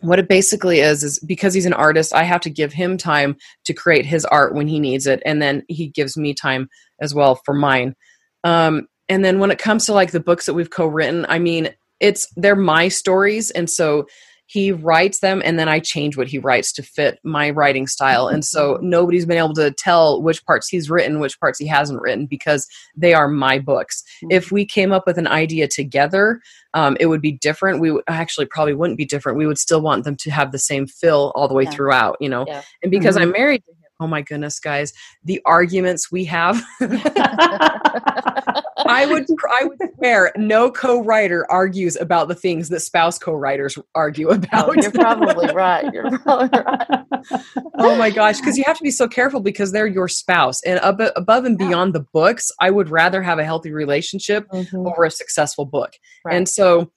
what 0.00 0.18
it 0.18 0.28
basically 0.28 0.80
is 0.80 1.02
is 1.02 1.18
because 1.20 1.54
he's 1.54 1.64
an 1.64 1.72
artist 1.72 2.14
i 2.14 2.24
have 2.24 2.40
to 2.40 2.50
give 2.50 2.72
him 2.72 2.98
time 2.98 3.36
to 3.64 3.72
create 3.72 4.04
his 4.04 4.24
art 4.26 4.54
when 4.54 4.68
he 4.68 4.78
needs 4.78 5.06
it 5.06 5.22
and 5.24 5.40
then 5.40 5.62
he 5.68 5.86
gives 5.86 6.16
me 6.16 6.34
time 6.34 6.68
as 7.00 7.14
well 7.14 7.36
for 7.44 7.54
mine 7.54 7.94
um, 8.44 8.86
and 9.08 9.24
then 9.24 9.38
when 9.38 9.50
it 9.50 9.58
comes 9.58 9.86
to 9.86 9.92
like 9.92 10.12
the 10.12 10.20
books 10.20 10.46
that 10.46 10.54
we've 10.54 10.70
co-written 10.70 11.26
i 11.28 11.38
mean 11.38 11.72
it's 12.00 12.28
they're 12.36 12.56
my 12.56 12.88
stories 12.88 13.50
and 13.50 13.68
so 13.70 14.06
he 14.46 14.70
writes 14.70 15.20
them 15.20 15.40
and 15.44 15.58
then 15.58 15.68
i 15.68 15.78
change 15.78 16.16
what 16.16 16.28
he 16.28 16.38
writes 16.38 16.72
to 16.72 16.82
fit 16.82 17.18
my 17.24 17.50
writing 17.50 17.86
style 17.86 18.28
and 18.28 18.44
so 18.44 18.78
nobody's 18.82 19.26
been 19.26 19.38
able 19.38 19.54
to 19.54 19.70
tell 19.72 20.22
which 20.22 20.44
parts 20.44 20.68
he's 20.68 20.90
written 20.90 21.20
which 21.20 21.38
parts 21.40 21.58
he 21.58 21.66
hasn't 21.66 22.00
written 22.00 22.26
because 22.26 22.66
they 22.96 23.14
are 23.14 23.28
my 23.28 23.58
books 23.58 24.02
mm-hmm. 24.22 24.30
if 24.30 24.52
we 24.52 24.64
came 24.66 24.92
up 24.92 25.06
with 25.06 25.18
an 25.18 25.26
idea 25.26 25.66
together 25.66 26.40
um, 26.74 26.96
it 26.98 27.06
would 27.06 27.22
be 27.22 27.32
different 27.32 27.80
we 27.80 27.92
would 27.92 28.04
actually 28.08 28.46
probably 28.46 28.74
wouldn't 28.74 28.98
be 28.98 29.04
different 29.04 29.38
we 29.38 29.46
would 29.46 29.58
still 29.58 29.80
want 29.80 30.04
them 30.04 30.16
to 30.16 30.30
have 30.30 30.52
the 30.52 30.58
same 30.58 30.86
fill 30.86 31.32
all 31.34 31.48
the 31.48 31.54
way 31.54 31.64
yeah. 31.64 31.70
throughout 31.70 32.16
you 32.20 32.28
know 32.28 32.44
yeah. 32.46 32.62
and 32.82 32.90
because 32.90 33.14
mm-hmm. 33.14 33.24
i'm 33.24 33.32
married 33.32 33.64
to 33.64 33.73
oh 34.00 34.06
my 34.06 34.22
goodness 34.22 34.58
guys 34.60 34.92
the 35.24 35.40
arguments 35.44 36.10
we 36.10 36.24
have 36.24 36.62
I 38.86 39.06
would 39.06 39.26
I 39.50 39.64
would 39.64 39.78
swear 39.96 40.32
no 40.36 40.70
co-writer 40.70 41.50
argues 41.50 41.96
about 41.96 42.28
the 42.28 42.34
things 42.34 42.68
that 42.68 42.80
spouse 42.80 43.18
co-writers 43.18 43.78
argue 43.94 44.28
oh, 44.28 44.32
about. 44.32 44.68
Oh, 44.68 44.74
you're 44.74 44.90
probably 44.90 45.46
right. 45.54 45.92
You're 45.92 46.18
probably 46.18 46.58
right. 46.58 47.04
oh 47.78 47.96
my 47.96 48.10
gosh, 48.10 48.38
because 48.38 48.56
you 48.56 48.64
have 48.66 48.76
to 48.76 48.82
be 48.82 48.90
so 48.90 49.08
careful 49.08 49.40
because 49.40 49.72
they're 49.72 49.86
your 49.86 50.08
spouse, 50.08 50.62
and 50.62 50.78
ab- 50.80 51.12
above 51.16 51.44
and 51.44 51.58
beyond 51.58 51.94
the 51.94 52.04
books, 52.12 52.50
I 52.60 52.70
would 52.70 52.90
rather 52.90 53.22
have 53.22 53.38
a 53.38 53.44
healthy 53.44 53.72
relationship 53.72 54.46
mm-hmm. 54.50 54.86
over 54.86 55.04
a 55.04 55.10
successful 55.10 55.64
book. 55.64 55.94
Right. 56.24 56.36
And 56.36 56.48
so 56.48 56.90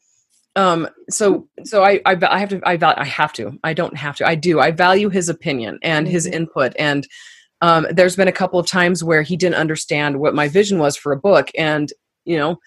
um 0.58 0.90
so 1.10 1.48
so 1.64 1.84
I, 1.84 2.02
I 2.06 2.18
i 2.30 2.40
have 2.40 2.50
to 2.50 2.60
i 2.66 2.78
i 2.82 3.06
have 3.06 3.32
to 3.34 3.58
i 3.64 3.74
don't 3.74 3.96
have 3.96 4.18
to 4.18 4.28
i 4.28 4.36
do 4.36 4.60
i 4.60 4.72
value 4.72 5.10
his 5.10 5.30
opinion 5.30 5.80
and 5.84 6.06
mm-hmm. 6.06 6.12
his 6.12 6.26
input 6.26 6.74
and 6.78 7.08
um, 7.60 7.88
there's 7.90 8.16
been 8.16 8.28
a 8.28 8.34
couple 8.34 8.60
of 8.60 8.68
times 8.68 9.04
where 9.04 9.24
he 9.24 9.36
didn't 9.36 9.56
understand 9.56 10.20
what 10.20 10.36
my 10.36 10.48
vision 10.48 10.78
was 10.78 10.96
for 10.96 11.12
a 11.12 11.18
book 11.18 11.50
and 11.58 11.94
you 12.26 12.38
know 12.38 12.58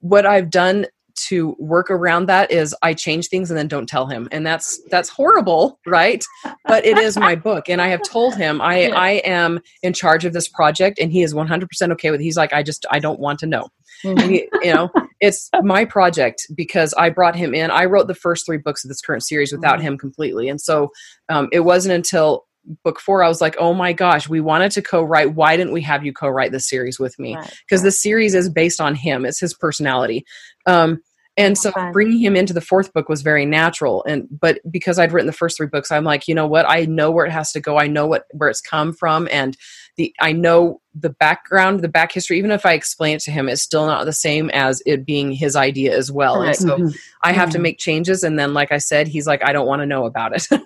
what 0.00 0.26
i've 0.26 0.50
done 0.50 0.86
to 1.26 1.56
work 1.58 1.90
around 1.90 2.26
that 2.26 2.50
is 2.50 2.76
i 2.82 2.94
change 2.94 3.28
things 3.28 3.50
and 3.50 3.58
then 3.58 3.66
don't 3.66 3.88
tell 3.88 4.06
him 4.06 4.28
and 4.30 4.46
that's 4.46 4.80
that's 4.90 5.08
horrible 5.08 5.80
right 5.86 6.24
but 6.66 6.84
it 6.86 6.96
is 6.96 7.16
my 7.16 7.34
book 7.34 7.68
and 7.68 7.82
i 7.82 7.88
have 7.88 8.02
told 8.02 8.36
him 8.36 8.60
i 8.60 8.82
yeah. 8.88 8.94
i 8.94 9.10
am 9.24 9.58
in 9.82 9.92
charge 9.92 10.24
of 10.24 10.32
this 10.32 10.48
project 10.48 10.98
and 11.00 11.10
he 11.10 11.22
is 11.22 11.34
100% 11.34 11.92
okay 11.92 12.10
with 12.10 12.20
it. 12.20 12.24
he's 12.24 12.36
like 12.36 12.52
i 12.52 12.62
just 12.62 12.86
i 12.90 12.98
don't 12.98 13.18
want 13.18 13.38
to 13.38 13.46
know 13.46 13.68
mm-hmm. 14.04 14.28
he, 14.28 14.48
you 14.62 14.72
know 14.72 14.88
it's 15.20 15.50
my 15.62 15.84
project 15.84 16.46
because 16.54 16.94
I 16.94 17.10
brought 17.10 17.36
him 17.36 17.54
in. 17.54 17.70
I 17.70 17.84
wrote 17.86 18.06
the 18.06 18.14
first 18.14 18.46
three 18.46 18.58
books 18.58 18.84
of 18.84 18.88
this 18.88 19.00
current 19.00 19.24
series 19.24 19.52
without 19.52 19.78
mm-hmm. 19.78 19.88
him 19.88 19.98
completely, 19.98 20.48
and 20.48 20.60
so 20.60 20.90
um, 21.28 21.48
it 21.52 21.60
wasn't 21.60 21.94
until 21.94 22.44
book 22.84 23.00
four 23.00 23.22
i 23.22 23.28
was 23.28 23.40
like 23.40 23.56
oh 23.58 23.72
my 23.72 23.92
gosh 23.92 24.28
we 24.28 24.40
wanted 24.40 24.70
to 24.72 24.82
co-write. 24.82 25.34
Why 25.34 25.56
didn't 25.56 25.72
we 25.72 25.80
have 25.82 26.04
you 26.04 26.12
co-write 26.12 26.52
this 26.52 26.68
series 26.68 26.98
with 26.98 27.18
me? 27.18 27.34
Because 27.34 27.80
right. 27.80 27.84
the 27.84 27.92
series 27.92 28.34
is 28.34 28.50
based 28.50 28.80
on 28.80 28.94
him. 28.94 29.24
It's 29.24 29.40
his 29.40 29.54
personality. 29.54 30.24
Um, 30.66 31.00
and 31.36 31.56
so 31.56 31.72
bringing 31.92 32.18
him 32.18 32.34
into 32.34 32.52
the 32.52 32.60
fourth 32.60 32.92
book 32.92 33.08
was 33.08 33.22
very 33.22 33.46
natural. 33.46 34.04
And 34.04 34.26
but 34.30 34.60
because 34.70 34.98
i'd 34.98 35.12
written 35.12 35.26
the 35.26 35.32
first 35.32 35.56
three 35.56 35.68
books 35.68 35.90
i'm 35.90 36.04
like 36.04 36.28
you 36.28 36.34
know 36.34 36.46
what? 36.46 36.68
I 36.68 36.84
know 36.84 37.10
where 37.10 37.26
it 37.26 37.32
has 37.32 37.52
to 37.52 37.60
go. 37.60 37.78
I 37.78 37.86
know 37.86 38.06
what 38.06 38.24
where 38.32 38.50
it's 38.50 38.60
come 38.60 38.92
from. 38.92 39.28
And 39.30 39.56
the 39.98 40.14
i 40.20 40.32
know 40.32 40.80
the 40.94 41.10
background 41.10 41.80
the 41.80 41.88
back 41.88 42.10
history 42.10 42.38
even 42.38 42.50
if 42.50 42.64
i 42.64 42.72
explain 42.72 43.16
it 43.16 43.20
to 43.20 43.30
him 43.30 43.48
it's 43.48 43.62
still 43.62 43.86
not 43.86 44.06
the 44.06 44.12
same 44.12 44.48
as 44.50 44.82
it 44.86 45.04
being 45.04 45.30
his 45.30 45.54
idea 45.54 45.94
as 45.94 46.10
well 46.10 46.40
right. 46.40 46.48
and 46.48 46.56
so 46.56 46.76
mm-hmm. 46.76 46.88
i 47.22 47.32
have 47.32 47.50
mm-hmm. 47.50 47.56
to 47.56 47.58
make 47.58 47.78
changes 47.78 48.24
and 48.24 48.38
then 48.38 48.54
like 48.54 48.72
i 48.72 48.78
said 48.78 49.06
he's 49.06 49.26
like 49.26 49.44
i 49.44 49.52
don't 49.52 49.66
want 49.66 49.80
to 49.80 49.86
know 49.86 50.06
about 50.06 50.32
it 50.34 50.46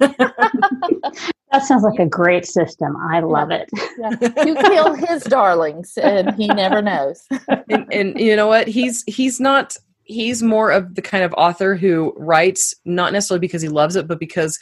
that 1.50 1.64
sounds 1.64 1.82
like 1.82 1.98
a 1.98 2.06
great 2.06 2.46
system 2.46 2.96
i 3.10 3.18
love 3.18 3.50
yeah. 3.50 3.58
it 3.58 3.70
yeah. 3.98 4.44
you 4.44 4.54
kill 4.54 4.94
his 4.94 5.24
darlings 5.24 5.98
and 5.98 6.34
he 6.36 6.46
never 6.46 6.80
knows 6.80 7.26
and, 7.68 7.92
and 7.92 8.20
you 8.20 8.36
know 8.36 8.46
what 8.46 8.68
he's 8.68 9.02
he's 9.06 9.40
not 9.40 9.76
he's 10.04 10.42
more 10.42 10.70
of 10.70 10.94
the 10.94 11.02
kind 11.02 11.24
of 11.24 11.34
author 11.36 11.74
who 11.74 12.12
writes 12.16 12.74
not 12.84 13.12
necessarily 13.12 13.40
because 13.40 13.62
he 13.62 13.68
loves 13.68 13.96
it, 13.96 14.06
but 14.06 14.18
because 14.18 14.58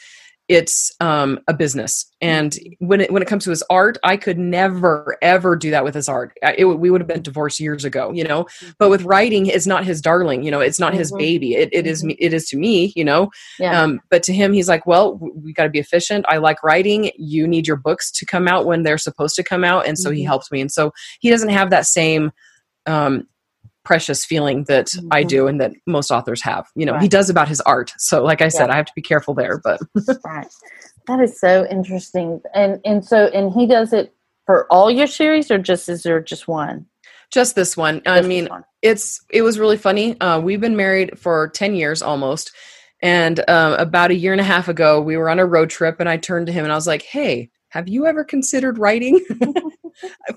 it's 0.51 0.91
um, 0.99 1.39
a 1.47 1.53
business. 1.53 2.05
And 2.19 2.57
when 2.79 2.99
it 2.99 3.11
when 3.11 3.21
it 3.21 3.27
comes 3.27 3.45
to 3.45 3.49
his 3.51 3.63
art, 3.69 3.97
I 4.03 4.17
could 4.17 4.37
never 4.37 5.17
ever 5.21 5.55
do 5.55 5.71
that 5.71 5.85
with 5.85 5.95
his 5.95 6.09
art. 6.09 6.33
It, 6.43 6.65
we 6.65 6.89
would 6.89 6.99
have 6.99 7.07
been 7.07 7.21
divorced 7.21 7.61
years 7.61 7.85
ago, 7.85 8.11
you 8.11 8.25
know. 8.25 8.47
But 8.77 8.89
with 8.89 9.03
writing, 9.03 9.45
it's 9.45 9.65
not 9.65 9.85
his 9.85 10.01
darling, 10.01 10.43
you 10.43 10.51
know. 10.51 10.59
It's 10.59 10.77
not 10.77 10.91
mm-hmm. 10.91 10.99
his 10.99 11.11
baby. 11.13 11.55
It, 11.55 11.69
it 11.71 11.85
mm-hmm. 11.85 12.09
is 12.09 12.15
it 12.19 12.33
is 12.33 12.49
to 12.49 12.57
me, 12.57 12.91
you 12.97 13.05
know. 13.05 13.31
Yeah. 13.59 13.81
Um, 13.81 14.01
but 14.09 14.23
to 14.23 14.33
him, 14.33 14.51
he's 14.51 14.67
like, 14.67 14.85
well, 14.85 15.17
we 15.17 15.53
got 15.53 15.63
to 15.63 15.69
be 15.69 15.79
efficient. 15.79 16.25
I 16.27 16.37
like 16.37 16.61
writing. 16.63 17.11
You 17.17 17.47
need 17.47 17.65
your 17.65 17.77
books 17.77 18.11
to 18.11 18.25
come 18.25 18.49
out 18.49 18.65
when 18.65 18.83
they're 18.83 18.97
supposed 18.97 19.35
to 19.37 19.43
come 19.43 19.63
out, 19.63 19.87
and 19.87 19.97
so 19.97 20.09
mm-hmm. 20.09 20.17
he 20.17 20.23
helps 20.25 20.51
me. 20.51 20.59
And 20.59 20.71
so 20.71 20.91
he 21.21 21.29
doesn't 21.29 21.49
have 21.49 21.69
that 21.69 21.85
same 21.85 22.31
um, 22.85 23.25
precious 23.83 24.25
feeling 24.25 24.65
that 24.65 24.87
mm-hmm. 24.87 25.07
I 25.11 25.23
do 25.23 25.47
and 25.47 25.59
that 25.61 25.73
most 25.85 26.11
authors 26.11 26.41
have. 26.43 26.67
You 26.75 26.85
know, 26.85 26.93
right. 26.93 27.01
he 27.01 27.07
does 27.07 27.29
about 27.29 27.47
his 27.47 27.61
art. 27.61 27.93
So 27.97 28.23
like 28.23 28.41
I 28.41 28.47
said, 28.47 28.67
yeah. 28.67 28.73
I 28.73 28.75
have 28.77 28.85
to 28.85 28.93
be 28.95 29.01
careful 29.01 29.33
there, 29.33 29.59
but 29.63 29.79
right. 30.25 30.47
That 31.07 31.19
is 31.19 31.39
so 31.39 31.65
interesting. 31.69 32.41
And 32.53 32.79
and 32.85 33.03
so 33.03 33.27
and 33.27 33.51
he 33.51 33.65
does 33.65 33.93
it 33.93 34.13
for 34.45 34.71
all 34.71 34.91
your 34.91 35.07
series 35.07 35.51
or 35.51 35.57
just 35.57 35.89
is 35.89 36.03
there 36.03 36.21
just 36.21 36.47
one? 36.47 36.85
Just 37.31 37.55
this 37.55 37.77
one. 37.77 38.01
Just 38.05 38.07
I 38.07 38.27
mean, 38.27 38.47
one. 38.47 38.63
it's 38.81 39.19
it 39.29 39.41
was 39.41 39.57
really 39.57 39.77
funny. 39.77 40.19
Uh, 40.19 40.39
we've 40.39 40.61
been 40.61 40.75
married 40.75 41.17
for 41.17 41.49
10 41.49 41.75
years 41.75 42.01
almost. 42.01 42.51
And 43.03 43.39
um, 43.49 43.73
about 43.73 44.11
a 44.11 44.15
year 44.15 44.31
and 44.31 44.41
a 44.41 44.43
half 44.43 44.67
ago, 44.67 45.01
we 45.01 45.17
were 45.17 45.29
on 45.29 45.39
a 45.39 45.45
road 45.45 45.71
trip 45.71 45.99
and 45.99 46.07
I 46.07 46.17
turned 46.17 46.45
to 46.47 46.53
him 46.53 46.63
and 46.63 46.71
I 46.71 46.75
was 46.75 46.85
like, 46.85 47.01
"Hey, 47.01 47.49
have 47.69 47.87
you 47.87 48.05
ever 48.05 48.23
considered 48.23 48.77
writing? 48.77 49.25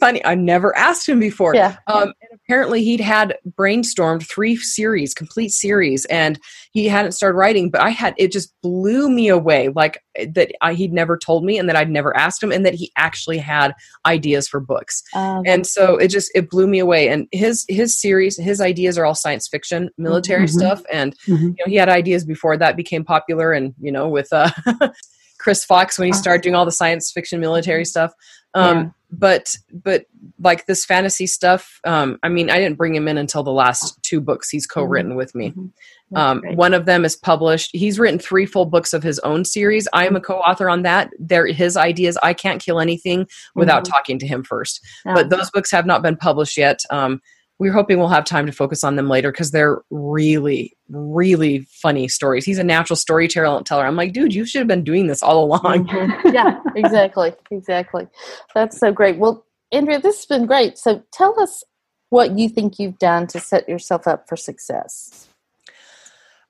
Funny, 0.00 0.24
I 0.24 0.34
never 0.34 0.76
asked 0.76 1.08
him 1.08 1.20
before. 1.20 1.54
Yeah. 1.54 1.76
Um, 1.86 2.12
and 2.20 2.40
apparently, 2.44 2.84
he'd 2.84 3.00
had 3.00 3.36
brainstormed 3.58 4.28
three 4.28 4.56
series, 4.56 5.14
complete 5.14 5.50
series, 5.50 6.04
and 6.06 6.38
he 6.72 6.88
hadn't 6.88 7.12
started 7.12 7.36
writing. 7.36 7.70
But 7.70 7.80
I 7.80 7.90
had 7.90 8.14
it 8.18 8.32
just 8.32 8.54
blew 8.62 9.08
me 9.08 9.28
away, 9.28 9.68
like 9.68 10.02
that 10.16 10.52
I, 10.60 10.74
he'd 10.74 10.92
never 10.92 11.16
told 11.16 11.44
me, 11.44 11.58
and 11.58 11.68
that 11.68 11.76
I'd 11.76 11.90
never 11.90 12.16
asked 12.16 12.42
him, 12.42 12.52
and 12.52 12.64
that 12.66 12.74
he 12.74 12.92
actually 12.96 13.38
had 13.38 13.74
ideas 14.06 14.48
for 14.48 14.60
books. 14.60 15.02
Um, 15.14 15.42
and 15.46 15.66
so 15.66 15.96
it 15.96 16.08
just 16.08 16.30
it 16.34 16.50
blew 16.50 16.66
me 16.66 16.78
away. 16.78 17.08
And 17.08 17.26
his 17.32 17.64
his 17.68 17.98
series, 18.00 18.36
his 18.36 18.60
ideas 18.60 18.98
are 18.98 19.04
all 19.04 19.14
science 19.14 19.48
fiction, 19.48 19.90
military 19.98 20.46
mm-hmm. 20.46 20.58
stuff, 20.58 20.82
and 20.92 21.16
mm-hmm. 21.26 21.44
you 21.44 21.56
know 21.58 21.66
he 21.66 21.76
had 21.76 21.88
ideas 21.88 22.24
before 22.24 22.56
that 22.56 22.76
became 22.76 23.04
popular, 23.04 23.52
and 23.52 23.74
you 23.80 23.92
know 23.92 24.08
with 24.08 24.32
uh 24.32 24.50
Chris 25.38 25.64
Fox 25.64 25.98
when 25.98 26.06
he 26.06 26.12
started 26.12 26.42
doing 26.42 26.54
all 26.54 26.64
the 26.64 26.72
science 26.72 27.10
fiction 27.12 27.40
military 27.40 27.84
stuff. 27.84 28.12
Um. 28.54 28.94
But 29.18 29.56
but 29.72 30.06
like 30.38 30.66
this 30.66 30.84
fantasy 30.84 31.26
stuff, 31.26 31.80
um, 31.84 32.18
I 32.22 32.28
mean, 32.28 32.50
I 32.50 32.58
didn't 32.58 32.78
bring 32.78 32.94
him 32.94 33.08
in 33.08 33.18
until 33.18 33.42
the 33.42 33.52
last 33.52 34.02
two 34.02 34.20
books 34.20 34.50
he's 34.50 34.66
mm-hmm. 34.66 34.80
co-written 34.80 35.10
mm-hmm. 35.12 35.18
with 35.18 35.34
me. 35.34 35.50
Mm-hmm. 35.50 36.16
Um, 36.16 36.42
one 36.54 36.74
of 36.74 36.86
them 36.86 37.04
is 37.04 37.16
published. 37.16 37.70
He's 37.72 37.98
written 37.98 38.18
three 38.18 38.46
full 38.46 38.66
books 38.66 38.92
of 38.92 39.02
his 39.02 39.18
own 39.20 39.44
series. 39.44 39.88
I 39.92 40.06
am 40.06 40.16
a 40.16 40.20
co-author 40.20 40.68
on 40.68 40.82
that. 40.82 41.10
They're 41.18 41.46
his 41.46 41.76
ideas. 41.76 42.16
I 42.22 42.34
can't 42.34 42.62
kill 42.62 42.78
anything 42.80 43.26
without 43.54 43.84
mm-hmm. 43.84 43.92
talking 43.92 44.18
to 44.20 44.26
him 44.26 44.44
first. 44.44 44.80
But 45.04 45.30
those 45.30 45.50
books 45.50 45.70
have 45.70 45.86
not 45.86 46.02
been 46.02 46.16
published 46.16 46.56
yet. 46.56 46.80
Um, 46.90 47.20
we're 47.58 47.72
hoping 47.72 47.98
we'll 47.98 48.08
have 48.08 48.24
time 48.24 48.46
to 48.46 48.52
focus 48.52 48.82
on 48.82 48.96
them 48.96 49.08
later 49.08 49.30
because 49.30 49.52
they're 49.52 49.82
really, 49.90 50.76
really 50.88 51.66
funny 51.70 52.08
stories. 52.08 52.44
He's 52.44 52.58
a 52.58 52.64
natural 52.64 52.96
storyteller. 52.96 53.86
I'm 53.86 53.96
like, 53.96 54.12
dude, 54.12 54.34
you 54.34 54.44
should 54.44 54.58
have 54.60 54.68
been 54.68 54.84
doing 54.84 55.06
this 55.06 55.22
all 55.22 55.44
along. 55.44 55.86
Mm-hmm. 55.86 56.28
yeah, 56.34 56.60
exactly, 56.74 57.32
exactly. 57.50 58.08
That's 58.54 58.78
so 58.78 58.92
great. 58.92 59.18
Well, 59.18 59.46
Andrea, 59.70 60.00
this 60.00 60.16
has 60.16 60.26
been 60.26 60.46
great. 60.46 60.78
So 60.78 61.02
tell 61.12 61.38
us 61.40 61.62
what 62.10 62.36
you 62.38 62.48
think 62.48 62.78
you've 62.78 62.98
done 62.98 63.26
to 63.28 63.40
set 63.40 63.68
yourself 63.68 64.06
up 64.06 64.28
for 64.28 64.36
success. 64.36 65.28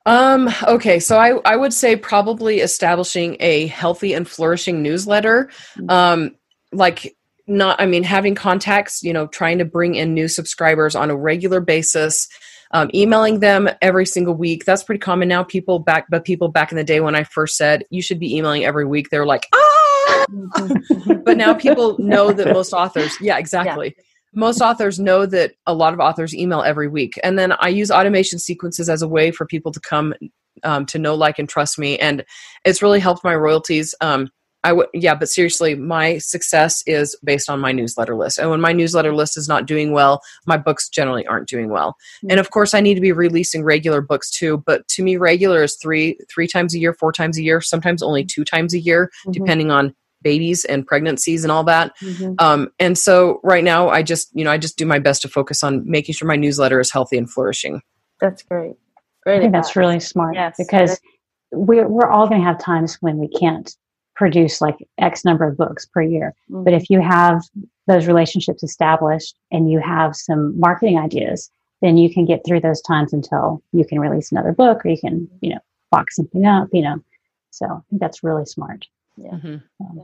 Um, 0.07 0.49
okay, 0.67 0.99
so 0.99 1.17
I, 1.17 1.39
I 1.45 1.55
would 1.55 1.73
say 1.73 1.95
probably 1.95 2.59
establishing 2.59 3.37
a 3.39 3.67
healthy 3.67 4.13
and 4.13 4.27
flourishing 4.27 4.83
newsletter. 4.83 5.49
Mm-hmm. 5.77 5.89
Um, 5.89 6.35
like 6.71 7.15
not 7.47 7.79
i 7.79 7.85
mean 7.85 8.03
having 8.03 8.35
contacts 8.35 9.03
you 9.03 9.13
know 9.13 9.27
trying 9.27 9.57
to 9.57 9.65
bring 9.65 9.95
in 9.95 10.13
new 10.13 10.27
subscribers 10.27 10.95
on 10.95 11.09
a 11.09 11.15
regular 11.15 11.59
basis 11.59 12.27
um, 12.71 12.89
emailing 12.93 13.39
them 13.39 13.69
every 13.81 14.05
single 14.05 14.33
week 14.33 14.65
that's 14.65 14.83
pretty 14.83 14.99
common 14.99 15.27
now. 15.27 15.43
People 15.43 15.79
back 15.79 16.07
but 16.09 16.25
people 16.25 16.49
back 16.49 16.71
in 16.71 16.77
the 16.77 16.83
day 16.83 16.99
when 16.99 17.15
i 17.15 17.23
first 17.23 17.57
said 17.57 17.83
you 17.89 18.01
should 18.01 18.19
be 18.19 18.35
emailing 18.35 18.65
every 18.65 18.85
week 18.85 19.09
they're 19.09 19.25
like 19.25 19.47
ah! 19.53 20.25
But 21.23 21.37
now 21.37 21.53
people 21.53 21.95
know 21.99 22.33
that 22.33 22.51
most 22.51 22.73
authors 22.73 23.15
yeah 23.21 23.37
exactly. 23.37 23.93
Yeah. 23.95 24.03
most 24.33 24.61
authors 24.61 24.99
know 24.99 25.25
that 25.27 25.53
a 25.67 25.73
lot 25.73 25.93
of 25.93 25.99
authors 25.99 26.33
email 26.33 26.63
every 26.63 26.87
week. 26.87 27.19
And 27.23 27.37
then 27.37 27.53
i 27.59 27.69
use 27.69 27.91
automation 27.91 28.39
sequences 28.39 28.89
as 28.89 29.01
a 29.01 29.07
way 29.07 29.31
for 29.31 29.45
people 29.45 29.71
to 29.71 29.79
come 29.79 30.13
um, 30.63 30.85
to 30.87 30.99
know 30.99 31.15
like 31.15 31.39
and 31.39 31.47
trust 31.47 31.77
me. 31.77 31.97
And 31.99 32.25
it's 32.63 32.81
really 32.81 32.99
helped 32.99 33.23
my 33.23 33.35
royalties 33.35 33.93
um, 34.01 34.29
I 34.65 34.73
would, 34.73 34.87
yeah, 34.95 35.13
but 35.13 35.29
seriously, 35.29 35.75
my 35.75 36.17
success 36.17 36.81
is 36.87 37.15
based 37.23 37.51
on 37.51 37.59
my 37.59 37.71
newsletter 37.71 38.15
list. 38.15 38.39
And 38.39 38.49
when 38.49 38.59
my 38.59 38.73
newsletter 38.73 39.13
list 39.13 39.37
is 39.37 39.47
not 39.47 39.67
doing 39.67 39.91
well, 39.91 40.21
my 40.47 40.57
books 40.57 40.89
generally 40.89 41.25
aren't 41.27 41.47
doing 41.47 41.69
well. 41.69 41.91
Mm-hmm. 42.17 42.31
And 42.31 42.39
of 42.39 42.49
course, 42.49 42.73
I 42.73 42.81
need 42.81 42.95
to 42.95 43.01
be 43.01 43.11
releasing 43.11 43.63
regular 43.63 44.01
books 44.01 44.31
too. 44.31 44.63
But 44.65 44.87
to 44.87 45.03
me, 45.03 45.17
regular 45.17 45.61
is 45.61 45.75
three 45.75 46.17
three 46.33 46.47
times 46.47 46.73
a 46.73 46.79
year, 46.79 46.93
four 46.93 47.11
times 47.11 47.37
a 47.37 47.43
year, 47.43 47.61
sometimes 47.61 48.01
only 48.01 48.25
two 48.25 48.43
times 48.43 48.73
a 48.73 48.79
year, 48.79 49.11
mm-hmm. 49.21 49.31
depending 49.33 49.69
on 49.69 49.93
babies 50.23 50.65
and 50.65 50.87
pregnancies 50.87 51.43
and 51.43 51.51
all 51.51 51.63
that. 51.65 51.95
Mm-hmm. 52.01 52.33
Um, 52.39 52.69
and 52.79 52.97
so 52.97 53.39
right 53.43 53.63
now, 53.63 53.89
I 53.89 54.01
just 54.01 54.29
you 54.33 54.43
know 54.43 54.51
I 54.51 54.57
just 54.57 54.79
do 54.79 54.85
my 54.87 54.97
best 54.97 55.21
to 55.21 55.27
focus 55.27 55.63
on 55.63 55.87
making 55.87 56.15
sure 56.15 56.27
my 56.27 56.37
newsletter 56.37 56.79
is 56.79 56.91
healthy 56.91 57.19
and 57.19 57.29
flourishing. 57.29 57.81
That's 58.19 58.41
great. 58.41 58.73
Great. 59.21 59.37
I 59.37 59.39
think 59.41 59.53
that's 59.53 59.75
really 59.75 59.99
smart 59.99 60.33
yes, 60.33 60.55
because 60.57 60.99
we're 61.51 61.87
we're 61.87 62.09
all 62.09 62.27
going 62.27 62.41
to 62.41 62.47
have 62.47 62.59
times 62.59 62.97
when 63.01 63.17
we 63.17 63.27
can't 63.27 63.75
produce 64.15 64.61
like 64.61 64.77
X 64.97 65.25
number 65.25 65.45
of 65.45 65.57
books 65.57 65.85
per 65.85 66.01
year. 66.01 66.33
Mm-hmm. 66.49 66.63
But 66.63 66.73
if 66.73 66.89
you 66.89 67.01
have 67.01 67.43
those 67.87 68.07
relationships 68.07 68.63
established 68.63 69.35
and 69.51 69.71
you 69.71 69.79
have 69.79 70.15
some 70.15 70.59
marketing 70.59 70.97
ideas, 70.97 71.51
then 71.81 71.97
you 71.97 72.11
can 72.11 72.25
get 72.25 72.43
through 72.45 72.61
those 72.61 72.81
times 72.81 73.13
until 73.13 73.61
you 73.71 73.85
can 73.85 73.99
release 73.99 74.31
another 74.31 74.53
book 74.53 74.85
or 74.85 74.89
you 74.89 74.99
can, 74.99 75.27
you 75.41 75.51
know, 75.51 75.59
box 75.91 76.15
something 76.15 76.45
up, 76.45 76.69
you 76.71 76.81
know. 76.81 77.03
So 77.51 77.65
I 77.65 77.79
think 77.89 78.01
that's 78.01 78.23
really 78.23 78.45
smart. 78.45 78.85
Yeah. 79.17 79.31
Mm-hmm. 79.31 79.99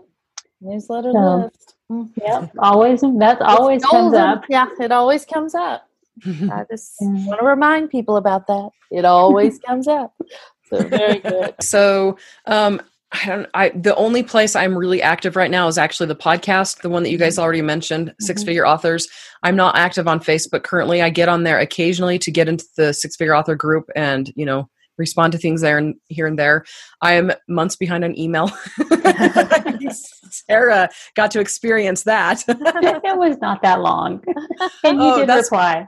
Newsletter 0.61 1.11
so, 1.11 1.35
list. 1.37 1.75
Mm-hmm. 1.91 2.59
Always 2.59 3.01
that 3.01 3.41
always 3.41 3.83
comes 3.83 4.13
up. 4.13 4.45
Yeah, 4.47 4.67
it 4.79 4.91
always 4.91 5.25
comes 5.25 5.55
up. 5.55 5.87
I 6.25 6.65
just 6.69 6.95
yeah. 7.01 7.25
want 7.25 7.39
to 7.39 7.45
remind 7.45 7.89
people 7.89 8.17
about 8.17 8.47
that. 8.47 8.69
It 8.91 9.05
always 9.05 9.59
comes 9.67 9.87
up. 9.87 10.13
So 10.69 10.83
very 10.83 11.19
good. 11.19 11.55
So 11.61 12.17
um, 12.45 12.81
I 13.11 13.25
don't 13.25 13.47
I 13.53 13.69
the 13.69 13.95
only 13.95 14.23
place 14.23 14.55
I'm 14.55 14.77
really 14.77 15.01
active 15.01 15.35
right 15.35 15.51
now 15.51 15.67
is 15.67 15.77
actually 15.77 16.07
the 16.07 16.15
podcast, 16.15 16.81
the 16.81 16.89
one 16.89 17.03
that 17.03 17.09
you 17.09 17.17
guys 17.17 17.33
mm-hmm. 17.33 17.43
already 17.43 17.61
mentioned, 17.61 18.07
mm-hmm. 18.07 18.23
Six 18.23 18.43
Figure 18.43 18.65
Authors. 18.65 19.07
I'm 19.43 19.55
not 19.55 19.75
active 19.75 20.07
on 20.07 20.19
Facebook 20.19 20.63
currently. 20.63 21.01
I 21.01 21.09
get 21.09 21.29
on 21.29 21.43
there 21.43 21.59
occasionally 21.59 22.19
to 22.19 22.31
get 22.31 22.47
into 22.47 22.65
the 22.77 22.93
Six 22.93 23.15
Figure 23.15 23.35
Author 23.35 23.55
group 23.55 23.89
and, 23.95 24.31
you 24.35 24.45
know, 24.45 24.69
respond 25.01 25.33
to 25.33 25.37
things 25.37 25.61
there 25.61 25.77
and 25.77 25.95
here 26.07 26.27
and 26.27 26.39
there. 26.39 26.63
I 27.01 27.13
am 27.15 27.33
months 27.49 27.75
behind 27.75 28.05
on 28.05 28.17
email. 28.17 28.49
Sara 30.31 30.89
got 31.15 31.31
to 31.31 31.39
experience 31.39 32.03
that. 32.03 32.43
it 32.47 33.17
was 33.17 33.37
not 33.41 33.61
that 33.63 33.81
long. 33.81 34.23
And 34.83 35.01
you 35.01 35.03
oh, 35.03 35.19
did 35.19 35.27
that's, 35.27 35.51
reply. 35.51 35.87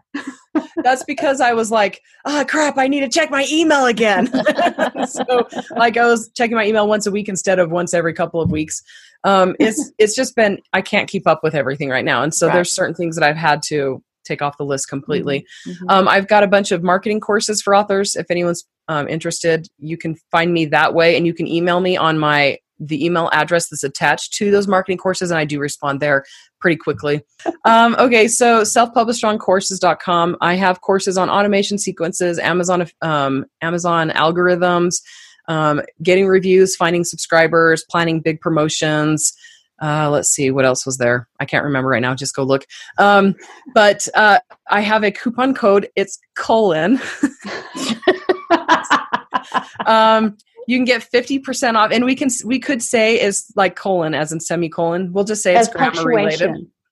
that's 0.83 1.03
because 1.03 1.39
I 1.39 1.53
was 1.53 1.71
like, 1.71 2.01
oh 2.25 2.43
crap, 2.47 2.77
I 2.77 2.87
need 2.87 3.01
to 3.01 3.09
check 3.09 3.31
my 3.31 3.45
email 3.51 3.85
again. 3.85 4.27
so 5.07 5.47
like 5.77 5.95
I 5.97 6.05
was 6.05 6.29
checking 6.35 6.55
my 6.55 6.65
email 6.65 6.87
once 6.87 7.07
a 7.07 7.11
week 7.11 7.29
instead 7.29 7.59
of 7.59 7.71
once 7.71 7.93
every 7.93 8.13
couple 8.13 8.41
of 8.41 8.51
weeks. 8.51 8.81
Um, 9.23 9.55
it's 9.59 9.91
it's 9.97 10.15
just 10.15 10.35
been 10.35 10.59
I 10.73 10.81
can't 10.81 11.09
keep 11.09 11.27
up 11.27 11.41
with 11.43 11.55
everything 11.55 11.89
right 11.89 12.03
now. 12.03 12.23
And 12.23 12.33
so 12.33 12.47
right. 12.47 12.53
there's 12.53 12.71
certain 12.71 12.95
things 12.95 13.15
that 13.15 13.23
I've 13.23 13.37
had 13.37 13.61
to 13.67 14.03
take 14.23 14.41
off 14.41 14.57
the 14.57 14.65
list 14.65 14.89
completely. 14.89 15.45
Mm-hmm. 15.67 15.71
mm-hmm. 15.71 15.89
Um, 15.89 16.07
I've 16.07 16.27
got 16.27 16.43
a 16.43 16.47
bunch 16.47 16.71
of 16.71 16.83
marketing 16.83 17.19
courses 17.19 17.61
for 17.61 17.75
authors. 17.75 18.15
If 18.15 18.29
anyone's 18.29 18.65
um, 18.87 19.07
interested, 19.07 19.67
you 19.77 19.97
can 19.97 20.15
find 20.31 20.53
me 20.53 20.65
that 20.65 20.93
way, 20.93 21.15
and 21.15 21.25
you 21.25 21.33
can 21.33 21.47
email 21.47 21.79
me 21.79 21.97
on 21.97 22.19
my 22.19 22.57
the 22.79 23.03
email 23.05 23.29
address 23.31 23.69
that's 23.69 23.83
attached 23.83 24.33
to 24.33 24.51
those 24.51 24.67
marketing 24.67 24.97
courses, 24.97 25.31
and 25.31 25.37
I 25.37 25.45
do 25.45 25.59
respond 25.59 25.99
there 25.99 26.25
pretty 26.59 26.77
quickly. 26.77 27.21
Um, 27.65 27.95
okay, 27.97 28.27
so 28.27 28.61
selfpublishedoncourses.com. 28.61 30.37
I 30.41 30.55
have 30.55 30.81
courses 30.81 31.17
on 31.17 31.29
automation 31.29 31.77
sequences, 31.77 32.37
Amazon 32.37 32.85
um, 33.01 33.45
Amazon 33.61 34.09
algorithms, 34.09 35.01
um, 35.47 35.81
getting 36.01 36.27
reviews, 36.27 36.75
finding 36.75 37.05
subscribers, 37.05 37.85
planning 37.89 38.19
big 38.19 38.41
promotions. 38.41 39.33
Uh, 39.81 40.09
let's 40.09 40.29
see 40.29 40.51
what 40.51 40.65
else 40.65 40.85
was 40.85 40.97
there. 40.97 41.27
I 41.39 41.45
can't 41.45 41.65
remember 41.65 41.89
right 41.89 42.01
now. 42.01 42.15
Just 42.15 42.35
go 42.35 42.43
look. 42.43 42.65
Um, 42.97 43.35
but 43.73 44.07
uh, 44.13 44.39
I 44.69 44.81
have 44.81 45.03
a 45.03 45.11
coupon 45.11 45.53
code. 45.53 45.89
It's 45.95 46.19
colon. 46.35 47.01
um, 49.85 50.37
you 50.67 50.77
can 50.77 50.85
get 50.85 51.01
50% 51.01 51.75
off 51.75 51.91
and 51.91 52.05
we 52.05 52.15
can 52.15 52.29
we 52.45 52.59
could 52.59 52.81
say 52.81 53.19
is 53.19 53.51
like 53.55 53.75
colon 53.75 54.13
as 54.13 54.31
in 54.31 54.39
semicolon 54.39 55.11
we'll 55.11 55.25
just 55.25 55.43
say 55.43 55.55
it's 55.55 55.67
grammar 55.67 56.03
related 56.03 56.51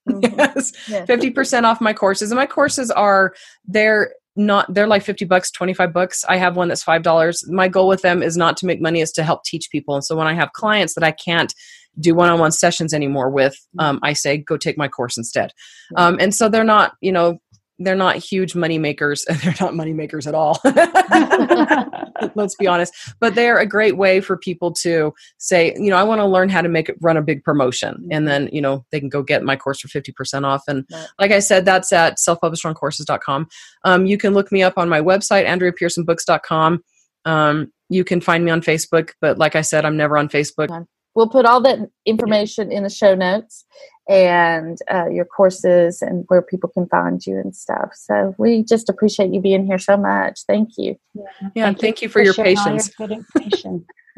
mm-hmm. 0.09 0.19
yes 0.38 0.73
yeah. 0.89 1.05
50% 1.05 1.63
off 1.63 1.79
my 1.79 1.93
courses 1.93 2.32
and 2.32 2.38
my 2.38 2.45
courses 2.45 2.91
are 2.91 3.34
they're 3.65 4.13
not 4.36 4.73
they're 4.73 4.88
like 4.88 5.03
50 5.03 5.25
bucks 5.25 5.51
25 5.51 5.91
bucks 5.93 6.23
i 6.29 6.38
have 6.38 6.55
one 6.55 6.69
that's 6.69 6.84
five 6.84 7.03
dollars 7.03 7.43
my 7.49 7.67
goal 7.67 7.88
with 7.88 8.01
them 8.01 8.23
is 8.23 8.38
not 8.38 8.55
to 8.57 8.65
make 8.65 8.82
money 8.82 9.01
is 9.01 9.11
to 9.11 9.23
help 9.23 9.43
teach 9.43 9.69
people 9.71 9.93
and 9.93 10.05
so 10.05 10.15
when 10.15 10.27
i 10.27 10.34
have 10.34 10.53
clients 10.53 10.93
that 10.93 11.03
i 11.03 11.11
can't 11.11 11.53
do 12.00 12.16
one-on-one 12.16 12.52
sessions 12.52 12.94
anymore 12.94 13.30
with 13.30 13.54
mm-hmm. 13.54 13.86
um, 13.86 14.00
i 14.04 14.14
say 14.14 14.38
go 14.38 14.58
take 14.58 14.78
my 14.78 14.88
course 14.88 15.18
instead. 15.18 15.52
Um, 15.96 16.18
and 16.20 16.34
so 16.34 16.50
they're 16.50 16.64
not 16.64 16.94
you 17.02 17.12
know 17.12 17.39
they're 17.84 17.96
not 17.96 18.18
huge 18.18 18.56
money 18.56 18.78
makers. 18.78 19.26
And 19.26 19.38
they're 19.42 19.56
not 19.60 19.76
money 19.76 19.94
makers 19.94 20.28
at 20.28 20.36
all. 20.36 20.60
Let's 22.36 22.56
be 22.56 22.68
honest. 22.68 22.94
But 23.20 23.36
they're 23.36 23.58
a 23.58 23.66
great 23.66 23.98
way 23.98 24.22
for 24.22 24.38
people 24.38 24.72
to 24.74 25.14
say 25.38 25.74
you 25.78 25.89
know 25.89 25.96
i 25.96 26.04
want 26.04 26.20
to 26.20 26.26
learn 26.26 26.50
how 26.50 26.62
to 26.62 26.70
make 26.70 26.89
it 26.89 26.98
run 27.02 27.18
a 27.18 27.22
big 27.22 27.44
promotion 27.44 27.96
mm-hmm. 27.96 28.12
and 28.12 28.28
then 28.28 28.50
you 28.52 28.62
know 28.62 28.86
they 28.92 29.00
can 29.00 29.10
go 29.10 29.24
get 29.24 29.44
my 29.44 29.56
course 29.56 29.80
for 29.80 29.88
50% 29.88 30.46
off. 30.46 30.64
And 30.68 30.86
right. 30.92 31.08
like 31.20 31.32
i 31.32 31.39
said 31.39 31.66
that's 31.66 31.92
at 31.92 32.18
selfpublishedoncourses.com 32.18 33.48
um, 33.84 34.06
you 34.06 34.18
can 34.18 34.34
look 34.34 34.52
me 34.52 34.64
up 34.64 34.78
on 34.78 34.89
my 34.89 35.02
website 35.02 35.46
andreapearsonbooks.com 35.48 36.84
um, 37.26 37.72
you 37.89 38.04
can 38.04 38.22
find 38.22 38.46
me 38.46 38.52
on 38.52 38.62
facebook 38.62 39.12
but 39.20 39.38
like 39.38 39.56
i 39.56 39.62
said 39.62 39.86
i'm 39.86 39.98
never 39.98 40.18
on 40.18 40.30
facebook 40.30 40.86
we'll 41.16 41.30
put 41.30 41.45
all 41.45 41.62
that 41.62 41.80
information 42.05 42.72
in 42.72 42.84
the 42.84 42.89
show 42.89 43.16
notes 43.16 43.66
and 44.09 44.78
uh, 44.91 45.07
your 45.07 45.26
courses 45.26 46.01
and 46.01 46.26
where 46.28 46.41
people 46.41 46.70
can 46.70 46.88
find 46.88 47.26
you 47.26 47.38
and 47.38 47.55
stuff. 47.55 47.91
So 47.93 48.36
we 48.38 48.64
just 48.64 48.89
appreciate 48.89 49.34
you 49.34 49.39
being 49.39 49.66
here 49.66 49.80
so 49.80 49.95
much. 49.97 50.41
Thank 50.47 50.72
you. 50.78 50.97
Yeah, 51.14 51.24
yeah 51.55 51.66
thank, 51.66 51.80
thank 51.80 52.01
you 52.01 52.09
for, 52.09 52.14
for 52.14 52.22
your 52.22 52.34
patience. 52.34 52.91
Your 52.99 53.09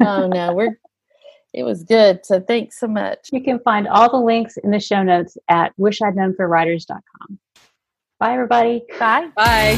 oh 0.00 0.26
no, 0.26 0.52
we're 0.54 0.78
it 1.52 1.62
was 1.62 1.84
good. 1.84 2.26
So 2.26 2.40
thanks 2.40 2.80
so 2.80 2.88
much. 2.88 3.28
You 3.32 3.40
can 3.40 3.60
find 3.60 3.86
all 3.86 4.10
the 4.10 4.18
links 4.18 4.56
in 4.56 4.72
the 4.72 4.80
show 4.80 5.02
notes 5.04 5.38
at 5.48 5.72
wishidknownforwriters.com. 5.78 7.38
Bye 8.18 8.32
everybody. 8.32 8.82
Bye. 8.98 9.30
Bye. 9.36 9.76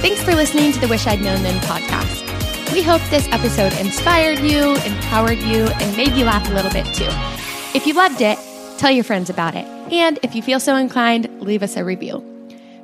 Thanks 0.00 0.22
for 0.22 0.34
listening 0.34 0.72
to 0.72 0.80
the 0.80 0.88
Wish 0.88 1.06
I'd 1.06 1.20
Known 1.20 1.42
Then 1.42 1.60
podcast. 1.62 2.19
We 2.72 2.82
hope 2.82 3.02
this 3.10 3.26
episode 3.32 3.72
inspired 3.80 4.38
you, 4.38 4.76
empowered 4.76 5.38
you, 5.38 5.66
and 5.66 5.96
made 5.96 6.12
you 6.12 6.24
laugh 6.24 6.48
a 6.48 6.54
little 6.54 6.70
bit 6.70 6.86
too. 6.94 7.08
If 7.74 7.84
you 7.84 7.94
loved 7.94 8.20
it, 8.20 8.38
tell 8.78 8.92
your 8.92 9.02
friends 9.02 9.28
about 9.28 9.56
it. 9.56 9.64
And 9.92 10.20
if 10.22 10.36
you 10.36 10.42
feel 10.42 10.60
so 10.60 10.76
inclined, 10.76 11.28
leave 11.40 11.64
us 11.64 11.76
a 11.76 11.84
review. 11.84 12.24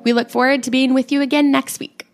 We 0.02 0.12
look 0.12 0.28
forward 0.28 0.64
to 0.64 0.72
being 0.72 0.92
with 0.92 1.12
you 1.12 1.22
again 1.22 1.52
next 1.52 1.78
week. 1.78 2.05